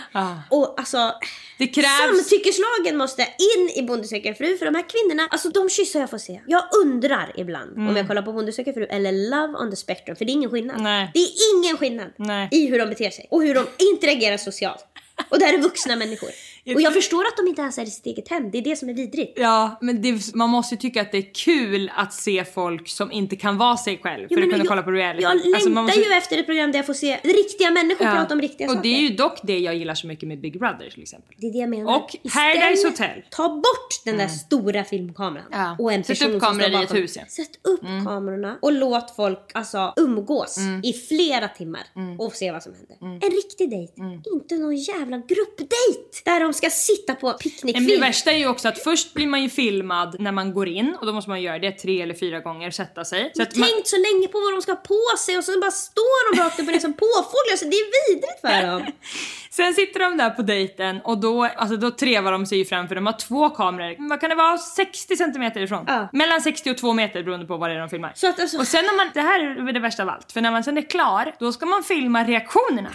Och 0.49 0.75
alltså, 0.81 1.13
Det 1.59 1.67
krävs... 1.67 1.99
samtyckeslagen 1.99 2.97
måste 2.97 3.23
in 3.23 3.71
i 3.75 3.83
Bonde 3.83 4.09
söker 4.09 4.35
fru. 4.35 4.59
För 4.59 4.65
de 4.65 4.75
här 4.75 4.85
kvinnorna, 4.89 5.29
alltså 5.31 5.49
de 5.49 5.69
kyssar 5.71 6.01
jag 6.01 6.11
får 6.11 6.19
se. 6.19 6.41
Jag 6.47 6.65
undrar 6.85 7.33
ibland 7.37 7.79
om 7.79 7.97
jag 7.97 8.09
kollar 8.09 8.23
på 8.23 8.33
Bonde 8.33 8.53
söker 8.53 8.73
fru 8.73 8.85
eller 8.85 9.13
Love 9.13 9.59
on 9.59 9.71
the 9.71 9.77
spectrum. 9.77 10.17
För 10.17 10.25
det 10.25 10.31
är 10.31 10.35
ingen 10.35 10.51
skillnad. 10.51 10.77
Mm. 10.77 10.85
Nej. 10.85 11.11
Det 11.15 11.21
är 11.21 11.31
ingen 11.55 11.77
skillnad 11.77 12.13
Nej. 12.17 12.49
i 12.53 12.67
hur 12.67 12.79
de 12.79 12.87
beter 12.89 13.11
sig 13.11 13.27
och 13.31 13.43
hur 13.43 13.55
de 13.55 13.67
interagerar 13.79 14.37
socialt. 14.37 14.85
Och 15.29 15.39
det 15.39 15.45
här 15.45 15.55
är 15.55 15.59
vuxna 15.59 15.97
människor. 15.97 16.31
Och 16.75 16.81
jag 16.83 16.95
förstår 16.95 17.25
att 17.27 17.37
de 17.37 17.47
inte 17.47 17.63
ens 17.63 17.79
är 17.79 17.83
i 17.83 17.87
sitt 17.91 18.07
eget 18.07 18.29
hem. 18.29 18.51
Det 18.51 18.59
är 18.59 18.63
det 18.63 18.77
som 18.77 18.89
är 18.89 18.95
vidrigt. 18.95 19.33
Ja, 19.39 19.79
men 19.81 20.03
det, 20.03 20.35
man 20.35 20.51
måste 20.51 20.75
ju 20.75 20.79
tycka 20.81 21.01
att 21.03 21.13
det 21.13 21.19
är 21.19 21.35
kul 21.35 21.91
att 21.97 22.13
se 22.13 22.45
folk 22.45 22.89
som 22.89 23.13
inte 23.13 23.37
kan 23.37 23.59
vara 23.59 23.77
sig 23.77 23.99
själv 24.03 24.29
för 24.29 24.35
Jo, 24.35 24.37
att 24.37 24.41
men 24.41 24.51
kunna 24.51 24.59
jag, 24.65 24.69
kolla 24.69 24.83
på 24.83 24.91
reality. 24.91 25.23
Jag 25.23 25.35
längtar 25.37 25.55
Alltså, 25.55 25.71
man 25.71 25.85
måste- 25.85 26.01
ju 26.01 26.13
efter 26.13 26.39
ett 26.39 26.47
program 26.47 26.73
där 26.73 26.79
jag 26.79 26.87
får 26.87 26.95
se 26.95 27.17
riktiga 27.23 27.71
människor 27.71 28.07
Ja. 28.07 28.13
prata 28.13 28.35
om 28.35 28.41
riktiga 28.41 28.67
Och 28.67 28.73
saker. 28.73 28.83
det 28.91 28.97
är 28.97 29.01
ju 29.01 29.09
dock 29.17 29.39
det 29.43 29.59
jag 29.59 29.75
gillar 29.77 29.95
så 29.95 30.07
mycket 30.07 30.29
med 30.29 30.41
Big 30.41 30.59
Brother 30.59 30.91
till 30.91 31.03
exempel. 31.03 31.35
Det 31.39 31.47
är 31.47 31.53
det 31.53 31.59
jag 31.59 31.71
menar. 31.71 31.97
Och 31.97 32.17
Paradise 32.35 32.89
Hotel. 32.89 33.23
Ta 33.31 33.49
bort 33.49 34.05
den 34.05 34.19
där 34.19 34.29
stora 34.29 34.85
filmkameran. 34.85 35.47
Ja. 35.53 35.77
Och 35.79 35.93
en 35.93 36.05
Sätt 36.05 36.23
upp 36.23 36.43
står 36.43 36.63
i 36.63 36.75
ett 36.83 36.95
hus, 36.95 37.17
ja. 37.17 37.21
Mm. 37.23 37.29
Sätt 37.31 37.51
upp 37.69 37.81
kamerorna 38.07 38.59
och 38.63 38.73
låt 38.73 39.17
folk 39.17 39.51
alltså, 39.55 39.93
umgås 39.97 40.59
i 40.83 40.93
flera 40.93 41.49
timmar 41.49 41.83
Mm. 41.97 42.21
och 42.21 42.33
se 42.33 42.53
vad 42.53 42.63
som 42.63 42.73
händer. 42.75 43.27
En 43.27 43.31
riktig 43.33 43.71
dejt. 43.71 43.93
Inte 44.33 44.55
någon 44.55 44.77
jävla 44.77 45.17
gruppdejt 45.17 46.23
där 46.25 46.41
de 46.41 46.53
ska 46.59 46.71
sitta 46.71 47.15
på 47.15 47.35
Men 47.63 47.87
det 47.87 47.97
värsta 48.01 48.33
är 48.33 48.39
ju 48.39 48.49
också 48.49 48.69
att 48.69 48.79
först 48.79 49.15
blir 49.15 49.27
man 49.27 49.43
ju 49.43 49.49
filmad 49.49 50.17
när 50.19 50.33
man 50.33 50.55
går 50.55 50.69
in 50.69 50.97
och 51.01 51.07
då 51.07 51.13
måste 51.13 51.31
man 51.31 51.43
göra 51.43 51.59
det 51.59 51.73
tre 51.73 52.03
eller 52.03 52.15
fyra 52.15 52.41
gånger, 52.41 52.71
sätta 52.71 53.05
sig. 53.05 53.33
Så 53.35 53.43
att 53.43 53.57
man, 53.57 53.69
Tänkt 53.69 53.89
så 53.89 53.97
länge 53.97 54.29
på 54.29 54.41
vad 54.41 54.53
de 54.53 54.63
ska 54.63 54.73
ha 54.73 54.77
på 54.77 55.17
sig 55.19 55.39
och 55.39 55.45
så 55.45 55.61
bara 55.61 55.71
står 55.71 56.35
de 56.37 56.43
rakt 56.43 56.61
upp 56.61 56.67
och 56.67 56.73
ner 56.73 56.81
som 56.81 56.93
påfåglar. 56.93 57.57
Så 57.57 57.65
det 57.65 57.77
är 57.77 58.15
vidrigt 58.15 58.41
för 58.41 58.67
dem. 58.67 58.87
sen 59.51 59.75
sitter 59.75 60.01
de 60.01 60.17
där 60.17 60.31
på 60.31 60.43
dejten 60.43 61.01
och 61.05 61.19
då, 61.19 61.45
alltså 61.45 61.77
då 61.77 61.91
trevar 61.91 62.33
de 62.33 62.47
sig 62.47 62.59
ju 62.59 62.65
fram 62.65 62.89
för 62.89 62.95
de 62.95 63.07
har 63.07 63.13
två 63.13 63.51
kameror. 63.51 64.09
Vad 64.09 64.21
kan 64.21 64.31
det 64.31 64.37
vara? 64.37 64.59
60 64.59 65.17
centimeter 65.17 65.61
ifrån? 65.61 65.85
Ja. 65.89 66.09
Mellan 66.13 66.41
60 66.41 66.71
och 66.71 66.79
2 66.79 66.93
meter 66.93 67.23
beroende 67.23 67.47
på 67.47 67.57
vad 67.57 67.71
det 67.71 67.75
är 67.75 67.81
de 67.81 67.89
filmar. 67.89 68.13
Så 68.15 68.29
att 68.29 68.41
alltså... 68.41 68.59
Och 68.59 68.67
sen 68.67 68.85
när 68.85 68.97
man, 68.97 69.11
det 69.15 69.21
här 69.21 69.41
är 69.41 69.73
det 69.73 69.81
värsta 69.81 70.03
av 70.03 70.09
allt, 70.09 70.33
för 70.33 70.41
när 70.41 70.51
man 70.51 70.65
sen 70.65 70.79
är 70.79 70.83
klar, 70.83 71.35
då 71.39 71.53
ska 71.53 71.67
man 71.67 71.83
filma 71.83 72.25
reaktionerna. 72.25 72.91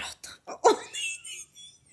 Åh, 0.48 0.78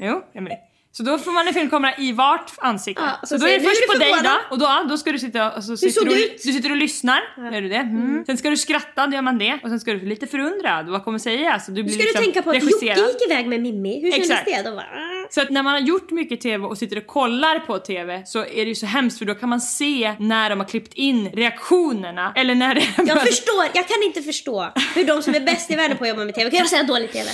Jo, 0.02 0.22
Emelie. 0.35 0.59
Så 1.01 1.07
då 1.07 1.19
får 1.19 1.33
man 1.33 1.49
en 1.49 1.55
filmkamera 1.55 1.95
i 1.99 2.13
vart 2.13 2.53
ansikte. 2.59 3.03
Ja, 3.03 3.19
så 3.23 3.27
så 3.27 3.37
då 3.37 3.47
är 3.47 3.51
det 3.51 3.59
du, 3.59 3.65
först 3.65 3.83
är 3.83 3.93
på 3.93 3.99
dig 3.99 4.13
då, 4.25 4.31
och 4.51 4.59
då, 4.59 4.89
då 4.89 4.97
ska 4.99 5.13
du 5.13 5.19
sitta 5.19 5.53
och 5.53 5.65
så 5.65 5.77
sitter 5.77 6.05
du, 6.05 6.25
ut? 6.25 6.43
du 6.45 6.53
sitter 6.53 6.71
och 6.71 6.77
lyssnar. 6.77 7.21
Gör 7.53 7.61
du 7.61 7.69
det? 7.69 7.77
Mm. 7.77 8.25
Sen 8.27 8.37
ska 8.37 8.51
du 8.51 8.57
skratta, 8.57 9.07
då 9.07 9.15
gör 9.15 9.23
man 9.23 9.39
det. 9.39 9.59
Och 9.63 9.69
sen 9.69 9.81
ska 9.81 9.93
du 9.93 9.99
bli 9.99 10.09
lite 10.09 10.27
förundrad. 10.27 10.89
Vad 10.89 11.05
kommer 11.05 11.19
sägas? 11.19 11.67
Så 11.67 11.71
du 11.73 11.77
Nu 11.77 11.83
blir 11.83 11.93
ska 11.93 12.03
liksom 12.03 12.21
du 12.21 12.25
tänka 12.25 12.43
på 12.43 12.51
att. 12.51 12.63
Jocke 12.63 12.87
gick 13.13 13.31
iväg 13.31 13.47
med 13.49 13.61
Mimmi. 13.61 14.01
Hur 14.03 14.13
kändes 14.13 14.31
Exakt. 14.31 14.47
det? 14.47 14.63
De 14.63 14.77
bara, 14.77 14.85
"Ah." 14.85 15.19
Så 15.31 15.40
att 15.40 15.51
när 15.51 15.62
man 15.62 15.73
har 15.73 15.81
gjort 15.81 16.11
mycket 16.11 16.40
TV 16.40 16.64
och 16.66 16.79
sitter 16.79 16.97
och 16.97 17.07
kollar 17.07 17.59
på 17.59 17.79
TV 17.79 18.23
så 18.27 18.38
är 18.38 18.64
det 18.64 18.69
ju 18.69 18.75
så 18.75 18.87
hemskt 18.87 19.19
för 19.19 19.25
då 19.25 19.35
kan 19.35 19.49
man 19.49 19.61
se 19.61 20.14
när 20.19 20.51
de 20.51 20.61
har 20.61 20.66
klippt 20.66 20.95
in 20.95 21.31
reaktionerna. 21.31 22.33
Eller 22.37 22.55
när 22.55 22.75
det 22.75 22.83
Jag 22.97 23.23
förstår, 23.23 23.64
jag 23.75 23.88
kan 23.88 24.03
inte 24.03 24.23
förstå 24.23 24.73
hur 24.95 25.05
de 25.05 25.23
som 25.23 25.35
är 25.35 25.40
bäst 25.40 25.71
i 25.71 25.75
världen 25.75 25.97
på 25.99 26.05
att 26.05 26.09
jobba 26.09 26.25
med 26.25 26.35
TV 26.35 26.51
kan 26.51 26.59
göra 26.59 26.69
så 26.69 26.77
här 26.77 26.85
dålig 26.85 27.12
TV. 27.12 27.31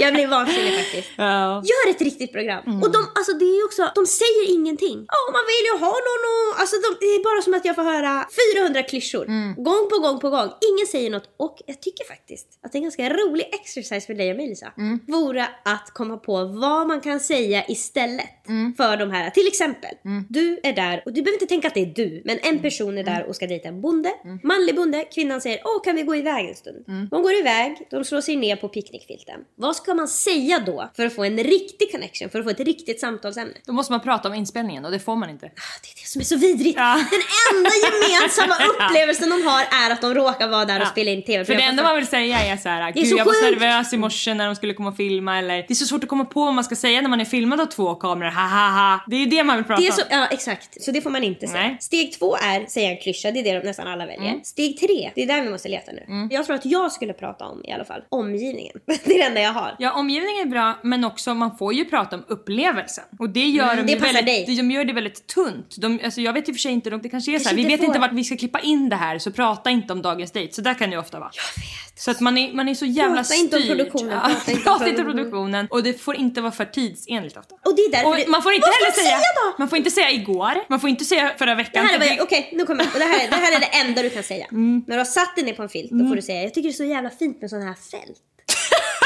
Jag 0.00 0.14
blir 0.14 0.26
vansinnig 0.26 0.74
faktiskt. 0.74 1.08
Ja. 1.16 1.62
Gör 1.70 1.90
ett 1.90 2.02
riktigt 2.02 2.32
program. 2.32 2.82
Och 2.82 2.90
de, 2.92 2.98
alltså 3.14 3.32
det 3.32 3.44
är 3.44 3.56
ju 3.60 3.64
också, 3.64 3.82
de 3.94 4.06
säger 4.06 4.44
ingenting. 4.56 4.98
Ja, 5.16 5.20
man 5.38 5.44
vill 5.52 5.64
ju 5.70 5.74
ha 5.86 5.94
någon 6.08 6.22
och, 6.32 6.60
alltså 6.60 6.76
de, 6.84 6.88
det 7.00 7.10
är 7.16 7.22
bara 7.28 7.42
som 7.42 7.54
att 7.54 7.64
jag 7.64 7.74
får 7.74 7.82
höra 7.82 8.14
400 8.56 8.82
klyschor. 8.82 9.24
Gång 9.68 9.84
på 9.90 9.98
gång 9.98 10.20
på 10.20 10.30
gång. 10.30 10.48
Ingen 10.70 10.86
säger 10.86 11.10
något. 11.10 11.26
Och 11.36 11.56
jag 11.66 11.82
tycker 11.82 12.04
faktiskt 12.04 12.46
att 12.64 12.74
en 12.74 12.82
ganska 12.82 13.08
rolig 13.20 13.46
exercise 13.52 14.06
för 14.06 14.14
dig 14.14 14.30
och 14.30 14.36
mig 14.36 14.48
Lisa, 14.48 14.72
vore 15.08 15.48
att 15.64 15.90
komma 15.94 16.16
på 16.16 16.44
vad 16.44 16.88
man 16.88 17.00
kan 17.00 17.19
säga 17.20 17.64
istället 17.68 18.39
för 18.76 18.96
de 18.96 19.10
här? 19.10 19.30
Till 19.30 19.46
exempel, 19.46 19.90
du 20.28 20.60
är 20.62 20.72
där 20.72 21.02
och 21.04 21.12
du 21.12 21.22
behöver 21.22 21.36
inte 21.42 21.46
tänka 21.46 21.68
att 21.68 21.74
det 21.74 21.80
är 21.80 21.92
du, 21.94 22.22
men 22.24 22.38
en 22.42 22.58
person 22.58 22.98
är 22.98 23.04
där 23.04 23.24
och 23.28 23.36
ska 23.36 23.46
dejta 23.46 23.68
en 23.68 23.80
bonde. 23.80 24.10
Manlig 24.42 24.76
bonde, 24.76 25.04
kvinnan 25.14 25.40
säger 25.40 25.60
åh 25.64 25.82
kan 25.84 25.96
vi 25.96 26.02
gå 26.02 26.16
iväg 26.16 26.48
en 26.48 26.54
stund? 26.54 26.84
De 27.10 27.22
går 27.22 27.32
iväg, 27.34 27.76
de 27.90 28.04
slår 28.04 28.20
sig 28.20 28.36
ner 28.36 28.56
på 28.56 28.68
picknickfilten. 28.68 29.40
Vad 29.56 29.76
ska 29.76 29.94
man 29.94 30.08
säga 30.08 30.58
då 30.66 30.90
för 30.96 31.06
att 31.06 31.14
få 31.14 31.24
en 31.24 31.38
riktig 31.38 31.92
connection, 31.92 32.30
för 32.30 32.38
att 32.38 32.44
få 32.44 32.50
ett 32.50 32.60
riktigt 32.60 33.00
samtalsämne? 33.00 33.54
Då 33.66 33.72
måste 33.72 33.92
man 33.92 34.00
prata 34.00 34.28
om 34.28 34.34
inspelningen 34.34 34.84
och 34.84 34.90
det 34.90 34.98
får 34.98 35.16
man 35.16 35.30
inte. 35.30 35.46
Ah, 35.46 35.50
Det 35.82 35.88
är 35.88 36.02
det 36.02 36.06
som 36.08 36.20
är 36.20 36.24
så 36.24 36.36
vidrigt. 36.36 36.78
Ja. 36.78 37.04
Den 37.10 37.20
enda 37.56 37.70
gemensamma 37.86 38.54
upplevelsen 38.70 39.30
de 39.30 39.42
har 39.46 39.60
är 39.86 39.90
att 39.92 40.00
de 40.00 40.14
råkar 40.14 40.48
vara 40.48 40.64
där 40.64 40.80
och 40.80 40.86
spela 40.86 41.10
in 41.10 41.22
tv. 41.22 41.44
För 41.44 41.54
det 41.54 41.62
enda 41.62 41.82
man 41.82 41.96
vill 41.96 42.06
säga 42.06 42.38
är 42.40 42.56
så 42.56 42.68
här, 42.68 42.88
är 42.88 42.92
gud 42.92 43.06
så 43.08 43.16
jag 43.16 43.24
var 43.24 43.32
så 43.32 43.46
sjukt." 43.46 43.60
nervös 43.60 43.92
i 43.92 43.96
morse 43.96 44.34
när 44.34 44.46
de 44.46 44.54
skulle 44.56 44.74
komma 44.74 44.88
och 44.88 44.96
filma 44.96 45.38
eller 45.38 45.56
det 45.56 45.70
är 45.70 45.74
så 45.74 45.86
svårt 45.86 46.02
att 46.04 46.08
komma 46.10 46.24
på 46.24 46.44
vad 46.44 46.54
man 46.54 46.64
ska 46.64 46.76
säga 46.76 47.00
när 47.00 47.08
man 47.08 47.20
är 47.20 47.24
filmad 47.24 47.60
av 47.60 47.66
två 47.66 47.94
kameror, 47.94 48.30
ha 48.40 48.68
ha 48.70 48.90
ha. 48.90 49.00
Det 49.06 49.16
är 49.16 49.20
ju 49.20 49.26
det 49.26 49.44
man 49.44 49.56
vill 49.56 49.64
prata 49.64 49.80
Det 49.80 49.86
är 49.86 49.90
om. 49.92 49.96
så, 49.96 50.02
ja 50.10 50.26
exakt, 50.26 50.82
så 50.82 50.90
det 50.90 51.00
får 51.00 51.10
man 51.10 51.24
inte 51.24 51.46
säga. 51.46 51.62
Nej. 51.62 51.76
Steg 51.80 52.12
två 52.18 52.36
är 52.36 52.66
säga 52.66 52.90
en 52.90 52.96
klyscha, 52.96 53.30
det 53.30 53.40
är 53.40 53.44
det 53.44 53.58
de 53.60 53.66
nästan 53.66 53.86
alla 53.86 54.06
väljer. 54.06 54.28
Mm. 54.30 54.40
Steg 54.44 54.78
tre, 54.80 55.10
det 55.14 55.22
är 55.22 55.26
där 55.26 55.42
vi 55.42 55.50
måste 55.50 55.68
leta 55.68 55.92
nu. 55.92 56.28
Jag 56.30 56.46
tror 56.46 56.56
att 56.56 56.66
jag 56.66 56.92
skulle 56.92 57.12
prata 57.12 57.44
om 57.44 57.64
i 57.64 57.72
alla 57.72 57.84
fall 57.84 58.00
omgivningen. 58.08 58.72
det 58.86 59.14
är 59.14 59.18
det 59.18 59.22
enda 59.24 59.40
jag 59.40 59.52
har. 59.52 59.76
Ja, 59.78 59.92
omgivningen 59.92 60.46
är 60.46 60.50
bra, 60.50 60.78
men 60.82 61.04
också 61.04 61.34
man 61.34 61.56
får 61.58 61.74
ju 61.74 61.84
prata 61.84 62.16
om 62.16 62.24
upplevelsen. 62.28 63.04
Och 63.18 63.30
det 63.30 63.44
gör 63.46 63.72
Mm, 63.72 63.86
de 63.86 63.92
det 63.94 63.98
väldigt, 64.00 64.26
dig. 64.46 64.56
de 64.56 64.70
gör 64.70 64.84
det 64.84 64.92
väldigt 64.92 65.26
tunt. 65.26 65.76
De, 65.78 66.00
alltså 66.04 66.20
jag 66.20 66.32
vet 66.32 66.48
i 66.48 66.52
och 66.52 66.56
för 66.56 66.60
sig 66.60 66.72
inte, 66.72 66.90
de, 66.90 67.02
det 67.02 67.08
kanske 67.08 67.34
är 67.34 67.38
så 67.38 67.48
här, 67.48 67.56
vi 67.56 67.64
vet 67.64 67.76
får. 67.80 67.86
inte 67.86 67.98
vart 67.98 68.12
vi 68.12 68.24
ska 68.24 68.36
klippa 68.36 68.60
in 68.60 68.88
det 68.88 68.96
här 68.96 69.18
så 69.18 69.30
prata 69.30 69.70
inte 69.70 69.92
om 69.92 70.02
dagens 70.02 70.32
dejt. 70.32 70.52
Så 70.54 70.62
där 70.62 70.74
kan 70.74 70.90
det 70.90 70.94
ju 70.94 71.00
ofta 71.00 71.18
vara. 71.18 71.30
Jag 71.34 71.62
vet. 71.62 71.89
Så 72.00 72.10
att 72.10 72.20
man 72.20 72.38
är, 72.38 72.52
man 72.52 72.68
är 72.68 72.74
så 72.74 72.86
jävla 72.86 73.16
Prata 73.16 73.34
inte 73.34 73.56
om 73.56 73.62
styrd. 73.62 73.76
produktionen, 73.76 74.10
Ja, 74.12 74.20
prata 74.20 74.50
inte 74.50 74.62
prata 74.64 74.72
om 74.72 74.78
produktionen. 74.80 75.14
produktionen. 75.16 75.66
Och 75.70 75.82
det 75.82 76.00
får 76.00 76.14
inte 76.16 76.40
vara 76.40 76.52
för 76.52 76.64
tidsenligt 76.64 77.36
ofta. 77.36 77.54
Och 77.54 77.76
det 77.76 77.82
är 77.82 77.90
därför 77.90 78.08
Och 78.08 78.16
det, 78.16 78.26
man 78.28 78.42
får 78.42 78.52
inte 78.52 78.66
Vad 78.66 78.74
heller 78.74 78.92
säga, 78.92 79.16
säga 79.18 79.54
man 79.58 79.68
får 79.68 79.78
inte 79.78 79.90
säga 79.90 80.10
igår, 80.10 80.54
man 80.68 80.80
får 80.80 80.90
inte 80.90 81.04
säga 81.04 81.32
förra 81.38 81.50
Det 81.50 81.56
veckan. 81.62 81.86
här 81.86 82.00
är 82.00 82.04
jag, 82.16 82.22
okej 82.22 82.50
nu 82.52 82.64
kommer 82.66 82.84
jag, 82.84 82.92
och 82.94 82.98
det 82.98 83.04
här, 83.04 83.24
är, 83.26 83.30
det 83.30 83.36
här 83.36 83.56
är 83.56 83.60
det 83.60 83.66
enda 83.88 84.02
du 84.02 84.10
kan 84.10 84.22
säga. 84.22 84.46
Mm. 84.52 84.84
När 84.86 84.96
du 84.96 85.00
har 85.00 85.04
satt 85.04 85.36
dig 85.36 85.44
ner 85.44 85.52
på 85.54 85.62
en 85.62 85.68
filt 85.68 85.90
då 85.90 86.08
får 86.08 86.16
du 86.16 86.22
säga 86.22 86.42
jag 86.42 86.54
tycker 86.54 86.68
det 86.68 86.72
är 86.72 86.82
så 86.84 86.84
jävla 86.84 87.10
fint 87.10 87.40
med 87.40 87.50
sådana 87.50 87.66
här 87.66 87.74
fält. 87.90 88.18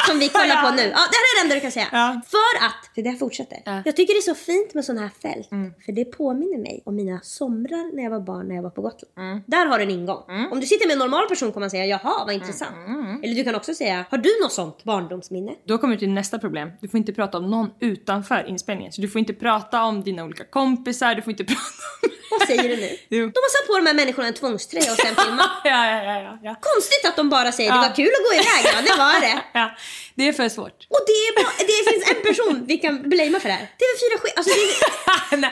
Som 0.08 0.18
vi 0.18 0.28
kollar 0.28 0.62
på 0.62 0.70
nu. 0.76 0.82
Ja, 0.82 1.02
det 1.12 1.18
här 1.20 1.24
är 1.30 1.34
det 1.36 1.42
enda 1.44 1.54
du 1.54 1.60
kan 1.60 1.72
säga. 1.72 1.88
Ja. 1.92 2.20
För 2.34 2.66
att, 2.66 2.94
för 2.94 3.02
det 3.02 3.10
här 3.10 3.16
fortsätter. 3.16 3.58
Ja. 3.64 3.72
Mm. 3.72 3.82
Jag 3.86 3.96
tycker 3.96 4.14
det 4.14 4.18
är 4.18 4.34
så 4.34 4.34
fint 4.34 4.74
med 4.74 4.84
sådana 4.84 5.00
här 5.00 5.10
fält. 5.22 5.48
För 5.84 5.92
det 5.92 6.04
påminner 6.04 6.58
mig 6.58 6.82
om 6.86 6.96
mina 6.96 7.20
somrar 7.22 7.96
när 7.96 8.02
jag 8.02 8.10
var 8.10 8.20
barn 8.20 8.48
när 8.48 8.54
jag 8.54 8.62
var 8.62 8.70
på 8.70 8.82
Gotland. 8.82 9.12
Mm. 9.16 9.42
Där 9.46 9.66
har 9.66 9.78
du 9.78 9.84
en 9.84 9.90
ingång. 9.90 10.22
Om 10.52 10.60
du 10.60 10.66
sitter 10.66 10.86
med 10.86 10.92
en 10.92 10.98
normal 10.98 11.28
person 11.28 11.52
kommer 11.52 11.64
man 11.64 11.70
säga 11.70 11.86
jaha 11.86 12.24
vad 12.26 12.34
intressant. 12.34 12.76
Mm. 12.86 13.22
Eller 13.22 13.34
du 13.34 13.44
kan 13.44 13.54
också 13.54 13.74
säga 13.74 14.04
har 14.10 14.18
du 14.18 14.30
något 14.42 14.52
sånt 14.52 14.84
barndomsminne? 14.84 15.52
Då 15.64 15.78
kommer 15.78 15.94
vi 15.94 15.98
till 15.98 16.10
nästa 16.10 16.38
problem. 16.38 16.70
Du 16.80 16.88
får 16.88 16.98
inte 16.98 17.12
prata 17.12 17.38
om 17.38 17.50
någon 17.50 17.70
utanför 17.80 18.44
inspelningen. 18.48 18.92
Så 18.92 19.00
du 19.00 19.08
får 19.08 19.18
inte 19.18 19.34
prata 19.34 19.84
om 19.84 20.02
dina 20.02 20.24
olika 20.24 20.44
kompisar, 20.44 21.14
du 21.14 21.22
får 21.22 21.30
inte 21.30 21.44
prata 21.54 21.60
om... 22.02 22.10
Vad 22.38 22.48
säger 22.48 22.68
du 22.68 22.76
nu? 22.76 22.98
De 23.08 23.40
har 23.46 23.50
satt 23.56 23.66
på 23.66 23.76
de 23.76 23.86
här 23.86 23.94
människorna 23.94 24.28
en 24.28 24.34
tvångströja 24.34 24.92
och 24.92 24.98
sen 24.98 25.14
filmat. 25.24 25.50
ja, 25.64 25.86
ja, 25.90 26.04
ja, 26.04 26.38
ja. 26.42 26.56
Konstigt 26.60 27.04
att 27.08 27.16
de 27.16 27.28
bara 27.28 27.52
säger 27.52 27.72
det 27.72 27.78
var 27.78 27.94
kul 27.94 28.10
att 28.18 28.24
gå 28.28 28.34
iväg. 28.34 28.62
Ja 28.74 28.82
det 28.88 28.98
var 29.04 29.20
det. 29.20 29.36
Det 30.16 30.28
är 30.28 30.32
för 30.32 30.48
svårt. 30.48 30.86
Och 30.90 30.98
det, 31.06 31.12
är 31.12 31.42
bara, 31.42 31.52
det 31.58 31.90
finns 31.92 32.10
en 32.16 32.22
person 32.34 32.64
vi 32.68 32.76
kan 32.78 33.08
blamea 33.08 33.40
för 33.40 33.48
det 33.48 33.54
här. 33.54 33.62
TV4 33.62 34.18
skit. 34.20 34.32
Alltså 34.36 34.52
det 34.54 35.36
är, 35.36 35.40
Nej, 35.40 35.50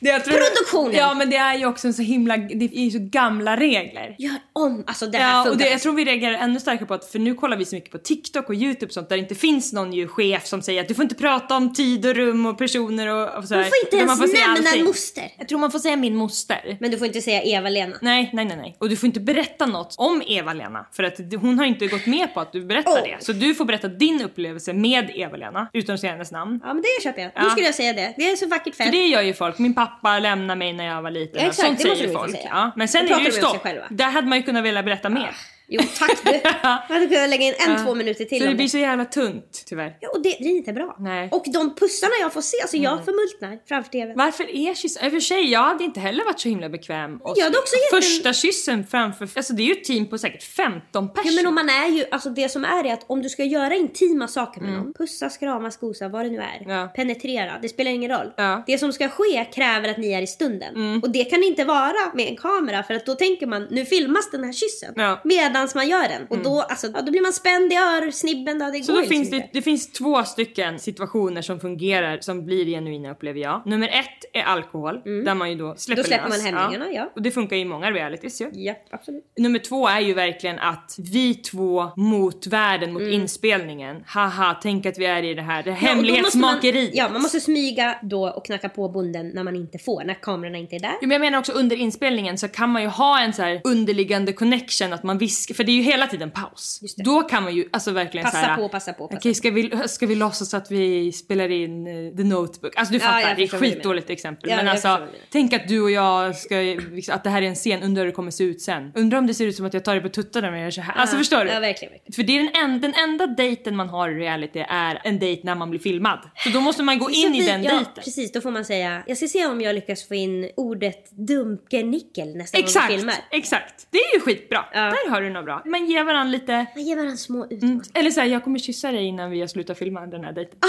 det 0.00 0.08
jag 0.10 0.24
tror... 0.24 0.34
Produktionen. 0.38 0.94
Ja, 0.96 1.14
men 1.14 1.30
det 1.30 1.36
är 1.36 1.54
ju 1.58 1.66
också 1.66 1.86
en 1.86 1.94
så 1.94 2.02
himla... 2.02 2.36
Det 2.36 2.64
är 2.64 2.84
ju 2.84 2.90
så 2.90 2.98
gamla 3.00 3.56
regler. 3.56 4.14
gör 4.18 4.34
om. 4.52 4.84
Alltså 4.86 5.06
det 5.06 5.18
här 5.18 5.30
Ja, 5.44 5.50
och 5.50 5.56
det, 5.56 5.68
jag 5.70 5.80
tror 5.80 5.92
vi 5.92 6.04
reagerar 6.04 6.34
ännu 6.34 6.60
starkare 6.60 6.86
på 6.86 6.94
att, 6.94 7.04
för 7.12 7.18
nu 7.18 7.34
kollar 7.34 7.56
vi 7.56 7.64
så 7.64 7.74
mycket 7.74 7.90
på 7.90 7.98
TikTok 7.98 8.48
och 8.48 8.54
YouTube 8.54 8.86
och 8.86 8.92
sånt 8.92 9.08
där 9.08 9.16
det 9.16 9.22
inte 9.22 9.34
finns 9.34 9.72
någon 9.72 9.92
ju 9.92 10.08
chef 10.08 10.46
som 10.46 10.62
säger 10.62 10.80
att 10.80 10.88
du 10.88 10.94
får 10.94 11.02
inte 11.02 11.14
prata 11.14 11.56
om 11.56 11.74
tid 11.74 12.06
och 12.06 12.14
rum 12.14 12.46
och 12.46 12.58
personer 12.58 13.08
och, 13.08 13.36
och 13.38 13.44
sådär. 13.48 13.60
Man 13.60 13.64
får 13.70 13.78
inte 13.84 13.96
ens 13.96 14.08
man 14.08 14.16
får 14.16 14.26
säga 14.34 14.46
nämna 14.46 14.70
allting. 14.70 14.84
moster. 14.84 15.24
Jag 15.38 15.48
tror 15.48 15.58
man 15.58 15.70
får 15.70 15.78
säga 15.78 15.96
min 15.96 16.16
moster. 16.16 16.76
Men 16.80 16.90
du 16.90 16.98
får 16.98 17.06
inte 17.06 17.20
säga 17.20 17.42
Eva-Lena. 17.42 17.96
Nej, 18.02 18.30
nej, 18.32 18.44
nej, 18.44 18.56
nej. 18.56 18.76
Och 18.80 18.88
du 18.88 18.96
får 18.96 19.06
inte 19.06 19.20
berätta 19.20 19.66
något 19.66 19.94
om 19.98 20.22
Eva-Lena 20.26 20.86
för 20.92 21.02
att 21.02 21.30
det- 21.30 21.36
hon 21.36 21.58
har 21.58 21.66
inte 21.66 21.86
gått 21.86 22.06
med 22.06 22.34
på 22.34 22.40
att 22.40 22.52
du 22.52 22.64
berättar 22.66 22.90
Oh. 22.92 23.02
det. 23.02 23.24
Så 23.24 23.32
du 23.32 23.54
får 23.54 23.64
berätta 23.64 23.88
din 24.06 24.22
upplevelse 24.22 24.72
med 24.72 25.10
Eva-Lena 25.14 25.66
utan 25.72 25.94
att 25.94 26.00
säga 26.00 26.12
hennes 26.12 26.32
namn. 26.32 26.60
Ja 26.62 26.74
men 26.74 26.82
det 26.82 27.02
köper 27.02 27.22
jag. 27.22 27.30
Ja. 27.34 27.42
Nu 27.42 27.50
skulle 27.50 27.66
jag 27.66 27.74
säga 27.74 27.92
det. 27.92 28.14
Det 28.16 28.30
är 28.30 28.36
så 28.36 28.46
vackert 28.46 28.74
För 28.74 28.84
fält. 28.84 28.92
det 28.92 29.06
gör 29.06 29.22
ju 29.22 29.34
folk. 29.34 29.58
Min 29.58 29.74
pappa 29.74 30.18
lämnade 30.18 30.58
mig 30.58 30.72
när 30.72 30.84
jag 30.86 31.02
var 31.02 31.10
liten. 31.10 31.40
Ja, 31.42 31.48
exakt, 31.48 31.66
Sånt 31.66 31.78
det 31.78 31.84
säger 31.84 32.08
ju 32.08 32.12
folk. 32.14 32.30
säga. 32.30 32.48
Ja. 32.50 32.70
Men 32.76 32.88
sen 32.88 33.04
är 33.08 33.16
det 33.18 33.22
ju 33.24 33.32
stopp. 33.32 33.66
Där 33.90 34.10
hade 34.10 34.26
man 34.26 34.38
ju 34.38 34.44
kunnat 34.44 34.64
vilja 34.64 34.82
berätta 34.82 35.08
mer. 35.08 35.30
Jo 35.68 35.80
tack 35.98 36.24
du. 36.24 36.30
Jag 36.62 36.94
hade 36.94 37.06
kunnat 37.06 37.28
lägga 37.30 37.44
in 37.46 37.54
en, 37.68 37.84
två 37.86 37.94
minuter 37.94 38.24
till 38.24 38.42
Så 38.42 38.46
det 38.48 38.54
blir 38.54 38.68
så 38.68 38.78
jävla 38.78 39.04
tunt 39.04 39.62
tyvärr. 39.66 39.96
Ja, 40.00 40.08
och 40.08 40.22
det 40.22 40.36
blir 40.40 40.50
inte 40.50 40.72
bra. 40.72 40.96
Nej. 40.98 41.28
Och 41.32 41.44
de 41.52 41.74
pussarna 41.74 42.12
jag 42.20 42.32
får 42.32 42.40
se, 42.40 42.56
alltså 42.62 42.76
jag 42.76 43.04
förmultnar 43.04 43.58
framför 43.68 43.90
TVn. 43.90 44.12
Varför 44.16 44.56
är 44.56 44.74
kyss... 44.74 44.96
I 45.02 45.06
och 45.08 45.12
för 45.12 45.20
sig, 45.20 45.50
jag 45.50 45.60
hade 45.62 45.84
inte 45.84 46.00
heller 46.00 46.24
varit 46.24 46.40
så 46.40 46.48
himla 46.48 46.68
bekväm. 46.68 47.16
Och 47.16 47.32
Jag 47.36 47.44
hade 47.44 47.58
också 47.58 47.74
jätte- 47.76 47.96
Första 48.06 48.32
kyssen 48.32 48.86
framför... 48.86 49.28
Alltså 49.36 49.52
det 49.52 49.62
är 49.62 49.66
ju 49.66 49.72
ett 49.72 49.84
team 49.84 50.06
på 50.06 50.18
säkert 50.18 50.42
15 50.42 51.12
personer. 51.12 51.32
Ja 51.32 51.36
men 51.36 51.46
om 51.46 51.54
man 51.54 51.68
är 51.68 51.88
ju, 51.88 52.04
alltså 52.10 52.30
det 52.30 52.48
som 52.48 52.64
är 52.64 52.84
är 52.86 52.92
att 52.92 53.04
om 53.06 53.22
du 53.22 53.28
ska 53.28 53.44
göra 53.44 53.74
intima 53.74 54.28
saker 54.28 54.60
med 54.60 54.72
någon, 54.72 54.92
pussa, 54.94 55.30
krama, 55.30 55.70
skosa, 55.70 56.08
vad 56.08 56.24
det 56.26 56.30
nu 56.30 56.38
är. 56.38 56.56
Mm. 56.64 56.70
Ja. 56.76 56.86
Penetrera, 56.96 57.58
det 57.62 57.68
spelar 57.68 57.90
ingen 57.90 58.10
roll. 58.10 58.32
Ja. 58.36 58.44
Mm. 58.44 58.62
Det 58.66 58.78
som 58.78 58.92
ska 58.92 59.08
ske 59.08 59.44
kräver 59.54 59.88
att 59.88 59.98
ni 59.98 60.12
är 60.12 60.22
i 60.22 60.26
stunden. 60.26 61.00
Och 61.02 61.10
det 61.10 61.24
kan 61.24 61.42
inte 61.42 61.64
vara 61.64 62.14
med 62.14 62.28
en 62.28 62.36
kamera 62.36 62.82
för 62.82 62.94
att 62.94 63.06
då 63.06 63.14
tänker 63.14 63.46
man, 63.46 63.66
nu 63.70 63.84
filmas 63.84 64.30
den 64.30 64.44
här 64.44 64.52
kyssen. 64.52 64.92
Ja. 64.96 65.02
Mm. 65.02 65.18
Medans 65.54 65.74
man 65.74 65.88
gör 65.88 66.08
den. 66.08 66.26
Och 66.30 66.38
då, 66.38 66.60
alltså, 66.60 66.86
ja, 66.94 67.02
då 67.02 67.10
blir 67.10 67.22
man 67.22 67.32
spänd 67.32 67.72
i 67.72 67.76
örsnibben 67.76 68.58
då, 68.58 68.70
det 68.70 68.82
Så 68.84 68.92
går 68.92 68.98
då 68.98 69.00
liksom 69.00 69.16
finns 69.16 69.30
det, 69.30 69.36
inte. 69.36 69.48
det 69.52 69.62
finns 69.62 69.92
två 69.92 70.24
stycken 70.24 70.78
situationer 70.78 71.42
som 71.42 71.60
fungerar 71.60 72.18
som 72.20 72.44
blir 72.44 72.66
genuina 72.66 73.10
upplever 73.10 73.40
jag. 73.40 73.62
Nummer 73.66 73.88
ett 73.88 74.24
är 74.32 74.42
alkohol 74.42 75.00
där 75.04 75.34
man 75.34 75.50
ju 75.50 75.56
då 75.56 75.74
släpper 75.76 75.94
Mm. 75.94 76.02
Då 76.02 76.08
släpper 76.08 76.28
lös. 76.28 76.44
man 76.44 76.54
hämningarna, 76.54 76.92
ja. 76.92 77.12
Och 77.14 77.22
det 77.22 77.30
funkar 77.30 77.56
i 77.56 77.64
många 77.64 77.90
realities 77.90 78.40
ju. 78.40 78.50
Ja, 78.52 78.74
absolut. 78.90 79.24
Nummer 79.38 79.58
två 79.58 79.88
är 79.88 80.00
ju 80.00 80.14
verkligen 80.14 80.58
att 80.58 80.96
vi 81.12 81.34
två 81.34 81.90
mot 81.96 82.46
världen, 82.46 82.92
mot 82.92 83.02
inspelningen. 83.02 84.04
Haha, 84.06 84.56
tänk 84.62 84.86
att 84.86 84.98
vi 84.98 85.06
är 85.06 85.22
i 85.22 85.34
det 85.34 85.42
här, 85.42 85.62
det 85.62 85.70
Mm. 85.74 85.82
Ja, 85.82 85.88
hemlighetsmakeriet. 85.88 86.88
Man, 86.90 86.96
ja, 86.96 87.08
man 87.12 87.22
måste 87.22 87.40
smyga 87.40 87.98
då 88.02 88.28
och 88.28 88.44
knacka 88.46 88.68
på 88.68 88.88
bonden 88.88 89.28
när 89.34 89.42
man 89.42 89.56
inte 89.56 89.78
får, 89.78 90.04
när 90.04 90.14
kamerorna 90.14 90.58
inte 90.58 90.76
är 90.76 90.80
där. 90.80 90.90
Jo, 91.00 91.08
men 91.08 91.10
jag 91.10 91.20
menar 91.20 91.38
också 91.38 91.52
under 91.52 91.76
inspelningen 91.76 92.38
så 92.38 92.48
kan 92.48 92.70
man 92.70 92.82
ju 92.82 92.88
ha 92.88 93.20
en 93.20 93.32
så 93.32 93.42
här 93.42 93.60
underliggande 93.64 94.32
connection 94.32 94.92
att 94.92 95.02
man 95.02 95.18
viskar, 95.48 95.54
för 95.54 95.64
det 95.64 95.72
är 95.72 95.76
ju 95.76 95.82
hela 95.82 96.06
tiden 96.06 96.30
paus. 96.30 96.80
Då 96.96 97.22
kan 97.22 97.42
man 97.42 97.54
ju 97.54 97.68
alltså 97.72 97.90
verkligen 97.90 98.24
Passa 98.24 98.40
så 98.40 98.46
här, 98.46 98.56
på, 98.56 98.68
passa 98.68 98.92
på, 98.92 99.08
passa 99.08 99.18
Okej, 99.18 99.34
ska 99.34 99.50
vi, 99.50 99.72
ska 99.86 100.06
vi 100.06 100.14
låtsas 100.14 100.54
att 100.54 100.70
vi 100.70 101.12
spelar 101.12 101.50
in 101.50 101.86
uh, 101.86 102.16
The 102.16 102.24
Notebook? 102.24 102.72
Alltså 102.76 102.92
du 102.92 102.98
Ja, 102.98 103.04
fattar, 103.04 103.20
jag 103.20 103.36
det 103.36 103.42
är 103.42 103.48
du 103.50 103.58
skitdåligt 103.58 104.10
exempel. 104.10 104.50
Ja, 104.50 104.56
men 104.56 104.68
alltså, 104.68 105.08
tänk 105.30 105.52
att 105.52 105.68
du 105.68 105.80
och 105.82 105.90
jag 105.90 106.36
ska, 106.36 106.54
liksom, 106.56 107.14
att 107.14 107.24
det 107.24 107.30
här 107.30 107.42
är 107.42 107.46
en 107.46 107.54
scen, 107.54 107.82
undrar 107.82 108.02
hur 108.02 108.06
det 108.06 108.14
kommer 108.14 108.30
se 108.30 108.44
ut 108.44 108.62
sen. 108.62 108.92
Undrar 108.94 109.18
om 109.18 109.26
det 109.26 109.34
ser 109.34 109.46
ut 109.46 109.56
som 109.56 109.66
att 109.66 109.74
jag 109.74 109.84
tar 109.84 109.94
dig 109.94 110.02
på 110.02 110.08
tuttarna 110.08 110.50
när 110.50 110.56
jag 110.56 110.64
gör 110.64 110.70
så 110.70 110.80
här. 110.80 110.94
Alltså 110.94 111.16
Ja, 111.16 111.18
förstår 111.18 111.44
du? 111.44 111.50
Ja, 111.50 111.60
verkligen. 111.60 111.92
verkligen. 111.92 112.12
För 112.12 112.22
det 112.22 112.38
är 112.38 112.42
den, 112.42 112.70
en, 112.70 112.80
den 112.80 112.94
enda 112.94 113.26
dejten 113.26 113.76
man 113.76 113.88
har 113.88 114.08
i 114.08 114.14
reality 114.14 114.58
är 114.68 115.00
en 115.04 115.18
dejt 115.18 115.40
när 115.44 115.54
man 115.54 115.70
blir 115.70 115.80
filmad. 115.80 116.18
Så 116.36 116.48
då 116.50 116.60
måste 116.60 116.82
man 116.82 116.98
gå 116.98 117.10
in 117.10 117.14
Så 117.32 117.38
i 117.38 117.40
vi- 117.40 117.46
den 117.46 117.62
ja, 117.64 117.70
dejten. 117.70 118.04
Precis, 118.04 118.32
då 118.32 118.40
får 118.40 118.50
man 118.50 118.64
säga 118.64 119.02
jag 119.06 119.16
ska 119.16 119.28
se 119.28 119.46
om 119.46 119.60
jag 119.60 119.74
lyckas 119.74 120.08
få 120.08 120.14
in 120.14 120.50
ordet 120.56 121.10
dumkenickel 121.10 122.36
nästa 122.36 122.58
gång 122.58 122.64
Exakt, 122.64 122.92
vi 122.92 122.96
filmar. 122.96 123.14
exakt. 123.30 123.86
Det 123.90 123.98
är 123.98 124.14
ju 124.14 124.20
skitbra. 124.20 124.64
Ja. 124.72 124.80
Där 124.80 125.10
har 125.10 125.22
du 125.22 125.30
något 125.34 125.44
bra. 125.44 125.62
Man 125.66 125.86
ger 125.86 126.04
varandra 126.04 126.30
lite... 126.32 126.66
Man 126.74 126.84
ger 126.84 126.96
varandra 126.96 127.16
små 127.16 127.44
Mm. 127.44 127.56
utmaningar. 127.56 127.84
Eller 127.94 128.10
såhär, 128.10 128.28
jag 128.28 128.44
kommer 128.44 128.58
kyssa 128.58 128.92
dig 128.92 129.04
innan 129.04 129.30
vi 129.30 129.40
har 129.40 129.46
slutat 129.48 129.78
filma 129.78 130.06
den 130.06 130.24
här 130.24 130.32
dejten. 130.32 130.58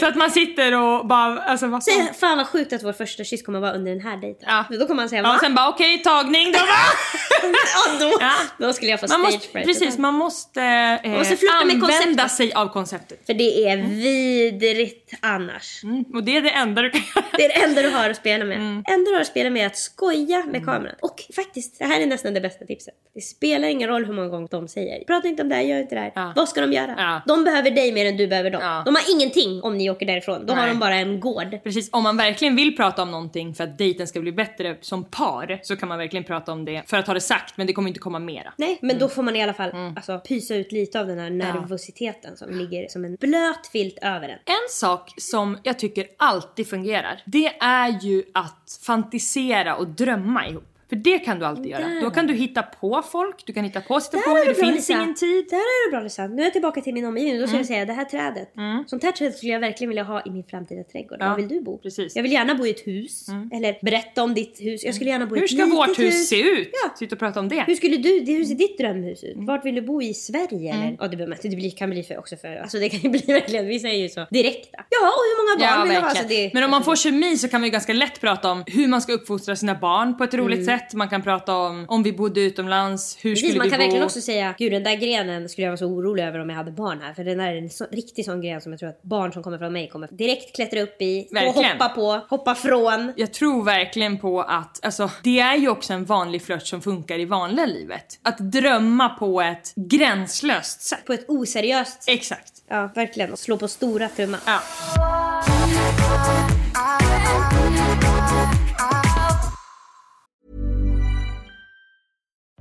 Så 0.00 0.06
att 0.06 0.16
man 0.16 0.30
sitter 0.30 0.72
och 0.74 1.06
bara, 1.06 1.38
alltså 1.42 1.66
vad 1.66 1.84
fan. 1.84 2.06
Säg, 2.06 2.14
fan 2.14 2.36
vad 2.38 2.46
sjukt 2.46 2.72
att 2.72 2.82
vår 2.84 2.92
första 2.92 3.24
kyss 3.24 3.42
kommer 3.42 3.60
vara 3.60 3.72
under 3.72 3.92
den 3.92 4.00
här 4.00 4.16
dejten. 4.16 4.44
Ja. 4.48 4.64
Då 4.70 4.86
kommer 4.86 4.94
man 4.94 5.08
säga 5.08 5.22
Ja, 5.22 5.28
va? 5.28 5.34
och 5.34 5.40
sen 5.40 5.54
bara 5.54 5.68
okej, 5.68 5.98
tagning 5.98 6.52
då 6.52 6.58
ja, 7.42 7.98
då, 8.00 8.12
Ja. 8.20 8.32
då 8.58 8.72
skulle 8.72 8.90
jag 8.90 9.00
få 9.00 9.06
Man 9.08 9.20
måste, 9.20 9.48
precis, 9.52 9.98
man 9.98 10.14
måste, 10.14 10.62
eh, 11.04 11.10
måste 11.10 11.36
flirta 11.36 11.64
med 11.64 11.84
använda 11.84 12.28
sig 12.28 12.52
av 12.52 12.68
konceptet. 12.68 13.26
För 13.26 13.34
det 13.34 13.68
är 13.68 13.76
vidrigt 13.76 15.12
annars. 15.20 15.84
Mm, 15.84 16.04
och 16.14 16.24
det 16.24 16.36
är 16.36 16.42
det 16.42 16.50
enda 16.50 16.82
du 16.82 16.90
kan 16.90 17.00
göra. 17.16 17.24
Det 17.36 17.44
är 17.44 17.48
det 17.48 17.64
enda 17.64 17.82
du 17.82 17.88
har 17.88 18.10
att 18.10 18.16
spela 18.16 18.44
med. 18.44 18.56
Mm. 18.56 18.84
enda 18.88 19.10
du 19.10 19.14
har 19.14 19.20
att 19.20 19.26
spela 19.26 19.50
med 19.50 19.62
är 19.62 19.66
att 19.66 19.76
skoja 19.76 20.44
med 20.46 20.64
kameran. 20.64 20.94
Och 21.02 21.22
faktiskt, 21.36 21.78
det 21.78 21.84
här 21.84 22.00
är 22.00 22.06
nästan 22.06 22.34
det 22.34 22.40
bästa 22.40 22.64
tipset. 22.64 22.94
Det 23.14 23.20
spelar 23.20 23.68
ingen 23.68 23.88
roll 23.88 24.04
hur 24.04 24.14
många 24.14 24.28
gånger 24.28 24.48
de 24.50 24.68
säger. 24.68 25.04
Prata 25.04 25.28
inte 25.28 25.42
om 25.42 25.48
det 25.48 25.54
här, 25.54 25.62
gör 25.62 25.78
inte 25.80 25.94
det 25.94 26.00
här. 26.00 26.12
Ja. 26.14 26.32
Vad 26.36 26.48
ska 26.48 26.60
de 26.60 26.72
göra? 26.72 26.94
Ja. 26.98 27.20
De 27.26 27.44
behöver 27.44 27.70
dig 27.70 27.92
mer 27.92 28.06
än 28.06 28.16
du 28.16 28.26
behöver 28.26 28.50
dem. 28.50 28.60
Ja. 28.62 28.82
De 28.84 28.94
har 28.94 29.12
ingenting 29.14 29.62
om 29.62 29.75
ni 29.78 29.90
åker 29.90 30.06
därifrån. 30.06 30.46
Då 30.46 30.52
har 30.54 30.60
Nej. 30.62 30.70
de 30.70 30.78
bara 30.78 30.94
en 30.94 31.20
gård. 31.20 31.58
Precis, 31.64 31.88
om 31.92 32.02
man 32.02 32.16
verkligen 32.16 32.56
vill 32.56 32.76
prata 32.76 33.02
om 33.02 33.10
någonting 33.10 33.54
för 33.54 33.64
att 33.64 33.78
dejten 33.78 34.06
ska 34.06 34.20
bli 34.20 34.32
bättre 34.32 34.76
som 34.80 35.04
par 35.04 35.60
så 35.62 35.76
kan 35.76 35.88
man 35.88 35.98
verkligen 35.98 36.24
prata 36.24 36.52
om 36.52 36.64
det 36.64 36.82
för 36.86 36.96
att 36.96 37.06
ha 37.06 37.14
det 37.14 37.20
sagt 37.20 37.56
men 37.56 37.66
det 37.66 37.72
kommer 37.72 37.88
inte 37.88 38.00
komma 38.00 38.18
mera. 38.18 38.52
Nej, 38.56 38.78
men 38.80 38.90
Mm. 38.90 39.00
då 39.00 39.08
får 39.08 39.22
man 39.22 39.36
i 39.36 39.42
alla 39.42 39.54
fall 39.54 39.70
alltså, 39.96 40.18
pysa 40.18 40.54
ut 40.54 40.72
lite 40.72 41.00
av 41.00 41.06
den 41.06 41.18
här 41.18 41.30
nervositeten 41.30 42.36
som 42.36 42.58
ligger 42.58 42.88
som 42.88 43.04
en 43.04 43.14
blöt 43.16 43.66
filt 43.72 43.98
över 44.02 44.28
en. 44.28 44.38
En 44.44 44.68
sak 44.70 45.12
som 45.16 45.58
jag 45.62 45.78
tycker 45.78 46.06
alltid 46.16 46.68
fungerar, 46.68 47.22
det 47.26 47.46
är 47.60 47.98
ju 48.02 48.22
att 48.34 48.78
fantisera 48.86 49.76
och 49.76 49.86
drömma 49.88 50.48
ihop. 50.48 50.64
För 50.88 50.96
det 50.96 51.18
kan 51.18 51.38
du 51.38 51.44
alltid 51.46 51.66
göra. 51.66 52.00
Då 52.02 52.10
kan 52.10 52.26
du 52.26 52.34
hitta 52.34 52.62
på 52.62 53.02
folk, 53.12 53.46
du 53.46 53.52
kan 53.52 53.64
hitta 53.64 53.80
på 53.80 54.00
situationer, 54.00 54.34
det 54.44 54.44
du 54.52 54.54
bra, 54.54 54.64
finns 54.64 54.76
Lisa. 54.76 54.92
ingen 55.02 55.14
tid. 55.14 55.46
Där 55.50 55.56
är 55.56 55.86
du 55.86 55.90
bra 55.90 56.00
Lisa. 56.00 56.26
Nu 56.26 56.42
är 56.42 56.46
jag 56.46 56.52
tillbaka 56.52 56.80
till 56.80 56.94
min 56.94 57.04
omgivning. 57.04 57.40
Då 57.40 57.46
ska 57.46 57.50
Mm. 57.50 57.58
jag 57.58 57.66
säga 57.66 57.84
det 57.84 57.92
här 57.92 58.04
trädet. 58.04 58.52
Sånt 58.86 59.02
här 59.02 59.12
träd 59.12 59.34
skulle 59.34 59.52
jag 59.52 59.60
verkligen 59.60 59.88
vilja 59.88 60.02
ha 60.02 60.22
i 60.26 60.30
min 60.30 60.44
framtida 60.44 60.82
trädgård. 60.84 61.18
Ja, 61.20 61.28
Var 61.28 61.36
vill 61.36 61.48
du 61.48 61.60
bo? 61.60 61.78
precis. 61.78 62.16
Jag 62.16 62.22
vill 62.22 62.32
gärna 62.32 62.54
bo 62.54 62.66
i 62.66 62.70
ett 62.70 62.86
hus. 62.86 63.26
Eller 63.52 63.78
berätta 63.82 64.22
om 64.22 64.34
ditt 64.34 64.60
hus. 64.60 64.84
Jag 64.84 64.94
skulle 64.94 65.10
gärna 65.10 65.26
bo 65.26 65.36
i 65.36 65.38
Hur 65.38 65.44
ett 65.44 65.50
ska 65.50 65.64
litet 65.64 65.78
vårt 65.78 65.98
hus 65.98 66.28
se 66.28 66.40
ut? 66.40 66.70
Ja. 66.84 66.90
Sitta 66.98 67.14
och 67.14 67.18
prata 67.18 67.40
om 67.40 67.48
det. 67.48 67.64
Hur 67.66 67.74
skulle 67.74 67.96
du, 67.96 68.20
det, 68.20 68.32
hur 68.32 68.44
ser 68.44 68.54
ditt 68.54 68.78
drömhus 68.78 69.24
ut? 69.24 69.34
Mm. 69.34 69.46
Vart 69.46 69.64
vill 69.64 69.74
du 69.74 69.82
bo 69.82 70.02
i 70.02 70.14
Sverige 70.14 70.74
eller? 70.74 70.96
Ja 71.00 71.08
det, 71.08 71.16
man 71.26 71.36
det 71.42 71.48
blir, 71.56 71.70
kan 71.70 71.90
bli 71.90 72.02
för 72.02 72.18
också 72.18 72.36
för, 72.36 72.56
alltså 72.56 72.78
det 72.78 72.88
kan 72.88 73.00
ju 73.00 73.08
bli 73.18 73.22
verkligen, 73.26 73.66
vissa 73.66 73.88
är 73.88 73.98
ju 73.98 74.08
så 74.08 74.26
direkta. 74.30 74.78
Ja 74.90 75.06
och 75.08 75.22
hur 75.28 75.36
många 75.42 75.70
barn 75.70 75.78
Ja, 75.80 75.84
vill 75.84 75.94
du 75.94 76.00
ha? 76.00 76.08
Alltså 76.08 76.24
det, 76.28 76.50
Men 76.54 76.64
om 76.64 76.70
man 76.70 76.84
får 76.84 76.96
kemi 76.96 77.36
så 77.36 77.48
kan 77.48 77.60
vi 77.60 77.66
ju 77.66 77.72
ganska 77.72 77.92
lätt 77.92 78.20
prata 78.20 78.50
om 78.50 78.64
hur 78.66 78.88
man 78.88 79.02
ska 79.02 79.12
uppfostra 79.12 79.56
sina 79.56 79.74
barn 79.74 80.16
på 80.18 80.24
ett 80.24 80.34
roligt 80.34 80.58
Mm. 80.58 80.75
Sätt. 80.78 80.94
Man 80.94 81.08
kan 81.08 81.22
prata 81.22 81.56
om 81.56 81.84
om 81.88 82.02
vi 82.02 82.12
bodde 82.12 82.40
utomlands, 82.40 83.18
hur 83.20 83.30
Precis, 83.30 83.48
skulle 83.48 83.58
man 83.58 83.64
vi 83.64 83.70
kan 83.70 83.78
bo? 83.78 83.82
verkligen 83.82 84.04
också 84.04 84.20
säga 84.20 84.54
gud 84.58 84.72
den 84.72 84.82
där 84.82 84.96
grenen 84.96 85.48
skulle 85.48 85.64
jag 85.64 85.70
vara 85.70 85.76
så 85.78 85.86
orolig 85.86 86.24
över 86.24 86.38
om 86.38 86.50
jag 86.50 86.56
hade 86.56 86.70
barn 86.70 87.00
här. 87.02 87.14
För 87.14 87.24
den 87.24 87.38
där 87.38 87.46
är 87.46 87.56
en 87.56 87.70
så, 87.70 87.86
riktig 87.90 88.24
sån 88.24 88.40
gren 88.40 88.60
som 88.60 88.72
jag 88.72 88.78
tror 88.78 88.88
att 88.88 89.02
barn 89.02 89.32
som 89.32 89.42
kommer 89.42 89.58
från 89.58 89.72
mig 89.72 89.88
kommer 89.88 90.08
direkt 90.10 90.56
klättra 90.56 90.80
upp 90.80 91.02
i, 91.02 91.28
och 91.30 91.54
hoppa 91.54 91.88
på, 91.88 92.20
hoppa 92.28 92.54
från. 92.54 93.12
Jag 93.16 93.32
tror 93.32 93.64
verkligen 93.64 94.18
på 94.18 94.42
att, 94.42 94.84
alltså 94.84 95.10
det 95.22 95.40
är 95.40 95.56
ju 95.56 95.68
också 95.68 95.92
en 95.92 96.04
vanlig 96.04 96.42
flört 96.42 96.66
som 96.66 96.80
funkar 96.80 97.18
i 97.18 97.24
vanliga 97.24 97.66
livet. 97.66 98.18
Att 98.22 98.38
drömma 98.38 99.08
på 99.08 99.40
ett 99.40 99.72
gränslöst 99.76 100.82
sätt. 100.82 101.04
På 101.06 101.12
ett 101.12 101.24
oseriöst 101.28 102.02
sätt. 102.02 102.14
Exakt. 102.14 102.52
Ja 102.68 102.90
verkligen. 102.94 103.32
Och 103.32 103.38
slå 103.38 103.56
på 103.56 103.68
stora 103.68 104.08
trumman. 104.08 104.40
Ja. 104.46 104.60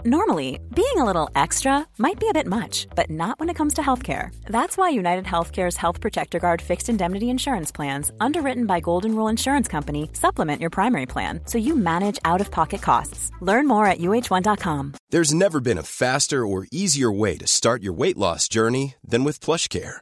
Normally, 0.08 0.60
being 0.76 0.98
a 0.98 1.04
little 1.04 1.32
extra 1.34 1.88
might 1.98 2.20
be 2.20 2.30
a 2.30 2.34
bit 2.34 2.46
much, 2.46 2.86
but 2.96 3.10
not 3.10 3.40
when 3.40 3.50
it 3.50 3.56
comes 3.56 3.74
to 3.74 3.82
healthcare. 3.82 4.30
That's 4.46 4.78
why 4.78 4.90
United 4.90 5.26
Healthcare's 5.26 5.78
Health 5.78 6.00
Protector 6.00 6.38
Guard 6.38 6.62
fixed 6.62 6.90
indemnity 6.90 7.32
insurance 7.32 7.72
plans, 7.72 8.12
underwritten 8.20 8.68
by 8.68 8.82
Golden 8.82 9.16
Rule 9.16 9.30
Insurance 9.30 9.68
Company, 9.68 10.12
supplement 10.14 10.62
your 10.62 10.70
primary 10.70 11.08
plan 11.08 11.40
so 11.46 11.58
you 11.58 11.76
manage 11.76 12.20
out 12.24 12.40
of 12.40 12.52
pocket 12.52 12.84
costs. 12.84 13.32
Learn 13.42 13.68
more 13.68 13.88
at 13.88 13.98
uh1.com. 13.98 14.94
There's 15.10 15.34
never 15.34 15.60
been 15.60 15.80
a 15.80 15.90
faster 16.02 16.46
or 16.46 16.68
easier 16.72 17.12
way 17.12 17.38
to 17.38 17.48
start 17.48 17.82
your 17.82 17.94
weight 17.94 18.18
loss 18.18 18.48
journey 18.48 18.94
than 19.04 19.24
with 19.24 19.40
PlushCare. 19.40 20.02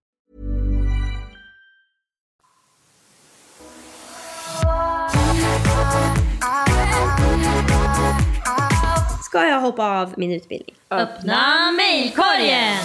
Ska 9.31 9.47
jag 9.47 9.61
hoppa 9.61 10.01
av 10.01 10.13
min 10.17 10.31
utbildning? 10.31 10.75
Öppna 10.89 11.71
mejlkorgen! 11.71 12.77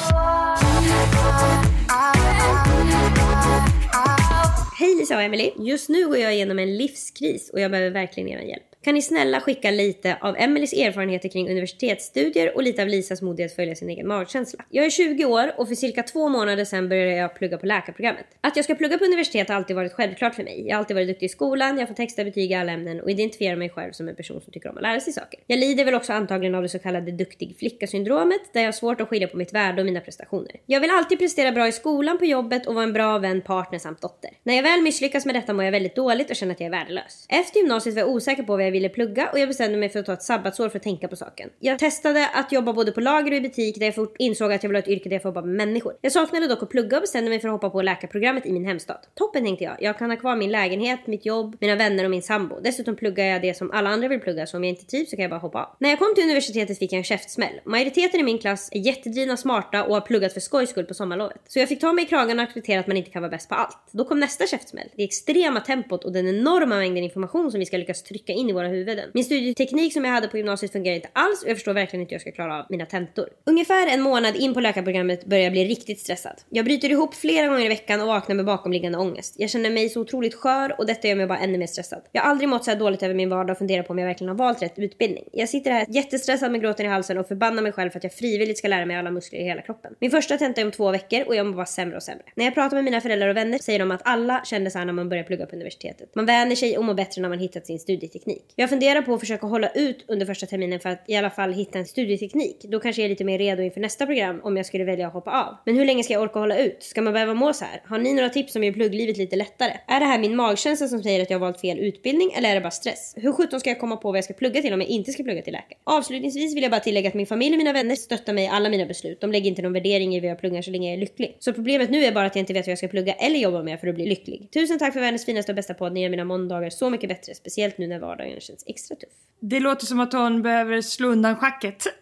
Hej 4.78 4.94
Lisa 4.94 5.16
och 5.16 5.22
Emily. 5.22 5.52
Just 5.58 5.88
nu 5.88 6.06
går 6.06 6.16
jag 6.16 6.34
igenom 6.34 6.58
en 6.58 6.76
livskris 6.76 7.50
och 7.50 7.60
jag 7.60 7.70
behöver 7.70 7.90
verkligen 7.90 8.28
er 8.28 8.48
hjälp. 8.48 8.75
Kan 8.86 8.94
ni 8.94 9.02
snälla 9.02 9.40
skicka 9.40 9.70
lite 9.70 10.16
av 10.20 10.36
Emelies 10.38 10.72
erfarenheter 10.72 11.28
kring 11.28 11.50
universitetsstudier 11.50 12.56
och 12.56 12.62
lite 12.62 12.82
av 12.82 12.88
Lisas 12.88 13.22
mod 13.22 13.40
i 13.40 13.44
att 13.44 13.52
följa 13.52 13.74
sin 13.74 13.90
egen 13.90 14.08
magkänsla? 14.08 14.64
Jag 14.70 14.84
är 14.84 14.90
20 14.90 15.24
år 15.24 15.52
och 15.56 15.68
för 15.68 15.74
cirka 15.74 16.02
två 16.02 16.28
månader 16.28 16.64
sedan 16.64 16.88
började 16.88 17.12
jag 17.12 17.34
plugga 17.34 17.58
på 17.58 17.66
läkarprogrammet. 17.66 18.26
Att 18.40 18.56
jag 18.56 18.64
ska 18.64 18.74
plugga 18.74 18.98
på 18.98 19.04
universitet 19.04 19.48
har 19.48 19.56
alltid 19.56 19.76
varit 19.76 19.92
självklart 19.92 20.34
för 20.34 20.42
mig. 20.42 20.66
Jag 20.66 20.74
har 20.74 20.78
alltid 20.78 20.94
varit 20.96 21.08
duktig 21.08 21.26
i 21.26 21.28
skolan, 21.28 21.78
jag 21.78 21.88
får 21.88 21.94
texta 21.94 22.24
betyg 22.24 22.50
i 22.50 22.54
alla 22.54 22.72
ämnen 22.72 23.00
och 23.00 23.10
identifierar 23.10 23.56
mig 23.56 23.70
själv 23.70 23.92
som 23.92 24.08
en 24.08 24.16
person 24.16 24.40
som 24.40 24.52
tycker 24.52 24.70
om 24.70 24.76
att 24.76 24.82
lära 24.82 25.00
sig 25.00 25.12
saker. 25.12 25.40
Jag 25.46 25.58
lider 25.58 25.84
väl 25.84 25.94
också 25.94 26.12
antagligen 26.12 26.54
av 26.54 26.62
det 26.62 26.68
så 26.68 26.78
kallade 26.78 27.12
duktig 27.12 27.56
flicka-syndromet 27.58 28.40
där 28.52 28.60
jag 28.60 28.68
har 28.68 28.72
svårt 28.72 29.00
att 29.00 29.08
skilja 29.08 29.28
på 29.28 29.36
mitt 29.36 29.52
värde 29.52 29.82
och 29.82 29.86
mina 29.86 30.00
prestationer. 30.00 30.52
Jag 30.66 30.80
vill 30.80 30.90
alltid 30.90 31.18
prestera 31.18 31.52
bra 31.52 31.68
i 31.68 31.72
skolan, 31.72 32.18
på 32.18 32.24
jobbet 32.24 32.66
och 32.66 32.74
vara 32.74 32.84
en 32.84 32.92
bra 32.92 33.18
vän, 33.18 33.40
partner 33.40 33.78
samt 33.78 34.02
dotter. 34.02 34.30
När 34.42 34.54
jag 34.54 34.62
väl 34.62 34.82
misslyckas 34.82 35.26
med 35.26 35.34
detta 35.34 35.52
mår 35.52 35.64
jag 35.64 35.72
väldigt 35.72 35.96
dåligt 35.96 36.30
och 36.30 36.36
känner 36.36 36.54
att 36.54 36.60
jag 36.60 36.66
är 36.66 36.70
värdelös. 36.70 37.26
Efter 37.28 37.60
gymnasiet 37.60 37.94
var 37.94 38.00
jag 38.00 38.10
osäker 38.10 38.42
på 38.42 38.52
vad 38.52 38.66
jag 38.66 38.75
ville 38.76 38.88
plugga 38.88 39.28
och 39.32 39.38
jag 39.38 39.48
bestämde 39.48 39.78
mig 39.78 39.88
för 39.88 40.00
att 40.00 40.06
ta 40.06 40.12
ett 40.12 40.22
sabbatsår 40.22 40.68
för 40.68 40.78
att 40.78 40.82
tänka 40.82 41.08
på 41.08 41.16
saken. 41.16 41.50
Jag 41.60 41.78
testade 41.78 42.28
att 42.34 42.52
jobba 42.52 42.72
både 42.72 42.92
på 42.92 43.00
lager 43.00 43.30
och 43.30 43.36
i 43.36 43.40
butik 43.40 43.78
där 43.78 43.86
jag 43.86 43.94
fort 43.94 44.14
insåg 44.18 44.52
att 44.52 44.62
jag 44.62 44.68
ville 44.68 44.78
ha 44.78 44.82
ett 44.82 44.88
yrke 44.88 45.08
där 45.08 45.16
jag 45.16 45.22
får 45.22 45.28
jobba 45.28 45.42
med 45.42 45.56
människor. 45.56 45.92
Jag 46.00 46.12
saknade 46.12 46.46
dock 46.46 46.62
att 46.62 46.70
plugga 46.70 46.96
och 46.96 47.00
bestämde 47.00 47.30
mig 47.30 47.40
för 47.40 47.48
att 47.48 47.52
hoppa 47.52 47.70
på 47.70 47.82
läkarprogrammet 47.82 48.46
i 48.46 48.52
min 48.52 48.64
hemstad. 48.64 48.98
Toppen 49.14 49.44
tänkte 49.44 49.64
jag. 49.64 49.76
Jag 49.80 49.98
kan 49.98 50.10
ha 50.10 50.16
kvar 50.16 50.36
min 50.36 50.50
lägenhet, 50.50 51.06
mitt 51.06 51.26
jobb, 51.26 51.56
mina 51.60 51.76
vänner 51.76 52.04
och 52.04 52.10
min 52.10 52.22
sambo. 52.22 52.60
Dessutom 52.60 52.96
pluggar 52.96 53.24
jag 53.24 53.42
det 53.42 53.56
som 53.56 53.70
alla 53.70 53.90
andra 53.90 54.08
vill 54.08 54.20
plugga 54.20 54.46
så 54.46 54.56
om 54.56 54.64
jag 54.64 54.70
inte 54.70 54.86
trivs 54.86 55.10
så 55.10 55.16
kan 55.16 55.22
jag 55.22 55.30
bara 55.30 55.40
hoppa 55.40 55.64
av. 55.64 55.76
När 55.78 55.90
jag 55.90 55.98
kom 55.98 56.14
till 56.14 56.24
universitetet 56.24 56.78
fick 56.78 56.92
jag 56.92 56.98
en 56.98 57.04
käftsmäll. 57.04 57.60
Majoriteten 57.64 58.20
i 58.20 58.22
min 58.22 58.38
klass 58.38 58.68
är 58.72 58.78
jättedrivna, 58.78 59.36
smarta 59.36 59.84
och 59.84 59.94
har 59.94 60.00
pluggat 60.00 60.32
för 60.32 60.40
skojs 60.40 60.70
skull 60.70 60.84
på 60.84 60.94
sommarlovet. 60.94 61.40
Så 61.48 61.58
jag 61.58 61.68
fick 61.68 61.80
ta 61.80 61.92
mig 61.92 62.04
i 62.04 62.06
kragen 62.06 62.38
och 62.38 62.44
acceptera 62.44 62.80
att 62.80 62.86
man 62.86 62.96
inte 62.96 63.10
kan 63.10 63.22
vara 63.22 63.30
bäst 63.30 63.48
på 63.48 63.54
allt. 63.54 63.78
Då 63.90 64.04
kom 64.04 64.20
nästa 64.20 64.46
käftsmäll. 64.46 64.88
Det 64.96 65.04
extrema 65.04 65.60
tempot 65.60 66.04
och 66.04 66.12
den 66.12 66.28
enorma 66.28 66.76
mängden 66.76 67.04
information 67.04 67.50
som 67.50 67.60
vi 67.60 67.66
ska 67.66 67.76
lyckas 67.76 68.02
trycka 68.02 68.32
in 68.32 68.50
i 68.50 68.52
våra 68.66 68.76
huvuden. 68.76 69.10
Min 69.14 69.24
studieteknik 69.24 69.92
som 69.92 70.04
jag 70.04 70.12
hade 70.12 70.28
på 70.28 70.36
gymnasiet 70.36 70.72
fungerar 70.72 70.96
inte 70.96 71.08
alls 71.12 71.42
och 71.42 71.48
jag 71.48 71.56
förstår 71.56 71.72
verkligen 71.72 72.00
inte 72.00 72.10
hur 72.10 72.14
jag 72.14 72.20
ska 72.20 72.32
klara 72.32 72.58
av 72.58 72.66
mina 72.70 72.86
tentor. 72.86 73.28
Ungefär 73.44 73.86
en 73.86 74.00
månad 74.00 74.36
in 74.36 74.54
på 74.54 74.60
läkarprogrammet 74.60 75.24
börjar 75.24 75.44
jag 75.44 75.52
bli 75.52 75.64
riktigt 75.64 76.00
stressad. 76.00 76.34
Jag 76.50 76.64
bryter 76.64 76.90
ihop 76.90 77.14
flera 77.14 77.46
gånger 77.46 77.64
i 77.64 77.68
veckan 77.68 78.00
och 78.00 78.06
vaknar 78.06 78.36
med 78.36 78.44
bakomliggande 78.44 78.98
ångest. 78.98 79.34
Jag 79.38 79.50
känner 79.50 79.70
mig 79.70 79.88
så 79.88 80.00
otroligt 80.00 80.34
skör 80.34 80.74
och 80.78 80.86
detta 80.86 81.08
gör 81.08 81.16
mig 81.16 81.26
bara 81.26 81.38
ännu 81.38 81.58
mer 81.58 81.66
stressad. 81.66 82.02
Jag 82.12 82.22
har 82.22 82.30
aldrig 82.30 82.48
mått 82.48 82.64
så 82.64 82.70
här 82.70 82.78
dåligt 82.78 83.02
över 83.02 83.14
min 83.14 83.28
vardag 83.28 83.54
och 83.54 83.58
funderar 83.58 83.82
på 83.82 83.92
om 83.92 83.98
jag 83.98 84.06
verkligen 84.06 84.28
har 84.28 84.36
valt 84.36 84.62
rätt 84.62 84.78
utbildning. 84.78 85.24
Jag 85.32 85.48
sitter 85.48 85.70
här 85.70 85.86
jättestressad 85.88 86.52
med 86.52 86.60
gråten 86.60 86.86
i 86.86 86.88
halsen 86.88 87.18
och 87.18 87.28
förbannar 87.28 87.62
mig 87.62 87.72
själv 87.72 87.90
för 87.90 87.98
att 87.98 88.04
jag 88.04 88.12
frivilligt 88.12 88.58
ska 88.58 88.68
lära 88.68 88.86
mig 88.86 88.96
alla 88.96 89.10
muskler 89.10 89.40
i 89.40 89.44
hela 89.44 89.62
kroppen. 89.62 89.94
Min 90.00 90.10
första 90.10 90.38
tenta 90.38 90.60
är 90.60 90.64
om 90.64 90.70
två 90.70 90.90
veckor 90.90 91.24
och 91.26 91.36
jag 91.36 91.46
mår 91.46 91.54
bara 91.54 91.66
sämre 91.66 91.96
och 91.96 92.02
sämre. 92.02 92.24
När 92.34 92.44
jag 92.44 92.54
pratar 92.54 92.76
med 92.76 92.84
mina 92.84 93.00
föräldrar 93.00 93.28
och 93.28 93.36
vänner 93.36 93.58
säger 93.58 93.78
de 93.78 93.90
att 93.90 94.02
alla 94.04 94.44
kände 94.44 94.70
så 94.70 94.78
här 94.78 94.84
när 94.84 94.92
man 94.92 95.08
börjar 95.08 95.24
plugga 95.24 95.46
på 95.46 95.56
universitetet. 95.56 96.14
Man 96.14 96.26
vänjer 96.26 96.56
sig 96.56 96.78
och 96.78 96.84
mår 96.84 96.94
bättre 96.94 97.22
när 97.22 97.28
man 97.28 97.38
hittat 97.38 97.66
sin 97.66 97.78
studieteknik. 97.78 98.45
Jag 98.54 98.70
funderar 98.70 99.02
på 99.02 99.14
att 99.14 99.20
försöka 99.20 99.46
hålla 99.46 99.68
ut 99.68 100.04
under 100.08 100.26
första 100.26 100.46
terminen 100.46 100.80
för 100.80 100.88
att 100.88 101.04
i 101.06 101.16
alla 101.16 101.30
fall 101.30 101.52
hitta 101.52 101.78
en 101.78 101.86
studieteknik. 101.86 102.56
Då 102.62 102.80
kanske 102.80 103.02
jag 103.02 103.04
är 103.04 103.08
lite 103.08 103.24
mer 103.24 103.38
redo 103.38 103.62
inför 103.62 103.80
nästa 103.80 104.06
program 104.06 104.40
om 104.44 104.56
jag 104.56 104.66
skulle 104.66 104.84
välja 104.84 105.06
att 105.06 105.12
hoppa 105.12 105.30
av. 105.30 105.56
Men 105.64 105.76
hur 105.76 105.84
länge 105.84 106.02
ska 106.02 106.12
jag 106.12 106.22
orka 106.22 106.38
hålla 106.38 106.58
ut? 106.58 106.82
Ska 106.82 107.02
man 107.02 107.12
behöva 107.12 107.34
må 107.34 107.52
så 107.52 107.64
här? 107.64 107.82
Har 107.84 107.98
ni 107.98 108.14
några 108.14 108.28
tips 108.28 108.52
som 108.52 108.64
gör 108.64 108.72
plugglivet 108.72 109.16
lite 109.16 109.36
lättare? 109.36 109.72
Är 109.86 110.00
det 110.00 110.06
här 110.06 110.18
min 110.18 110.36
magkänsla 110.36 110.88
som 110.88 111.02
säger 111.02 111.22
att 111.22 111.30
jag 111.30 111.38
har 111.38 111.46
valt 111.46 111.60
fel 111.60 111.78
utbildning 111.78 112.32
eller 112.36 112.50
är 112.50 112.54
det 112.54 112.60
bara 112.60 112.70
stress? 112.70 113.14
Hur 113.16 113.32
sjutton 113.32 113.60
ska 113.60 113.70
jag 113.70 113.80
komma 113.80 113.96
på 113.96 114.08
vad 114.08 114.16
jag 114.16 114.24
ska 114.24 114.34
plugga 114.34 114.62
till 114.62 114.72
om 114.72 114.80
jag 114.80 114.90
inte 114.90 115.12
ska 115.12 115.22
plugga 115.22 115.42
till 115.42 115.52
läkare? 115.52 115.78
Avslutningsvis 115.84 116.56
vill 116.56 116.62
jag 116.62 116.72
bara 116.72 116.80
tillägga 116.80 117.08
att 117.08 117.14
min 117.14 117.26
familj 117.26 117.54
och 117.54 117.58
mina 117.58 117.72
vänner 117.72 117.96
stöttar 117.96 118.32
mig 118.32 118.44
i 118.44 118.48
alla 118.48 118.68
mina 118.68 118.86
beslut. 118.86 119.20
De 119.20 119.32
lägger 119.32 119.48
inte 119.50 119.62
någon 119.62 119.72
värdering 119.72 120.16
i 120.16 120.20
vad 120.20 120.30
jag 120.30 120.38
pluggar 120.38 120.62
så 120.62 120.70
länge 120.70 120.88
jag 120.88 120.94
är 120.94 121.00
lycklig. 121.00 121.36
Så 121.38 121.52
problemet 121.52 121.90
nu 121.90 122.04
är 122.04 122.12
bara 122.12 122.26
att 122.26 122.36
jag 122.36 122.42
inte 122.42 122.52
vet 122.52 122.66
vad 122.66 122.70
jag 122.70 122.78
ska 122.78 122.88
plugga 122.88 123.12
eller 123.12 123.38
jobba 123.38 123.62
med 123.62 123.80
för 123.80 123.86
att 123.86 123.94
bli 123.94 124.06
lycklig. 124.06 124.48
Tusen 124.52 124.78
tack 124.78 124.92
för 124.92 125.00
världens 125.00 125.24
finaste 125.24 125.52
och 125.52 125.56
bästa 125.56 125.74
podd. 125.74 125.92
Ni 125.92 126.02
gör 126.02 126.10
mina 126.10 126.24
måndagar 126.24 126.70
så 126.70 126.90
mycket 126.90 127.08
bättre. 127.08 127.34
Speciellt 127.34 127.78
nu 127.78 127.86
när 127.86 127.98
vardagen 127.98 128.35
känns 128.40 128.64
extra 128.66 128.96
tuff. 128.96 129.12
Det 129.40 129.60
låter 129.60 129.86
som 129.86 130.00
att 130.00 130.12
hon 130.12 130.42
behöver 130.42 130.80
slå 130.80 131.08
undan 131.08 131.36
schacket. 131.36 131.86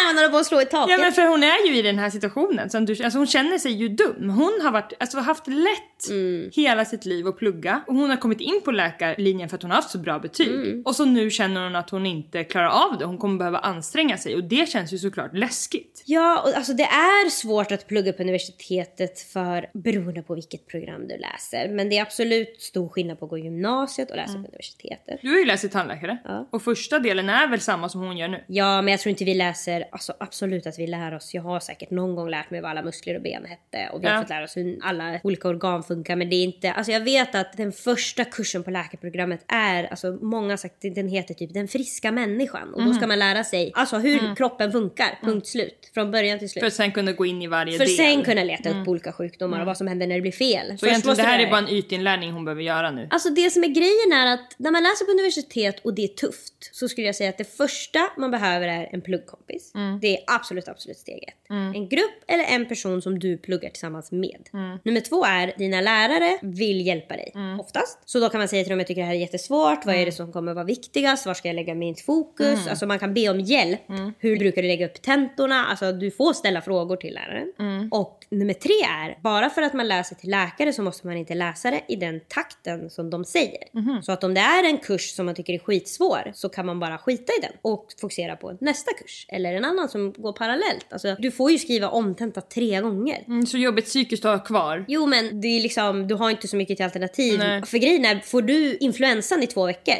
Ah, 0.00 0.12
håller 0.14 0.28
på 0.28 0.36
att 0.36 0.46
slå 0.46 0.60
i 0.60 0.66
taket. 0.66 0.90
Ja 0.90 0.98
men 0.98 1.12
för 1.12 1.26
hon 1.26 1.42
är 1.42 1.66
ju 1.66 1.76
i 1.76 1.82
den 1.82 1.98
här 1.98 2.10
situationen. 2.10 2.70
Som 2.70 2.84
du, 2.84 3.04
alltså 3.04 3.18
hon 3.18 3.26
känner 3.26 3.58
sig 3.58 3.72
ju 3.72 3.88
dum. 3.88 4.30
Hon 4.30 4.60
har 4.62 4.70
varit, 4.70 4.92
alltså, 5.00 5.18
haft 5.18 5.46
lätt 5.46 5.97
Mm. 6.10 6.50
hela 6.54 6.84
sitt 6.84 7.04
liv 7.04 7.26
att 7.26 7.36
plugga. 7.38 7.82
Och 7.86 7.94
hon 7.94 8.10
har 8.10 8.16
kommit 8.16 8.40
in 8.40 8.60
på 8.64 8.70
läkarlinjen 8.70 9.48
för 9.48 9.56
att 9.56 9.62
hon 9.62 9.70
har 9.70 9.76
haft 9.76 9.90
så 9.90 9.98
bra 9.98 10.18
betyg. 10.18 10.48
Mm. 10.54 10.82
Och 10.84 10.96
så 10.96 11.04
nu 11.04 11.30
känner 11.30 11.64
hon 11.64 11.76
att 11.76 11.90
hon 11.90 12.06
inte 12.06 12.44
klarar 12.44 12.68
av 12.68 12.98
det. 12.98 13.04
Hon 13.04 13.18
kommer 13.18 13.38
behöva 13.38 13.58
anstränga 13.58 14.16
sig. 14.16 14.34
Och 14.34 14.44
det 14.44 14.68
känns 14.68 14.92
ju 14.92 14.98
såklart 14.98 15.34
läskigt. 15.34 16.02
Ja, 16.06 16.42
och 16.42 16.56
alltså 16.56 16.72
det 16.72 16.82
är 16.82 17.30
svårt 17.30 17.72
att 17.72 17.86
plugga 17.88 18.12
på 18.12 18.22
universitetet 18.22 19.20
för 19.20 19.70
beroende 19.74 20.22
på 20.22 20.34
vilket 20.34 20.66
program 20.66 21.08
du 21.08 21.16
läser. 21.16 21.68
Men 21.68 21.88
det 21.88 21.98
är 21.98 22.02
absolut 22.02 22.60
stor 22.60 22.88
skillnad 22.88 23.18
på 23.18 23.24
att 23.24 23.30
gå 23.30 23.38
gymnasiet 23.38 24.10
och 24.10 24.16
läsa 24.16 24.32
på 24.32 24.38
universitetet. 24.38 25.18
Du 25.22 25.28
har 25.30 25.38
ju 25.38 25.44
läst 25.44 25.60
till 25.60 25.70
tandläkare. 25.70 26.18
Ja. 26.24 26.48
Och 26.52 26.62
första 26.62 26.98
delen 26.98 27.28
är 27.28 27.48
väl 27.48 27.60
samma 27.60 27.88
som 27.88 28.00
hon 28.00 28.16
gör 28.16 28.28
nu. 28.28 28.44
Ja, 28.46 28.82
men 28.82 28.90
jag 28.92 29.00
tror 29.00 29.10
inte 29.10 29.24
vi 29.24 29.34
läser, 29.34 29.84
alltså 29.92 30.12
absolut 30.20 30.66
att 30.66 30.78
vi 30.78 30.86
lär 30.86 31.14
oss. 31.16 31.34
Jag 31.34 31.42
har 31.42 31.60
säkert 31.60 31.90
någon 31.90 32.14
gång 32.14 32.30
lärt 32.30 32.50
mig 32.50 32.60
vad 32.60 32.70
alla 32.70 32.82
muskler 32.82 33.16
och 33.16 33.22
ben 33.22 33.44
hette 33.44 33.90
och 33.92 34.02
vi 34.02 34.06
har 34.06 34.14
Ja. 34.14 34.20
fått 34.20 34.30
lära 34.30 34.44
oss 34.44 34.56
hur 34.56 34.78
alla 34.82 35.20
olika 35.24 35.48
organ 35.48 35.82
funkar. 35.88 36.16
Men 36.16 36.30
det 36.30 36.36
är 36.36 36.44
inte, 36.44 36.72
alltså 36.72 36.92
jag 36.92 37.00
vet 37.00 37.34
att 37.34 37.56
den 37.56 37.72
första 37.72 38.24
kursen 38.24 38.62
på 38.62 38.70
läkarprogrammet 38.70 39.44
är, 39.48 39.84
alltså 39.84 40.18
många 40.22 40.52
har 40.52 40.56
sagt 40.56 40.74
den 40.80 41.08
heter 41.08 41.34
typ 41.34 41.54
den 41.54 41.68
friska 41.68 42.12
människan 42.12 42.74
och 42.74 42.84
då 42.84 42.92
ska 42.94 43.06
man 43.06 43.18
lära 43.18 43.44
sig 43.44 43.72
alltså 43.74 43.96
hur 43.98 44.36
kroppen 44.36 44.72
funkar, 44.72 45.18
punkt 45.22 45.46
slut. 45.46 45.90
Från 45.94 46.10
början 46.10 46.38
till 46.38 46.50
slut. 46.50 46.60
För 46.60 46.66
att 46.66 46.74
sen 46.74 46.92
kunna 46.92 47.12
gå 47.12 47.26
in 47.26 47.42
i 47.42 47.46
varje 47.46 47.78
För 47.78 47.84
del. 47.84 47.96
sen 47.96 48.24
kunna 48.24 48.44
leta 48.44 48.70
upp 48.70 48.88
olika 48.88 49.12
sjukdomar 49.12 49.60
och 49.60 49.66
vad 49.66 49.76
som 49.76 49.86
händer 49.86 50.06
när 50.06 50.14
det 50.14 50.20
blir 50.20 50.32
fel. 50.32 50.78
Så 50.78 50.86
egentligen 50.86 51.16
det 51.16 51.22
här 51.22 51.38
är 51.38 51.50
bara 51.50 51.58
en 51.58 51.68
ytinlärning 51.68 52.32
hon 52.32 52.44
behöver 52.44 52.62
göra 52.62 52.90
nu. 52.90 53.08
Alltså 53.10 53.30
det 53.30 53.50
som 53.50 53.64
är 53.64 53.68
grejen 53.68 54.12
är 54.12 54.34
att 54.34 54.54
när 54.56 54.70
man 54.70 54.82
läser 54.82 55.04
på 55.04 55.10
universitet 55.10 55.80
och 55.84 55.94
det 55.94 56.04
är 56.04 56.08
tufft 56.08 56.70
så 56.72 56.88
skulle 56.88 57.06
jag 57.06 57.16
säga 57.16 57.30
att 57.30 57.38
det 57.38 57.56
första 57.56 58.00
man 58.16 58.30
behöver 58.30 58.68
är 58.68 58.88
en 58.92 59.00
pluggkompis. 59.00 59.72
Det 60.00 60.16
är 60.16 60.24
absolut, 60.26 60.68
absolut 60.68 60.98
steg 60.98 61.24
ett. 61.28 61.50
En 61.50 61.88
grupp 61.88 62.24
eller 62.28 62.44
en 62.44 62.68
person 62.68 63.02
som 63.02 63.18
du 63.18 63.38
pluggar 63.38 63.70
tillsammans 63.70 64.12
med. 64.12 64.48
Nummer 64.84 65.00
två 65.00 65.24
är 65.24 65.52
dina 65.58 65.77
lärare 65.80 66.38
vill 66.42 66.86
hjälpa 66.86 67.16
dig. 67.16 67.32
Oftast. 67.60 67.98
Så 68.04 68.20
då 68.20 68.28
kan 68.28 68.38
man 68.38 68.48
säga 68.48 68.64
till 68.64 68.70
dem 68.70 68.78
jag 68.78 68.86
tycker 68.86 69.00
det 69.00 69.06
här 69.06 69.14
är 69.14 69.18
jättesvårt. 69.18 69.86
Vad 69.86 69.94
är 69.94 70.06
det 70.06 70.12
som 70.12 70.32
kommer 70.32 70.54
vara 70.54 70.64
viktigast? 70.64 71.26
Var 71.26 71.34
ska 71.34 71.48
jag 71.48 71.54
lägga 71.54 71.74
mitt 71.74 72.00
fokus? 72.00 72.66
Alltså 72.68 72.86
man 72.86 72.98
kan 72.98 73.14
be 73.14 73.28
om 73.28 73.40
hjälp. 73.40 73.80
Hur 74.18 74.38
brukar 74.38 74.62
du 74.62 74.68
lägga 74.68 74.86
upp 74.86 75.02
tentorna? 75.02 75.66
Alltså 75.66 75.92
du 75.92 76.10
får 76.10 76.32
ställa 76.32 76.62
frågor 76.62 76.96
till 76.96 77.14
läraren. 77.14 77.52
Och 77.90 78.26
nummer 78.30 78.54
tre 78.54 78.72
är, 78.72 79.22
bara 79.22 79.50
för 79.50 79.62
att 79.62 79.74
man 79.74 79.88
läser 79.88 80.14
till 80.16 80.30
läkare 80.30 80.72
så 80.72 80.82
måste 80.82 81.06
man 81.06 81.16
inte 81.16 81.34
läsa 81.34 81.70
det 81.70 81.80
i 81.88 81.96
den 81.96 82.20
takten 82.28 82.90
som 82.90 83.10
de 83.10 83.24
säger. 83.24 84.02
Så 84.02 84.12
att 84.12 84.24
om 84.24 84.34
det 84.34 84.40
är 84.40 84.64
en 84.64 84.78
kurs 84.78 85.10
som 85.14 85.26
man 85.26 85.34
tycker 85.34 85.52
är 85.52 85.58
skitsvår 85.58 86.32
så 86.34 86.48
kan 86.48 86.66
man 86.66 86.80
bara 86.80 86.98
skita 86.98 87.32
i 87.32 87.40
den 87.42 87.52
och 87.62 87.86
fokusera 88.00 88.36
på 88.36 88.56
nästa 88.60 88.92
kurs. 88.92 89.26
Eller 89.28 89.54
en 89.54 89.64
annan 89.64 89.88
som 89.88 90.12
går 90.12 90.32
parallellt. 90.32 90.86
Alltså 90.90 91.16
du 91.18 91.30
får 91.30 91.50
ju 91.50 91.58
skriva 91.58 91.88
omtenta 91.88 92.40
tre 92.40 92.80
gånger. 92.80 93.24
Mm, 93.26 93.46
så 93.46 93.58
jobbigt 93.58 93.84
psykiskt 93.84 94.24
att 94.24 94.38
ha 94.38 94.46
kvar. 94.46 94.84
Jo 94.88 95.06
men 95.06 95.40
det 95.40 95.48
är 95.48 95.60
liksom, 95.68 96.08
du 96.08 96.14
har 96.14 96.30
inte 96.30 96.48
så 96.48 96.56
mycket 96.56 96.76
till 96.76 96.84
alternativ. 96.84 97.38
Nej. 97.38 97.62
För 97.66 97.78
grejen 97.78 98.04
är, 98.04 98.20
får 98.20 98.42
du 98.42 98.76
influensan 98.76 99.42
i 99.42 99.46
två 99.46 99.66
veckor, 99.66 99.94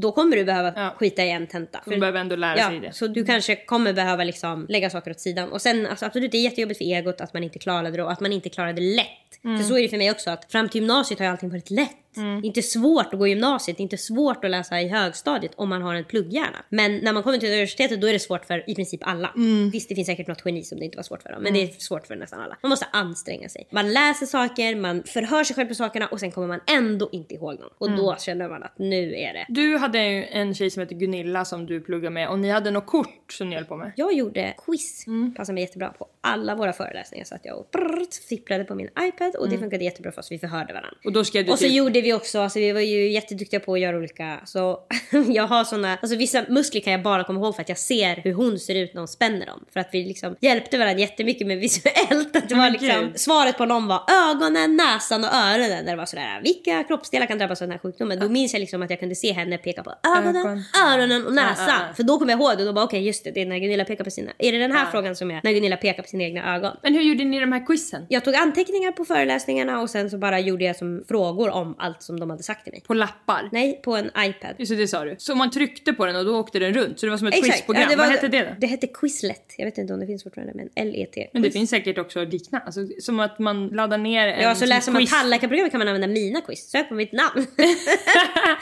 då 0.00 0.12
kommer 0.12 0.36
du 0.36 0.44
behöva 0.44 0.72
Ja. 0.76 0.94
skita 0.98 1.24
i 1.24 1.30
en 1.30 1.46
tenta. 1.46 1.80
Hon 1.84 2.00
behöver 2.00 2.20
ändå 2.20 2.36
lära 2.36 2.58
ja, 2.58 2.68
sig 2.68 2.80
det. 2.80 2.92
Så 2.92 3.06
du 3.06 3.24
kanske 3.24 3.56
kommer 3.56 3.92
behöva 3.92 4.24
liksom 4.24 4.66
lägga 4.68 4.90
saker 4.90 5.10
åt 5.10 5.20
sidan. 5.20 5.52
Och 5.52 5.62
sen 5.62 5.86
alltså, 5.86 6.06
absolut, 6.06 6.32
det 6.32 6.38
är 6.38 6.42
jättejobbigt 6.42 6.78
för 6.78 6.84
egot 6.84 7.20
att 7.20 7.34
man 7.34 7.44
inte 7.44 7.58
klarade 7.58 7.96
det 7.96 8.02
och 8.02 8.12
att 8.12 8.20
man 8.20 8.32
inte 8.32 8.48
klarade 8.48 8.72
det 8.80 8.94
lätt. 8.96 9.44
Mm. 9.44 9.58
För 9.58 9.64
så 9.64 9.78
är 9.78 9.82
det 9.82 9.88
för 9.88 9.96
mig 9.96 10.10
också, 10.10 10.30
att 10.30 10.52
fram 10.52 10.68
till 10.68 10.80
gymnasiet 10.80 11.18
har 11.18 11.26
ju 11.26 11.32
allting 11.32 11.50
varit 11.50 11.70
lätt. 11.70 11.96
Det 12.14 12.20
är 12.20 12.44
inte 12.46 12.62
svårt 12.62 13.06
att 13.12 13.18
gå 13.18 13.26
i 13.26 13.30
gymnasiet, 13.30 13.76
det 13.76 13.80
är 13.80 13.82
inte 13.82 13.96
svårt 13.96 14.44
att 14.44 14.50
läsa 14.50 14.80
i 14.80 14.88
högstadiet 14.88 15.52
om 15.56 15.68
man 15.68 15.82
har 15.82 15.94
en 15.94 16.04
plugghjärna. 16.04 16.64
Men 16.68 16.96
när 16.96 17.12
man 17.12 17.22
kommer 17.22 17.38
till 17.38 17.48
universitetet 17.48 18.00
då 18.00 18.06
är 18.06 18.12
det 18.12 18.18
svårt 18.18 18.44
för 18.44 18.70
i 18.70 18.74
princip 18.74 19.00
alla. 19.04 19.32
Mm. 19.36 19.70
Visst 19.70 19.88
det 19.88 19.94
finns 19.94 20.06
säkert 20.06 20.26
något 20.26 20.42
geni 20.44 20.62
som 20.62 20.78
det 20.78 20.84
inte 20.84 20.96
var 20.96 21.02
svårt 21.02 21.22
för 21.22 21.30
dem, 21.30 21.42
men 21.42 21.54
det 21.54 21.62
är 21.62 21.68
svårt 21.78 22.06
för 22.06 22.16
nästan 22.16 22.40
alla. 22.40 22.56
Man 22.62 22.70
måste 22.70 22.86
anstränga 22.92 23.48
sig. 23.48 23.68
Man 23.70 23.92
läser 23.92 24.26
saker, 24.26 24.76
man 24.76 25.02
förhör 25.02 25.44
sig 25.44 25.56
själv 25.56 25.68
på 25.68 25.74
sakerna 25.74 26.06
och 26.06 26.20
sen 26.20 26.32
kommer 26.32 26.48
man 26.48 26.60
ändå 26.66 27.08
inte 27.12 27.34
ihåg 27.34 27.58
dem. 27.58 27.70
Och 27.78 27.90
då 27.90 28.16
känner 28.18 28.48
man 28.48 28.62
att 28.62 28.78
nu 28.78 29.14
är 29.14 29.32
det. 29.32 29.46
Du 29.48 29.76
hade 29.76 30.04
ju 30.08 30.24
en 30.24 30.54
tjej 30.54 30.70
som 30.70 30.80
heter 30.80 30.94
Gunilla 30.94 31.44
som 31.44 31.66
du 31.66 31.80
pluggar 31.80 32.10
med 32.10 32.28
och 32.28 32.38
ni 32.38 32.50
hade 32.50 32.70
något 32.70 32.86
kort 32.86 33.32
som 33.32 33.50
ni 33.50 33.56
höll 33.56 33.64
på 33.64 33.76
med. 33.76 33.92
Jag 33.96 34.12
gjorde 34.12 34.54
quiz, 34.66 35.04
passade 35.36 35.54
mig 35.54 35.62
jättebra 35.62 35.88
på 35.88 36.06
alla 36.20 36.54
våra 36.54 36.72
föreläsningar 36.72 37.24
så 37.24 37.34
att 37.34 37.44
jag 37.44 37.58
och 37.58 37.68
brrrt, 37.72 38.14
fipplade 38.28 38.64
på 38.64 38.74
min 38.74 38.88
iPad 39.00 39.36
och 39.36 39.48
det 39.48 39.58
funkade 39.58 39.84
jättebra 39.84 40.12
för 40.12 40.20
oss, 40.20 40.32
vi 40.32 40.38
förhörde 40.38 40.72
varandra. 40.72 40.98
Och 41.04 41.12
då 41.12 41.24
skrev 41.24 41.46
du 41.46 41.52
Och 41.52 41.58
så 41.58 41.64
typ- 41.64 41.74
gjorde 41.74 41.99
vi 42.02 42.12
också, 42.12 42.40
alltså 42.40 42.58
vi 42.58 42.72
var 42.72 42.80
ju 42.80 43.10
jätteduktiga 43.10 43.60
på 43.60 43.74
att 43.74 43.80
göra 43.80 43.96
olika, 43.96 44.40
så 44.44 44.78
jag 45.28 45.46
har 45.46 45.64
såna, 45.64 45.98
alltså 46.02 46.16
vissa 46.16 46.44
muskler 46.48 46.80
kan 46.80 46.92
jag 46.92 47.02
bara 47.02 47.24
komma 47.24 47.40
ihåg 47.40 47.54
för 47.54 47.62
att 47.62 47.68
jag 47.68 47.78
ser 47.78 48.16
hur 48.16 48.32
hon 48.32 48.58
ser 48.58 48.74
ut 48.74 48.94
när 48.94 49.00
hon 49.00 49.08
spänner 49.08 49.46
dem. 49.46 49.64
För 49.72 49.80
att 49.80 49.88
vi 49.92 50.04
liksom 50.04 50.36
hjälpte 50.40 50.78
varandra 50.78 51.00
jättemycket 51.00 51.46
med 51.46 51.58
visuellt. 51.58 52.36
Att 52.36 52.48
det 52.48 52.54
var 52.54 52.70
liksom, 52.70 53.12
svaret 53.14 53.58
på 53.58 53.64
någon 53.64 53.86
var 53.86 54.02
ögonen, 54.30 54.76
näsan 54.76 55.24
och 55.24 55.34
öronen. 55.34 55.84
Där 55.84 55.90
det 55.92 55.96
var 55.96 56.06
sådär, 56.06 56.40
vilka 56.44 56.84
kroppsdelar 56.84 57.26
kan 57.26 57.38
drabbas 57.38 57.62
av 57.62 57.68
den 57.68 57.72
här 57.72 57.78
sjukdomen? 57.78 58.18
Då 58.18 58.28
minns 58.28 58.52
jag 58.52 58.60
liksom 58.60 58.82
att 58.82 58.90
jag 58.90 59.00
kunde 59.00 59.14
se 59.14 59.32
henne 59.32 59.58
peka 59.58 59.82
på 59.82 59.94
ögonen, 60.16 60.36
Ögon. 60.36 60.62
öronen 60.86 61.26
och 61.26 61.34
näsan. 61.34 61.94
För 61.96 62.02
då 62.02 62.18
kommer 62.18 62.32
jag 62.32 62.40
ihåg 62.40 62.50
det 62.56 62.62
och 62.62 62.66
då 62.66 62.72
bara 62.72 62.84
okej 62.84 63.06
just 63.06 63.24
det, 63.24 63.30
det 63.30 63.42
är 63.42 63.46
när 63.46 63.58
Gunilla 63.58 63.84
pekar 63.84 64.04
på 64.04 64.10
sina, 64.10 64.32
är 64.38 64.52
det 64.52 64.58
den 64.58 64.72
här 64.72 64.86
frågan 64.90 65.16
som 65.16 65.30
är 65.30 65.40
när 65.44 65.52
Gunilla 65.52 65.76
pekar 65.76 66.02
på 66.02 66.08
sina 66.08 66.24
egna 66.24 66.56
ögon? 66.56 66.76
Men 66.82 66.94
hur 66.94 67.02
gjorde 67.02 67.24
ni 67.24 67.40
de 67.40 67.52
här 67.52 67.66
quizen? 67.66 68.06
Jag 68.08 68.24
tog 68.24 68.34
anteckningar 68.34 68.92
på 68.92 69.04
föreläsningarna 69.04 69.80
och 69.80 69.90
sen 69.90 70.10
så 70.10 70.18
bara 70.18 70.40
gjorde 70.40 70.64
jag 70.64 70.76
som 70.76 71.04
frågor 71.08 71.50
om 71.50 71.74
allt 71.78 71.89
som 71.98 72.20
de 72.20 72.30
hade 72.30 72.42
sagt 72.42 72.64
till 72.64 72.72
mig. 72.72 72.82
På 72.86 72.94
lappar? 72.94 73.48
Nej, 73.52 73.80
på 73.84 73.96
en 73.96 74.06
iPad. 74.18 74.54
Just 74.58 74.70
det, 74.70 74.76
det 74.76 74.88
sa 74.88 75.04
du. 75.04 75.14
Så 75.18 75.34
man 75.34 75.50
tryckte 75.50 75.92
på 75.92 76.06
den 76.06 76.16
och 76.16 76.24
då 76.24 76.38
åkte 76.38 76.58
den 76.58 76.74
runt. 76.74 77.00
Så 77.00 77.06
det 77.06 77.10
var 77.10 77.18
som 77.18 77.26
ett 77.26 77.44
quizprogram. 77.44 77.82
Ja, 77.82 77.88
det 77.88 77.96
var- 77.96 78.04
Vad 78.04 78.12
hette 78.12 78.28
det 78.28 78.42
då? 78.42 78.50
Det 78.58 78.66
hette 78.66 78.86
Quizlet. 78.86 79.54
Jag 79.58 79.64
vet 79.64 79.78
inte 79.78 79.94
om 79.94 80.00
det 80.00 80.06
finns 80.06 80.22
fortfarande 80.22 80.52
men 80.74 80.90
LET. 80.90 81.16
Men 81.32 81.42
det 81.42 81.50
finns 81.50 81.70
säkert 81.70 81.98
också 81.98 82.24
liknande. 82.24 82.66
Alltså, 82.66 82.80
som 83.00 83.20
att 83.20 83.38
man 83.38 83.68
laddar 83.68 83.98
ner 83.98 84.28
en 84.28 84.42
Ja, 84.42 84.54
så 84.54 84.66
läser 84.66 84.92
man 84.92 85.06
tandläkarprogrammet 85.06 85.70
kan 85.72 85.78
man 85.78 85.88
använda 85.88 86.06
mina 86.06 86.40
quiz. 86.40 86.70
Sök 86.70 86.88
på 86.88 86.94
mitt 86.94 87.12
namn. 87.12 87.46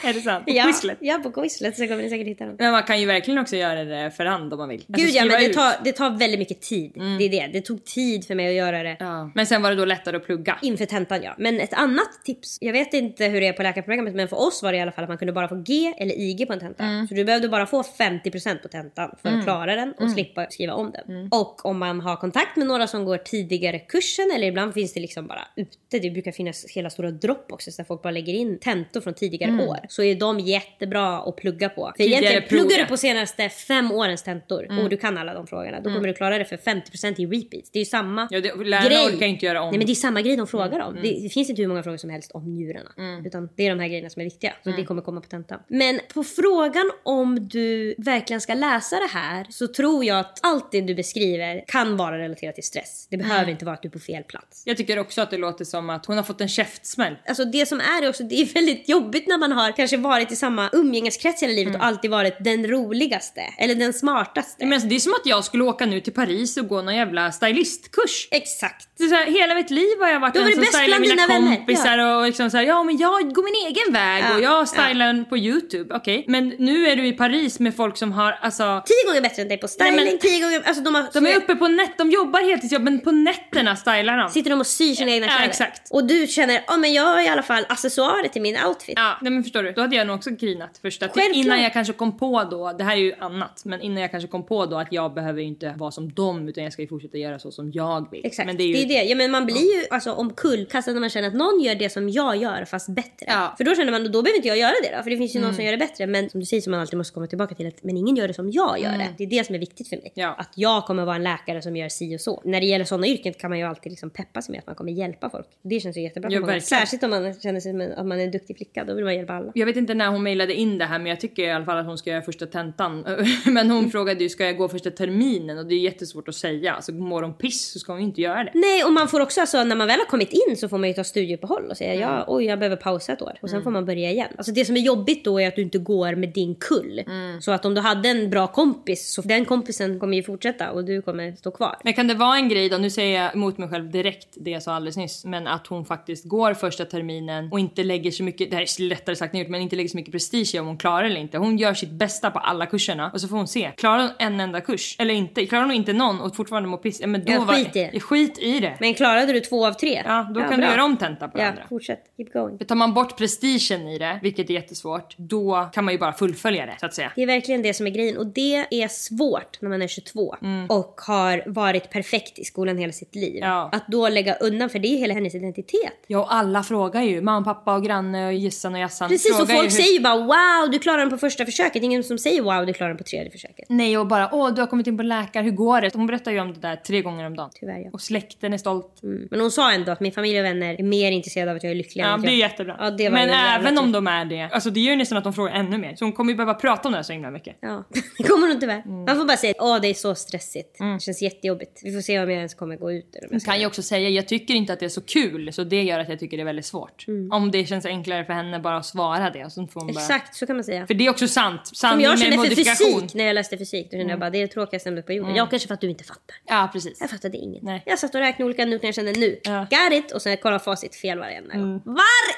är 0.03 0.13
det 0.13 0.21
sant? 0.21 0.45
På 0.45 0.51
ja, 0.51 0.63
Quizlet? 0.63 0.97
ja, 1.01 1.19
på 1.23 1.31
Quizlet 1.31 1.77
så 1.77 1.87
kommer 1.87 2.03
ni 2.03 2.09
säkert 2.09 2.27
hitta 2.27 2.45
dem. 2.45 2.55
Men 2.59 2.71
man 2.71 2.83
kan 2.83 2.99
ju 2.99 3.05
verkligen 3.05 3.39
också 3.39 3.55
göra 3.55 3.83
det 3.83 4.11
för 4.11 4.25
hand 4.25 4.53
om 4.53 4.59
man 4.59 4.69
vill. 4.69 4.85
Alltså 4.87 5.05
Gud 5.05 5.15
ja, 5.15 5.25
men 5.25 5.41
det 5.41 5.53
tar, 5.53 5.73
det 5.83 5.91
tar 5.91 6.09
väldigt 6.17 6.39
mycket 6.39 6.61
tid. 6.61 6.91
Det 7.19 7.25
är 7.25 7.29
det. 7.29 7.49
Det 7.53 7.61
tog 7.61 7.85
tid 7.85 8.25
för 8.27 8.35
mig 8.35 8.47
att 8.47 8.53
göra 8.53 8.83
det. 8.83 8.97
Ja. 8.99 9.31
Men 9.35 9.45
sen 9.47 9.61
var 9.61 9.69
det 9.69 9.75
då 9.75 9.85
lättare 9.85 10.17
att 10.17 10.25
plugga. 10.25 10.59
Inför 10.61 10.85
tentan 10.85 11.23
ja. 11.23 11.35
Men 11.37 11.59
ett 11.59 11.73
annat 11.73 12.09
tips. 12.25 12.57
Jag 12.61 12.73
vet 12.73 12.93
inte 12.93 13.18
hur 13.27 13.41
det 13.41 13.47
är 13.47 13.53
på 13.53 13.63
läkarprogrammet 13.63 14.15
men 14.15 14.27
för 14.27 14.39
oss 14.47 14.63
var 14.63 14.71
det 14.71 14.77
i 14.77 14.81
alla 14.81 14.91
fall 14.91 15.03
att 15.03 15.09
man 15.09 15.17
kunde 15.17 15.33
bara 15.33 15.47
få 15.47 15.55
G 15.55 15.93
eller 15.97 16.13
IG 16.19 16.47
på 16.47 16.53
en 16.53 16.59
tenta. 16.59 16.83
Så 17.09 17.15
du 17.15 17.23
behövde 17.25 17.49
bara 17.49 17.65
få 17.65 17.81
50% 17.81 18.57
på 18.61 18.67
tentan 18.67 19.15
för 19.21 19.29
att 19.29 19.43
klara 19.43 19.75
den 19.75 19.93
och 19.99 20.11
slippa 20.11 20.47
skriva 20.49 20.73
om 20.73 20.91
den. 20.91 21.27
Och 21.31 21.65
om 21.65 21.79
man 21.79 22.01
har 22.01 22.15
kontakt 22.15 22.57
med 22.57 22.67
några 22.67 22.87
som 22.87 23.05
går 23.05 23.17
tidigare 23.17 23.79
kursen 23.79 24.31
eller 24.35 24.47
ibland 24.47 24.73
finns 24.73 24.93
det 24.93 24.99
liksom 24.99 25.27
bara 25.27 25.47
ute. 25.55 25.99
Det 25.99 26.09
brukar 26.11 26.31
finnas 26.31 26.65
hela 26.69 26.89
stora 26.89 27.11
dropboxes 27.11 27.77
där 27.77 27.83
folk 27.83 28.01
bara 28.01 28.11
lägger 28.11 28.33
in 28.33 28.59
tentor 28.59 29.01
från 29.01 29.13
tidigare 29.13 29.67
år. 29.67 29.77
Så 29.89 30.03
är 30.03 30.15
de 30.15 30.39
jättebra 30.39 31.17
att 31.19 31.35
plugga 31.35 31.69
på. 31.69 31.85
För 31.97 32.03
Tidigare 32.03 32.21
egentligen 32.25 32.47
pluggar 32.47 32.77
du 32.83 32.85
på 32.85 32.97
senaste 32.97 33.49
fem 33.49 33.91
årens 33.91 34.23
tentor 34.23 34.79
och 34.83 34.89
du 34.89 34.97
kan 34.97 35.17
alla 35.17 35.33
de 35.33 35.47
frågorna. 35.47 35.79
Då 35.79 35.93
kommer 35.93 36.07
du 36.07 36.13
klara 36.13 36.37
det 36.37 36.45
för 36.45 36.57
50% 36.57 37.21
i 37.21 37.25
repeats. 37.25 37.71
Det 37.71 37.79
är 37.79 37.81
ju 37.81 37.85
samma 37.85 38.27
Ja, 38.31 38.41
det, 38.41 38.49
grej. 38.49 39.15
orkar 39.15 39.25
inte 39.27 39.45
göra 39.45 39.61
om. 39.61 39.69
Nej 39.69 39.77
men 39.77 39.87
det 39.87 39.93
är 39.93 39.95
samma 39.95 40.21
grej 40.21 40.35
de 40.37 40.47
frågar 40.47 40.79
om. 40.79 40.95
Det, 40.95 41.01
det 41.23 41.29
finns 41.29 41.49
inte 41.49 41.61
hur 41.61 41.69
många 41.69 41.83
frågor 41.83 41.97
som 41.97 42.09
helst 42.09 42.31
om 42.31 42.43
njurarna. 42.53 42.89
Utan 43.25 43.49
det 43.55 43.65
är 43.65 43.69
de 43.69 43.79
här 43.79 43.87
grejerna 43.87 44.09
som 44.09 44.19
är 44.19 44.23
viktiga. 44.23 44.53
Så 44.63 44.69
det 44.69 44.85
kommer 44.85 45.01
komma 45.01 45.21
på 45.21 45.27
tentan. 45.27 45.59
Men 45.67 45.99
på 46.13 46.23
frågan 46.23 46.91
om 47.03 47.47
du 47.47 47.95
verkligen 47.97 48.41
ska 48.41 48.53
läsa 48.53 48.95
det 48.95 49.09
här 49.13 49.47
så 49.49 49.67
tror 49.67 50.05
jag 50.05 50.19
att 50.19 50.39
allt 50.41 50.71
det 50.71 50.81
du 50.81 50.95
beskriver 50.95 51.63
kan 51.67 51.97
vara 51.97 52.19
relaterat 52.19 52.55
till 52.55 52.63
stress. 52.63 53.07
Det 53.09 53.17
behöver 53.17 53.51
inte 53.51 53.65
vara 53.65 53.75
att 53.75 53.81
du 53.81 53.87
är 53.87 53.91
på 53.91 53.99
fel 53.99 54.23
plats. 54.23 54.63
Jag 54.65 54.77
tycker 54.77 54.99
också 54.99 55.21
att 55.21 55.31
det 55.31 55.37
låter 55.37 55.65
som 55.65 55.89
att 55.89 56.05
hon 56.05 56.17
har 56.17 56.23
fått 56.23 56.41
en 56.41 56.47
käftsmäll. 56.47 57.15
Alltså 57.27 57.45
det 57.45 57.65
som 57.65 57.79
är 57.79 58.09
också, 58.09 58.23
det 58.23 58.41
är 58.41 58.53
väldigt 58.53 58.89
jobbigt 58.89 59.27
när 59.27 59.37
man 59.37 59.51
har 59.51 59.71
kanske 59.71 59.97
varit 59.97 60.31
i 60.31 60.35
samma 60.35 60.69
umgängeskrets 60.73 61.43
hela 61.43 61.53
livet 61.53 61.75
och 61.75 61.85
alltid 61.85 62.11
varit 62.11 62.37
den 62.39 62.67
roligaste. 62.67 63.41
Eller 63.57 63.75
den 63.75 63.93
smartaste. 63.93 64.65
Men 64.65 64.73
alltså, 64.73 64.87
det 64.87 64.95
är 64.95 64.99
som 64.99 65.13
att 65.13 65.25
jag 65.25 65.43
skulle 65.43 65.63
åka 65.63 65.85
nu 65.85 66.01
till 66.01 66.13
Paris 66.13 66.57
och 66.57 66.67
gå 66.67 66.81
någon 66.81 66.95
jävla 66.95 67.31
stylistkurs. 67.31 68.27
Exakt. 68.31 68.89
Så 68.97 69.15
här, 69.15 69.25
hela 69.25 69.55
mitt 69.55 69.69
liv 69.69 69.99
har 69.99 70.07
jag 70.07 70.19
varit 70.19 70.37
har 70.37 70.43
den 70.43 70.53
som 70.53 70.65
stylar 70.65 70.99
mina 70.99 71.55
kompisar 71.57 71.97
och 71.97 72.25
liksom 72.25 72.51
så 72.51 72.57
här, 72.57 72.63
ja 72.63 72.83
men 72.83 72.97
jag 72.99 73.33
går 73.33 73.43
min 73.43 73.67
egen 73.69 73.93
väg 73.93 74.23
Ja, 74.23 74.35
och 74.35 74.41
jag 74.41 74.67
stylar 74.67 75.23
på 75.29 75.37
youtube. 75.37 75.95
Okej, 75.95 76.23
men 76.27 76.53
nu 76.59 76.87
är 76.87 76.95
du 76.95 77.07
i 77.07 77.11
Paris 77.13 77.59
med 77.59 77.75
folk 77.75 77.97
som 77.97 78.11
har 78.11 78.31
alltså 78.41 78.81
Tio 78.85 79.07
gånger 79.07 79.21
bättre 79.21 79.41
än 79.41 79.47
dig 79.47 79.57
på 79.57 79.67
styling, 79.67 79.95
Nej, 79.95 80.05
men- 80.05 80.17
tio 80.19 80.39
gånger... 80.41 80.61
Alltså 80.65 80.83
de, 80.83 80.95
har, 80.95 81.05
de 81.13 81.25
är 81.27 81.35
uppe 81.37 81.55
på 81.55 81.67
nät, 81.67 81.97
de 81.97 82.09
jobbar 82.11 82.39
heltidsjobb 82.49 82.81
men 82.81 82.99
på 82.99 83.11
nätterna 83.11 83.75
stylar 83.75 84.17
de. 84.17 84.29
Sitter 84.29 84.49
de 84.49 84.59
och 84.59 84.67
syr 84.67 84.93
sina 84.93 85.11
egna 85.11 85.27
Ja, 85.27 85.31
kläder. 85.33 85.49
exakt. 85.49 85.81
Och 85.91 86.07
du 86.07 86.27
känner, 86.27 86.61
ja 86.67 86.77
men 86.77 86.93
jag 86.93 87.03
har 87.03 87.21
i 87.21 87.27
alla 87.27 87.43
fall 87.43 87.65
accessoarer 87.69 88.27
till 88.27 88.41
min 88.41 88.57
outfit. 88.67 88.93
Ja, 88.97 89.17
nej 89.21 89.31
men 89.31 89.43
förstår 89.43 89.63
du? 89.63 89.71
Då 89.71 89.81
hade 89.81 89.95
jag 89.95 90.07
nog 90.07 90.15
också 90.15 90.29
grinat 90.31 90.79
första 90.81 91.05
Självklart. 91.05 91.35
innan 91.35 91.61
jag 91.63 91.73
kanske 91.73 91.93
kom 91.93 92.17
på 92.17 92.43
då, 92.51 92.73
det 92.77 92.83
här 92.83 92.93
är 92.97 93.01
ju 93.01 93.13
annat, 93.19 93.61
men 93.65 93.81
innan 93.81 94.01
jag 94.01 94.11
kanske 94.11 94.27
kom 94.27 94.45
på 94.45 94.65
då 94.65 94.77
att 94.77 94.87
jag 94.91 95.13
behöver 95.13 95.41
inte 95.41 95.73
vara 95.77 95.91
som 95.91 96.13
dem 96.13 96.49
utan 96.49 96.63
jag 96.63 96.73
ska 96.73 96.81
ju 96.81 96.87
fortsätta 96.87 97.17
göra 97.17 97.39
så 97.39 97.51
som 97.51 97.71
jag 97.71 98.11
vill. 98.11 98.25
Exakt, 98.25 98.45
Men 98.47 98.57
det 98.57 98.63
är 98.63 98.67
ju 98.81 98.85
det. 98.85 99.03
Ja, 99.03 99.15
men 99.15 99.31
man 99.31 99.45
blir 99.45 99.75
ju 99.75 99.85
alltså, 99.89 100.11
omkullkastad 100.11 100.91
när 100.91 100.99
man 100.99 101.09
känner 101.09 101.27
att 101.27 101.33
någon 101.33 101.61
gör 101.61 101.75
det 101.75 101.89
som 101.89 102.09
jag 102.09 102.35
gör 102.37 102.65
fast 102.65 102.88
bättre. 102.89 103.25
Ja. 103.27 103.53
För 103.57 103.63
då 103.63 103.75
känner 103.75 103.91
man, 103.91 104.03
då 104.03 104.21
behöver 104.21 104.35
inte 104.35 104.47
jag 104.47 104.57
göra 104.57 104.73
det 104.83 104.97
då. 104.97 105.03
För 105.03 105.09
det 105.09 105.17
finns 105.17 105.35
ju 105.35 105.37
Mm. 105.39 105.47
någon 105.47 105.55
som 105.55 105.65
gör 105.65 105.71
det 105.71 105.77
bättre. 105.77 106.07
Men 106.07 106.29
som 106.29 106.39
du 106.39 106.45
säger 106.45 106.61
som 106.61 106.71
man 106.71 106.79
alltid 106.79 106.97
måste 106.97 107.13
komma 107.13 107.27
tillbaka 107.27 107.55
till. 107.55 107.67
Att, 107.67 107.83
men 107.83 107.97
ingen 107.97 108.15
gör 108.15 108.27
det 108.27 108.33
som 108.33 108.51
jag 108.51 108.79
gör 108.79 108.91
det. 108.91 109.07
Det 109.17 109.23
är 109.23 109.27
det 109.27 109.45
som 109.45 109.55
är 109.55 109.59
viktigt 109.59 109.89
för 109.89 109.95
mig. 109.95 110.13
Mm. 110.15 110.27
Ja. 110.29 110.35
Att 110.37 110.51
jag 110.55 110.85
kommer 110.85 111.05
vara 111.05 111.15
en 111.15 111.23
läkare 111.23 111.61
som 111.61 111.75
gör 111.75 111.89
si 111.89 112.15
och 112.15 112.21
så. 112.21 112.41
När 112.45 112.59
det 112.59 112.65
gäller 112.65 112.85
sådana 112.85 113.07
yrken 113.07 113.33
kan 113.33 113.49
man 113.49 113.59
ju 113.59 113.65
alltid 113.65 113.91
liksom 113.91 114.09
peppa 114.09 114.41
sig 114.41 114.51
med 114.51 114.59
att 114.59 114.67
man 114.67 114.75
kommer 114.75 114.91
hjälpa 114.91 115.29
folk. 115.29 115.47
Det 115.61 115.79
känns 115.79 115.97
ju 115.97 116.01
jättebra. 116.01 116.29
Verkligen. 116.29 116.61
Särskilt 116.61 117.03
om 117.03 117.09
man 117.09 117.33
känner 117.39 117.59
sig 117.59 117.71
som 117.71 117.93
att 117.97 118.05
man 118.05 118.19
är 118.19 118.23
en 118.23 118.31
duktig 118.31 118.57
flicka. 118.57 118.83
Då 118.83 118.93
vill 118.93 119.03
man 119.05 119.15
hjälpa 119.15 119.33
alla. 119.33 119.51
Jag 119.55 119.65
vet 119.65 119.75
inte 119.77 119.93
när 119.93 120.07
hon 120.07 120.23
mejlade 120.23 120.53
in 120.53 120.77
det 120.77 120.85
här 120.85 120.99
men 120.99 121.07
jag 121.07 121.19
tycker 121.19 121.43
i 121.43 121.51
alla 121.51 121.65
fall 121.65 121.77
att 121.77 121.85
hon 121.85 121.97
ska 121.97 122.09
göra 122.09 122.21
första 122.21 122.45
tentan. 122.45 123.05
Men 123.45 123.71
hon 123.71 123.91
frågade 123.91 124.23
ju 124.23 124.29
ska 124.29 124.45
jag 124.45 124.57
gå 124.57 124.69
första 124.69 124.91
terminen 124.91 125.57
och 125.57 125.65
det 125.65 125.75
är 125.75 125.79
jättesvårt 125.79 126.27
att 126.27 126.35
säga. 126.35 126.73
Alltså 126.73 126.91
mår 126.91 127.21
hon 127.21 127.33
piss 127.33 127.71
så 127.71 127.79
ska 127.79 127.91
hon 127.91 128.01
ju 128.01 128.07
inte 128.07 128.21
göra 128.21 128.43
det. 128.43 128.51
Nej, 128.53 128.83
och 128.83 128.91
man 128.93 129.07
får 129.07 129.19
också 129.19 129.41
alltså, 129.41 129.63
när 129.63 129.75
man 129.75 129.87
väl 129.87 129.99
har 129.99 130.05
kommit 130.05 130.33
in 130.33 130.57
så 130.57 130.69
får 130.69 130.77
man 130.77 130.89
ju 130.89 130.93
ta 130.95 131.03
studieuppehåll 131.03 131.63
och 131.69 131.77
säga 131.77 131.89
Mm. 131.93 132.01
ja, 132.09 132.25
oj, 132.27 132.45
jag 132.45 132.59
behöver 132.59 132.75
pausa 132.79 133.13
ett 133.13 133.21
år 133.21 133.37
och 133.41 133.49
sen 133.49 133.63
får 133.63 133.71
man 133.71 133.85
börja 133.85 134.11
igen. 134.11 134.27
Alltså 134.37 134.51
det 134.51 134.65
som 134.65 134.75
är 134.77 134.81
jobbigt 134.81 135.25
då 135.25 135.39
är 135.41 135.47
att 135.47 135.55
du 135.55 135.61
inte 135.61 135.77
går 135.77 136.15
med 136.15 136.29
din 136.29 136.55
kull. 136.55 137.03
Mm. 137.07 137.41
Så 137.41 137.51
att 137.51 137.65
om 137.65 137.73
du 137.73 137.81
hade 137.81 138.09
en 138.09 138.29
bra 138.29 138.47
kompis 138.47 139.13
så 139.13 139.21
den 139.21 139.45
kompisen 139.45 139.99
kommer 139.99 140.17
ju 140.17 140.23
fortsätta 140.23 140.71
och 140.71 140.85
du 140.85 141.01
kommer 141.01 141.31
stå 141.35 141.51
kvar. 141.51 141.77
Men 141.83 141.93
kan 141.93 142.07
det 142.07 142.13
vara 142.13 142.35
en 142.37 142.49
grej 142.49 142.69
då, 142.69 142.77
nu 142.77 142.89
säger 142.89 143.23
jag 143.23 143.33
emot 143.35 143.57
mig 143.57 143.69
själv 143.69 143.91
direkt 143.91 144.27
det 144.33 144.51
jag 144.51 144.63
sa 144.63 144.73
alldeles 144.73 144.97
nyss, 144.97 145.25
men 145.25 145.47
att 145.47 145.67
hon 145.67 145.85
faktiskt 145.85 146.25
går 146.25 146.53
första 146.53 146.85
terminen 146.85 147.51
och 147.51 147.59
inte 147.59 147.83
lägger 147.83 148.11
så 148.11 148.23
mycket, 148.23 148.49
det 148.49 148.55
här 148.55 148.63
är 148.63 148.89
lättare 148.89 149.15
sagt 149.15 149.33
än 149.33 149.39
gjort, 149.39 149.49
men 149.49 149.61
inte 149.61 149.75
lägger 149.75 149.89
så 149.89 149.97
mycket 149.97 150.11
prestige 150.11 150.55
i 150.55 150.59
om 150.59 150.67
hon 150.67 150.77
klarar 150.77 151.03
eller 151.03 151.19
inte. 151.21 151.37
Hon 151.37 151.57
gör 151.57 151.73
sitt 151.73 151.91
bästa 151.91 152.31
på 152.31 152.39
alla 152.39 152.65
kurserna 152.65 153.11
och 153.13 153.21
så 153.21 153.27
får 153.27 153.37
hon 153.37 153.47
se. 153.47 153.71
Klarar 153.77 154.01
hon 154.01 154.11
en 154.19 154.39
enda 154.39 154.61
kurs 154.61 154.95
eller 154.99 155.13
inte? 155.13 155.45
Klarar 155.45 155.63
hon 155.63 155.73
inte 155.73 155.93
någon 155.93 156.21
och 156.21 156.35
fortfarande 156.35 156.69
mår 156.69 156.77
piss, 156.77 157.01
ja, 157.01 157.07
men 157.07 157.25
då 157.25 157.31
Ja, 157.31 157.39
var, 157.43 157.53
skit 157.55 157.67
i 157.75 157.79
det. 157.79 157.89
Ja, 157.93 157.99
Skit 157.99 158.39
i 158.39 158.59
det. 158.59 158.77
Men 158.79 158.93
klarade 158.93 159.33
du 159.33 159.39
två 159.39 159.65
av 159.67 159.73
tre? 159.73 160.01
Ja, 160.05 160.27
då 160.33 160.39
kan 160.39 160.49
bra. 160.49 160.57
du 160.57 160.63
göra 160.63 160.83
om 160.83 160.97
tenta 160.97 161.27
på 161.27 161.37
det 161.37 161.43
Ja, 161.43 161.49
andra. 161.49 161.63
fortsätt. 161.69 162.03
Keep 162.17 162.25
going. 162.33 162.57
Tar 162.69 162.75
man 162.75 162.93
bort 162.93 163.17
prestigen 163.17 163.87
i 163.87 163.97
det, 163.97 164.19
vilket 164.21 164.49
är 164.49 164.53
jättesvårt, 164.53 165.15
då 165.17 165.69
kan 165.73 165.85
man 165.85 165.93
ju 165.93 165.99
bara 165.99 166.13
fullfölja 166.13 166.65
det 166.65 166.75
så 166.79 166.85
att 166.85 166.93
säga. 166.93 167.11
Det 167.15 167.21
är 167.21 167.27
verkligen 167.27 167.61
det 167.61 167.73
som 167.73 167.87
är 167.87 167.91
grejen 167.91 168.17
och 168.17 168.27
det 168.27 168.55
är 168.69 168.87
svårt 168.87 169.61
när 169.61 169.69
man 169.69 169.81
är 169.81 169.87
22 169.87 170.35
och 170.69 171.01
har 171.07 171.43
varit 171.45 171.89
perfekt 171.89 172.39
i 172.39 172.45
skolan 172.45 172.77
hela 172.77 172.93
sitt 172.93 173.15
liv. 173.15 173.37
Mm. 173.37 173.49
Ja. 173.49 173.69
Att 173.71 173.87
då 173.87 174.09
lägga 174.09 174.35
undan 174.35 174.69
för 174.69 174.79
det 174.79 174.87
är 174.87 174.97
hela 174.97 175.13
hennes 175.13 175.35
identitet. 175.35 175.93
Ja, 176.07 176.19
och 176.19 176.33
alla 176.33 176.63
frågar 176.63 177.01
ju. 177.01 177.21
Mamma, 177.21 177.45
pappa 177.45 177.75
och 177.75 177.83
granne 177.83 178.27
och 178.27 178.33
Gissan 178.33 178.73
och 178.73 178.79
Jassan 178.79 179.09
Precis, 179.09 179.39
och 179.39 179.49
folk 179.49 179.63
hur- 179.63 179.69
säger 179.69 179.93
ju 179.93 179.99
bara 179.99 180.17
wow, 180.17 180.71
du 180.71 180.79
klarar 180.79 180.97
den 180.97 181.09
på 181.09 181.17
första 181.17 181.45
försöket. 181.45 181.83
Ingen 181.83 182.03
som 182.03 182.17
säger 182.17 182.41
wow, 182.41 182.65
du 182.65 182.73
klarar 182.73 182.89
den 182.89 182.97
på 182.97 183.03
tredje 183.03 183.31
försöket. 183.31 183.65
Nej 183.69 183.97
och 183.97 184.07
bara 184.07 184.29
åh 184.31 184.53
du 184.53 184.61
har 184.61 184.67
kommit 184.67 184.87
in 184.87 184.97
på 184.97 185.03
läkare, 185.03 185.43
hur 185.43 185.51
går 185.51 185.81
det? 185.81 185.95
Hon 185.95 186.07
berättar 186.07 186.31
ju 186.31 186.39
om 186.39 186.53
det 186.53 186.59
där 186.59 186.75
tre 186.75 187.01
gånger 187.01 187.25
om 187.25 187.35
dagen. 187.35 187.49
Tyvärr 187.53 187.79
ja. 187.79 187.89
Och 187.93 188.01
släkten 188.01 188.53
är 188.53 188.57
stolt. 188.57 189.03
Mm. 189.03 189.27
Men 189.31 189.39
hon 189.39 189.51
sa 189.51 189.71
ändå 189.71 189.91
att 189.91 189.99
min 189.99 190.11
familj 190.11 190.39
och 190.39 190.45
vänner 190.45 190.75
är 190.79 190.83
mer 190.83 191.11
intresserade 191.11 191.51
av 191.51 191.57
att 191.57 191.63
jag 191.63 191.71
är 191.71 191.75
lycklig 191.75 192.03
än 192.03 192.09
Ja 192.09 192.15
att 192.15 192.21
det 192.21 192.31
är 192.31 192.39
jag... 192.39 192.58
jättebra. 192.59 192.85
Ja, 192.85 192.91
det 192.91 193.09
var 193.09 193.17
Men 193.17 193.29
jävla 193.29 193.55
även 193.55 193.77
om 193.77 193.91
de 193.91 194.07
är 194.07 194.25
det, 194.25 194.41
alltså 194.41 194.69
det 194.69 194.79
gör 194.79 194.91
ju 194.91 194.97
nästan 194.97 195.17
att 195.17 195.23
de 195.23 195.33
frågar 195.33 195.53
ännu 195.53 195.77
mer. 195.77 195.95
Så 195.95 196.05
hon 196.05 196.11
kommer 196.11 196.31
ju 196.31 196.37
behöva 196.37 196.53
prata 196.53 196.87
om 196.87 196.91
det 196.91 196.97
här 196.97 197.03
så 197.03 197.13
himla 197.13 197.31
mycket. 197.31 197.57
Ja, 197.59 197.83
det 198.17 198.23
kommer 198.23 198.47
hon 198.47 198.59
tyvärr. 198.59 198.81
Mm. 198.85 199.05
Man 199.05 199.15
får 199.15 199.25
bara 199.25 199.37
säga 199.37 199.53
åh 199.59 199.81
det 199.81 199.87
är 199.87 199.93
så 199.93 200.15
stressigt. 200.15 200.77
Det 200.79 201.01
känns 201.01 201.21
jättejobbigt. 201.21 201.81
Vi 201.83 201.93
får 201.93 202.01
se 202.01 202.19
om 202.19 202.29
jag 202.29 202.37
ens 202.37 202.53
kommer 202.53 202.75
gå 202.75 202.91
ut. 202.91 203.09
Jag 203.21 203.29
Hon 203.29 203.39
kan 203.39 203.59
ju 203.59 203.65
också 203.65 203.81
säga 203.81 204.09
jag 204.09 204.27
tycker 204.27 204.53
inte 204.53 204.73
att 204.73 204.79
det 204.79 204.85
är 204.85 204.89
så 204.89 205.01
kul 205.01 205.53
så 205.53 205.63
det 205.63 205.83
gör 205.83 205.99
att 205.99 206.09
jag 206.09 206.19
tycker 206.19 206.37
det 206.37 206.43
är 206.43 206.45
väldigt 206.45 206.65
svårt. 206.65 207.05
Om 207.31 207.51
det 207.51 207.65
känns 207.65 207.85
enklare 207.85 208.25
för 208.25 208.33
henne 208.33 208.59
bara 208.59 208.77
att 208.77 208.85
svara 208.85 209.29
det. 209.29 209.49
Så 209.49 209.67
får 209.67 209.81
hon 209.81 209.87
bara... 209.87 209.91
Mm. 209.91 209.97
Exakt, 209.97 210.35
så 210.35 210.45
kan 210.45 210.55
man 210.55 210.63
säga. 210.63 210.87
För 210.87 210.93
det 210.93 211.05
är 211.05 211.09
också 211.09 211.27
sant. 211.27 211.67
Som 211.67 211.75
Sanning 211.75 212.03
jag 212.03 212.09
med 212.09 212.19
känner 212.19 212.37
för. 212.37 212.45
Mm. 212.45 212.55
fysik 212.55 213.13
när 213.13 213.25
jag 213.25 213.33
läste 213.33 213.57
fysik. 213.57 213.91
Då 213.91 213.97
kände 213.97 214.13
jag 214.13 214.19
bara 214.19 214.29
det 214.29 214.37
är 214.37 214.41
det 214.41 214.47
tråkigaste 214.53 214.89
ämnet 214.89 215.05
på 215.05 215.13
jorden. 215.13 215.35
Ja 215.35 215.45
kanske 215.45 215.67
för 215.67 215.73
att 215.73 215.81
du 215.81 215.89
inte 215.89 216.03
fattar. 216.03 216.35
Ja 216.45 216.69
precis. 216.73 216.97
Jag 217.01 217.09
fattade 217.09 217.37
inget. 217.37 217.63
Nej. 217.63 217.83
Jag 217.85 217.99
satt 217.99 218.15
och 218.15 218.21
räknade 218.21 218.45
olika 218.45 218.65
noter 218.65 218.87
jag 218.87 218.95
kände 218.95 219.11
nu. 219.11 219.39
Ja. 219.43 219.59
Got 219.69 219.93
it! 219.93 220.11
Och 220.11 220.21
sen 220.21 220.37
kollade 220.37 220.63
facit 220.63 220.95
fel 220.95 221.19
varenda 221.19 221.57
gång. 221.57 221.81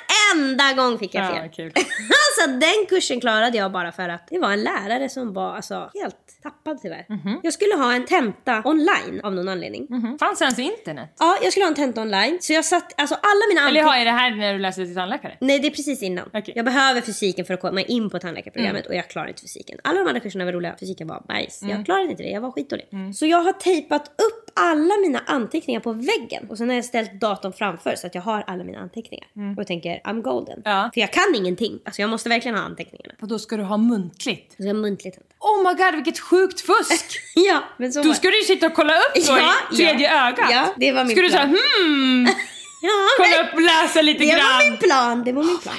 Varenda 0.07 0.73
gång 0.73 0.99
fick 0.99 1.15
jag 1.15 1.23
Ja, 1.23 1.35
fel. 1.35 1.49
kul. 1.49 1.71
alltså 1.75 2.59
den 2.59 2.85
kursen 2.89 3.21
klarade 3.21 3.57
jag 3.57 3.71
bara 3.71 3.91
för 3.91 4.09
att 4.09 4.27
det 4.29 4.39
var 4.39 4.51
en 4.51 4.63
lärare 4.63 5.09
som 5.09 5.33
var 5.33 5.55
alltså 5.55 5.89
helt 5.93 6.15
tappad 6.43 6.81
tyvärr. 6.81 7.05
Mhm. 7.09 7.39
Jag 7.43 7.53
skulle 7.53 7.75
ha 7.75 7.93
en 7.93 8.05
tenta 8.05 8.61
online 8.65 9.21
av 9.23 9.33
någon 9.33 9.47
anledning. 9.49 9.87
Mm. 9.89 10.17
Fanns 10.17 10.41
ens 10.41 10.59
internet? 10.59 11.15
Ja, 11.19 11.37
jag 11.43 11.51
skulle 11.51 11.63
ha 11.65 11.69
en 11.69 11.75
tenta 11.75 12.01
online. 12.01 12.37
Så 12.41 12.53
jag 12.53 12.65
satt, 12.65 12.93
alltså 13.01 13.15
alla 13.15 13.41
mina 13.53 13.69
Eller 13.69 13.83
har 13.83 13.97
är 13.97 14.05
det 14.05 14.11
här 14.11 14.35
när 14.35 14.53
du 14.53 14.59
läste 14.59 14.85
till 14.85 14.95
tandläkare? 14.95 15.37
Nej 15.41 15.59
det 15.59 15.67
är 15.67 15.71
precis 15.71 16.03
innan. 16.03 16.29
Mm. 16.33 16.43
Jag 16.55 16.65
behöver 16.65 17.01
fysiken 17.01 17.45
för 17.45 17.53
att 17.53 17.61
komma 17.61 17.81
in 17.81 18.09
på 18.09 18.19
tandläkarprogrammet 18.19 18.87
och 18.87 18.95
jag 18.95 19.07
klarar 19.09 19.27
inte 19.27 19.41
fysiken. 19.41 19.79
Alla 19.83 19.99
de 19.99 20.07
andra 20.07 20.19
kurserna 20.19 20.45
var 20.45 20.51
roliga, 20.51 20.75
fysiken 20.79 21.07
var. 21.07 21.23
Mm. 21.29 21.47
Jag 21.77 21.85
klarade 21.85 22.11
inte 22.11 22.23
det, 22.23 22.29
jag 22.29 22.41
var 22.41 22.51
skitdålig. 22.51 22.85
Så 23.15 23.25
jag 23.25 23.37
har 23.41 23.53
tejpat 23.53 24.07
upp 24.07 24.40
alla 24.55 24.97
mina 24.97 25.19
anteckningar 25.27 25.79
på 25.81 25.93
väggen 25.93 26.47
och 26.49 26.57
sen 26.57 26.69
har 26.69 26.75
jag 26.75 26.85
ställt 26.85 27.13
datorn 27.21 27.53
framför 27.53 27.95
så 27.95 28.07
att 28.07 28.15
jag 28.15 28.21
har 28.21 28.43
alla 28.47 28.63
mina 28.63 28.79
anteckningar. 28.79 29.27
Och 29.57 29.67
tänker 29.67 29.89
I'm 30.03 30.21
golden. 30.21 30.61
Mm. 30.65 30.77
Ja. 30.77 30.89
För 30.93 31.01
jag 31.01 31.13
kan 31.13 31.35
ingenting. 31.35 31.79
Alltså 31.85 32.01
jag 32.01 32.09
måste 32.09 32.29
verkligen 32.29 32.57
ha 32.57 32.63
anteckningarna. 32.63 33.13
Och 33.21 33.27
då 33.27 33.39
ska 33.39 33.57
du 33.57 33.63
ha 33.63 33.77
muntligt? 33.77 34.51
Så 34.57 34.63
jag 34.63 34.67
har 34.67 34.73
muntligt 34.73 35.15
tenta. 35.15 35.35
Oh 35.39 35.63
my 35.69 35.83
god 35.83 35.95
vilket 35.95 36.19
sjukt 36.19 36.61
fusk! 36.61 37.19
Ja, 37.35 37.63
men 37.77 37.93
så 37.93 38.01
Då 38.01 38.07
var 38.07 38.15
ska 38.15 38.27
du 38.27 38.37
ju 38.37 38.43
sitta 38.43 38.67
och 38.67 38.73
kolla 38.73 38.93
upp 38.97 39.25
då 39.27 39.37
Ja, 39.37 39.53
i 39.71 39.75
tredje 39.75 40.13
ja. 40.13 40.27
ögat. 40.29 40.47
Ja, 40.51 40.73
det 40.77 40.91
var 40.91 41.03
min 41.03 41.15
Ska 41.15 41.21
du 41.21 41.29
säga 41.29 41.41
plan. 41.43 41.57
hmm, 41.85 42.25
Ja, 42.81 43.07
kolla 43.17 43.43
upp, 43.43 43.59
läsa 43.59 44.01
lite 44.01 44.19
Det 44.19 44.25
var 44.31 44.37
grann. 44.37 44.69
min 44.71 44.77
plan, 44.79 45.23
det 45.23 45.31
var 45.31 45.43
min 45.43 45.57
plan. 45.59 45.75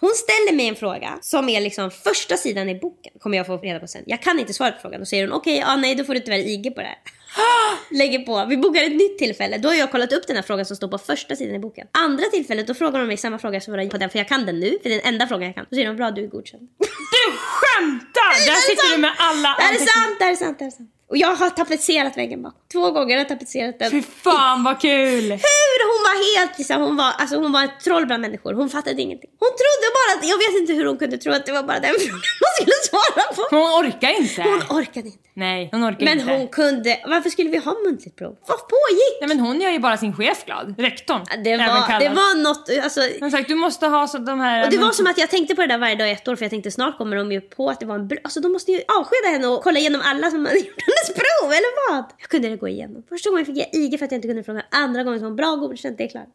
Hon 0.00 0.10
ställer 0.10 0.56
mig 0.56 0.68
en 0.68 0.76
fråga 0.76 1.18
som 1.20 1.48
är 1.48 1.60
liksom 1.60 1.90
första 1.90 2.36
sidan 2.36 2.68
i 2.68 2.74
boken. 2.74 3.12
Kommer 3.20 3.36
jag 3.36 3.46
få 3.46 3.56
reda 3.56 3.80
på 3.80 3.86
sen. 3.86 4.02
Jag 4.06 4.22
kan 4.22 4.38
inte 4.38 4.52
svara 4.52 4.72
på 4.72 4.80
frågan. 4.80 5.00
Då 5.00 5.06
säger 5.06 5.26
hon 5.26 5.32
okej, 5.32 5.58
ja 5.58 5.76
nej 5.76 5.94
då 5.94 6.04
får 6.04 6.14
du 6.14 6.20
tyvärr 6.20 6.38
IG 6.38 6.74
på 6.74 6.80
det 6.80 6.86
här. 6.86 6.98
Lägger 7.90 8.18
på. 8.18 8.46
Vi 8.48 8.56
bokar 8.56 8.82
ett 8.82 8.92
nytt 8.92 9.18
tillfälle. 9.18 9.58
Då 9.58 9.68
har 9.68 9.74
jag 9.74 9.90
kollat 9.90 10.12
upp 10.12 10.26
den 10.26 10.36
här 10.36 10.42
frågan 10.42 10.66
som 10.66 10.76
står 10.76 10.88
på 10.88 10.98
första 10.98 11.36
sidan 11.36 11.54
i 11.54 11.58
boken. 11.58 11.86
Andra 11.92 12.24
tillfället 12.24 12.66
då 12.66 12.74
frågar 12.74 12.98
de 12.98 13.06
mig 13.06 13.16
samma 13.16 13.38
fråga 13.38 13.60
som 13.60 13.74
var 13.74 13.88
på 13.88 13.98
den 13.98 14.10
för 14.10 14.18
jag 14.18 14.28
kan 14.28 14.46
den 14.46 14.60
nu. 14.60 14.78
För 14.82 14.88
det 14.88 14.94
är 14.94 15.02
den 15.02 15.14
enda 15.14 15.26
frågan 15.26 15.46
jag 15.46 15.54
kan. 15.54 15.66
Då 15.70 15.74
säger 15.74 15.88
de 15.88 15.96
bra 15.96 16.10
du 16.10 16.24
är 16.24 16.28
godkänd. 16.28 16.68
Du 16.78 17.36
skämtar! 17.36 18.44
Där 18.46 18.52
är 18.52 18.56
sitter 18.56 18.82
sant. 18.82 18.94
du 18.94 19.00
med 19.00 19.12
alla 19.18 19.48
Det 19.58 19.62
här 19.62 19.74
är 19.74 19.78
sant, 19.78 20.18
det 20.18 20.24
här 20.24 20.32
är 20.32 20.36
sant, 20.36 20.58
det 20.58 20.64
här 20.64 20.72
är 20.72 20.76
sant. 20.76 20.90
Och 21.10 21.16
jag 21.16 21.34
har 21.34 21.50
tapetserat 21.50 22.16
väggen 22.16 22.42
bakom. 22.42 22.60
Två 22.72 22.90
gånger 22.90 23.14
har 23.14 23.20
jag 23.20 23.28
tapetserat 23.28 23.78
den. 23.78 23.90
Fy 23.90 24.02
fan 24.02 24.64
vad 24.64 24.80
kul! 24.80 25.30
Hur? 25.30 25.78
Hon 25.90 26.00
var 26.08 26.16
helt 26.30 26.58
liksom, 26.58 26.82
hon 26.82 26.96
var, 26.96 27.12
alltså 27.18 27.36
hon 27.36 27.52
var 27.52 27.64
ett 27.64 27.80
troll 27.84 28.06
bland 28.06 28.20
människor. 28.20 28.52
Hon 28.54 28.68
fattade 28.70 29.02
ingenting. 29.02 29.30
Hon 29.38 29.50
trodde 29.62 29.86
bara 29.98 30.18
att, 30.18 30.28
jag 30.32 30.38
vet 30.38 30.60
inte 30.60 30.72
hur 30.72 30.86
hon 30.86 30.98
kunde 30.98 31.18
tro 31.18 31.32
att 31.32 31.46
det 31.46 31.52
var 31.52 31.62
bara 31.62 31.80
den 31.80 31.94
frågan 31.98 32.20
hon 32.42 32.52
skulle 32.60 32.76
svara 32.90 33.24
på. 33.36 33.56
Hon 33.56 33.86
orkar 33.86 34.20
inte. 34.20 34.42
Hon 34.42 34.78
orkade 34.78 35.06
inte. 35.06 35.18
Nej, 35.34 35.68
hon 35.72 35.84
orkar 35.84 36.04
Men 36.04 36.20
inte. 36.20 36.32
hon 36.32 36.48
kunde, 36.48 37.00
varför 37.06 37.30
skulle 37.30 37.50
vi 37.50 37.58
ha 37.58 37.74
muntligt 37.84 38.16
prov? 38.16 38.36
Vad 38.46 38.58
pågick? 38.58 39.14
Nej 39.20 39.28
men 39.28 39.40
hon 39.40 39.60
gör 39.60 39.70
ju 39.70 39.78
bara 39.78 39.96
sin 39.96 40.16
chef 40.16 40.44
glad. 40.44 40.74
Rektorn. 40.78 41.22
Det 41.44 41.56
var, 41.56 42.00
det 42.00 42.08
var 42.08 42.42
något, 42.42 42.70
alltså. 42.84 43.00
Hon 43.20 43.30
sagt 43.30 43.48
du 43.48 43.54
måste 43.54 43.86
ha 43.86 44.08
så 44.08 44.18
de 44.18 44.40
här... 44.40 44.64
Och 44.64 44.70
det 44.70 44.78
var 44.78 44.90
som 44.90 45.06
att 45.06 45.18
jag 45.18 45.30
tänkte 45.30 45.54
på 45.54 45.60
det 45.60 45.66
där 45.66 45.78
varje 45.78 45.94
dag 45.94 46.08
i 46.08 46.12
ett 46.12 46.28
år 46.28 46.36
för 46.36 46.44
jag 46.44 46.50
tänkte 46.50 46.70
snart 46.70 46.98
kommer 46.98 47.16
de 47.16 47.32
ju 47.32 47.40
på 47.40 47.70
att 47.70 47.80
det 47.80 47.86
var 47.86 47.94
en 47.94 48.10
alltså 48.24 48.40
de 48.40 48.52
måste 48.52 48.72
ju 48.72 48.80
avskeda 48.98 49.28
henne 49.32 49.46
och 49.46 49.62
kolla 49.62 49.78
igenom 49.78 50.00
alla 50.04 50.30
som 50.30 50.46
hade 50.46 50.58
gjort 50.58 50.76
hennes 51.00 51.14
prov 51.20 51.52
eller 51.52 51.72
vad? 51.90 52.04
Jag 52.18 52.28
kunde 52.28 52.48
det 52.48 52.56
gå 52.56 52.68
igenom. 52.68 53.02
Första 53.08 53.30
gången 53.30 53.46
fick 53.46 53.56
jag 53.56 53.68
IG 53.72 53.98
för 53.98 54.04
att 54.06 54.12
jag 54.12 54.18
inte 54.18 54.28
kunde 54.28 54.42
fråga, 54.44 54.62
andra 54.70 55.04
gången 55.04 55.22
hon 55.22 55.36
bra 55.36 55.56
godkänt, 55.56 55.98
det 55.98 56.04
är 56.04 56.08
klart. 56.08 56.32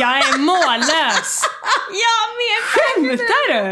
Jag 0.00 0.18
är 0.18 0.38
mållös! 0.38 1.42
Jag 2.04 2.24
med! 2.40 2.58
Skämtar 2.72 3.42
du? 3.48 3.62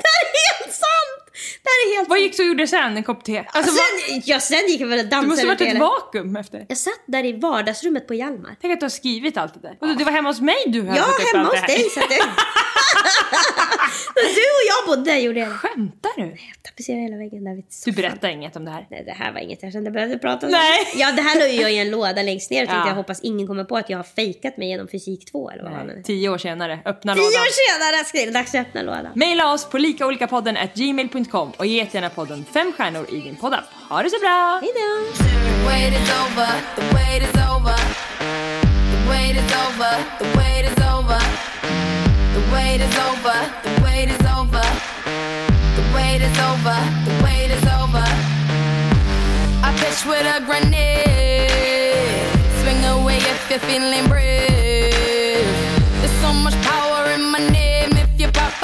Det 0.00 0.08
här 0.10 0.22
är 0.24 0.32
helt 0.44 0.74
sant! 0.74 1.23
Det 1.62 1.68
här 1.68 1.92
är 1.92 1.96
helt 1.96 2.08
Vad 2.08 2.18
gick 2.20 2.36
du 2.36 2.42
och 2.42 2.48
gjorde 2.48 2.66
sen? 2.66 2.96
En 2.96 3.02
kopp 3.02 3.24
te? 3.24 3.44
Alltså, 3.52 3.72
sen, 3.72 4.22
ja, 4.24 4.40
sen 4.40 4.66
gick 4.68 4.80
jag 4.80 4.86
väl 4.88 4.98
och 4.98 5.04
det 5.04 5.10
dansade 5.10 5.26
måste 5.30 5.46
varit 5.46 5.60
ett 5.60 5.78
vakuum 5.78 6.36
efter. 6.36 6.66
Jag 6.68 6.78
satt 6.78 7.00
där 7.06 7.24
i 7.24 7.32
vardagsrummet 7.32 8.06
på 8.08 8.14
Hjalmar. 8.14 8.56
Tänk 8.60 8.72
att 8.74 8.80
du 8.80 8.84
har 8.84 8.90
skrivit 8.90 9.36
allt 9.36 9.54
det 9.54 9.60
där. 9.68 9.76
Och 9.80 9.96
det 9.98 10.04
var 10.04 10.12
hemma 10.12 10.28
hos 10.28 10.40
mig 10.40 10.56
du 10.66 10.82
har 10.82 10.96
Ja, 10.96 11.02
upp 11.02 11.34
hemma 11.34 11.50
det 11.50 11.58
hos 11.58 11.66
dig. 11.66 11.82
Så 11.90 12.00
det... 12.00 12.06
du 14.14 14.20
och 14.56 14.64
jag 14.68 14.86
bodde 14.96 15.18
gjorde 15.18 15.40
jag 15.40 15.48
det. 15.48 15.54
Skämtar 15.54 16.10
du? 16.16 16.22
Jag 16.22 16.62
tapetserade 16.62 17.02
hela 17.02 17.16
väggen 17.16 17.44
där 17.44 17.54
vid 17.54 17.64
Du 17.64 17.70
soffan. 17.70 17.94
berättar 17.94 18.28
inget 18.28 18.56
om 18.56 18.64
det 18.64 18.70
här. 18.70 18.86
Nej, 18.90 19.02
det 19.06 19.12
här 19.12 19.32
var 19.32 19.40
inget 19.40 19.62
jag 19.62 19.72
kände 19.72 19.86
jag 19.86 19.92
behövde 19.94 20.18
prata 20.18 20.46
om. 20.46 20.52
Nej. 20.52 20.78
Ja, 20.96 21.12
det 21.12 21.22
här 21.22 21.38
la 21.40 21.46
jag 21.46 21.72
i 21.72 21.78
en 21.78 21.90
låda 21.90 22.22
längst 22.22 22.50
ner 22.50 22.62
och 22.62 22.68
tänkte 22.68 22.80
Ja. 22.84 22.88
jag 22.88 22.94
hoppas 22.94 23.20
ingen 23.20 23.46
kommer 23.46 23.64
på 23.64 23.76
att 23.76 23.90
jag 23.90 23.98
har 23.98 24.04
fejkat 24.04 24.56
mig 24.56 24.68
genom 24.68 24.88
fysik 24.88 25.32
2 25.32 25.50
eller 25.50 25.62
vad 25.62 25.72
det? 25.96 26.02
Tio 26.02 26.28
år 26.28 26.38
senare, 26.38 26.78
öppna 26.84 27.14
Tio 27.14 27.20
lådan. 27.22 27.40
år 27.40 27.52
senare 27.70 28.26
det 28.26 28.30
dags 28.30 28.54
att 28.54 28.60
öppna 28.66 28.82
lådan. 28.82 29.12
Maila 29.14 29.52
oss 29.52 29.64
på 29.70 29.78
likaolikapodden 29.78 30.56
at 30.56 30.74
gmail.com 30.74 31.23
och 31.56 31.66
ge 31.66 31.86
gärna 31.90 32.10
podden 32.10 32.44
fem 32.44 32.72
stjärnor 32.76 33.06
i 33.08 33.20
din 33.20 33.36
poddapp. 33.36 33.64
Ha 33.88 34.02
det 34.02 34.10
så 34.10 34.18
bra! 34.18 34.60
Hejdå! 34.62 35.24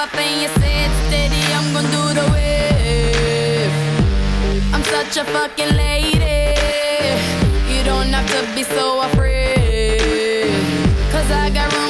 Up 0.00 0.14
and 0.14 0.40
you 0.40 0.48
say 0.60 0.84
it 0.86 0.92
steady, 1.08 1.42
I'm 1.52 1.74
gonna 1.74 1.90
do 1.98 2.04
the 2.18 2.26
wave. 2.32 3.72
I'm 4.72 4.82
such 4.84 5.18
a 5.18 5.24
fucking 5.24 5.72
lady. 5.76 6.40
You 7.72 7.84
don't 7.84 8.10
have 8.16 8.28
to 8.34 8.40
be 8.54 8.62
so 8.62 9.02
afraid. 9.02 10.48
Cause 11.12 11.30
I 11.30 11.50
got 11.50 11.70
room 11.74 11.89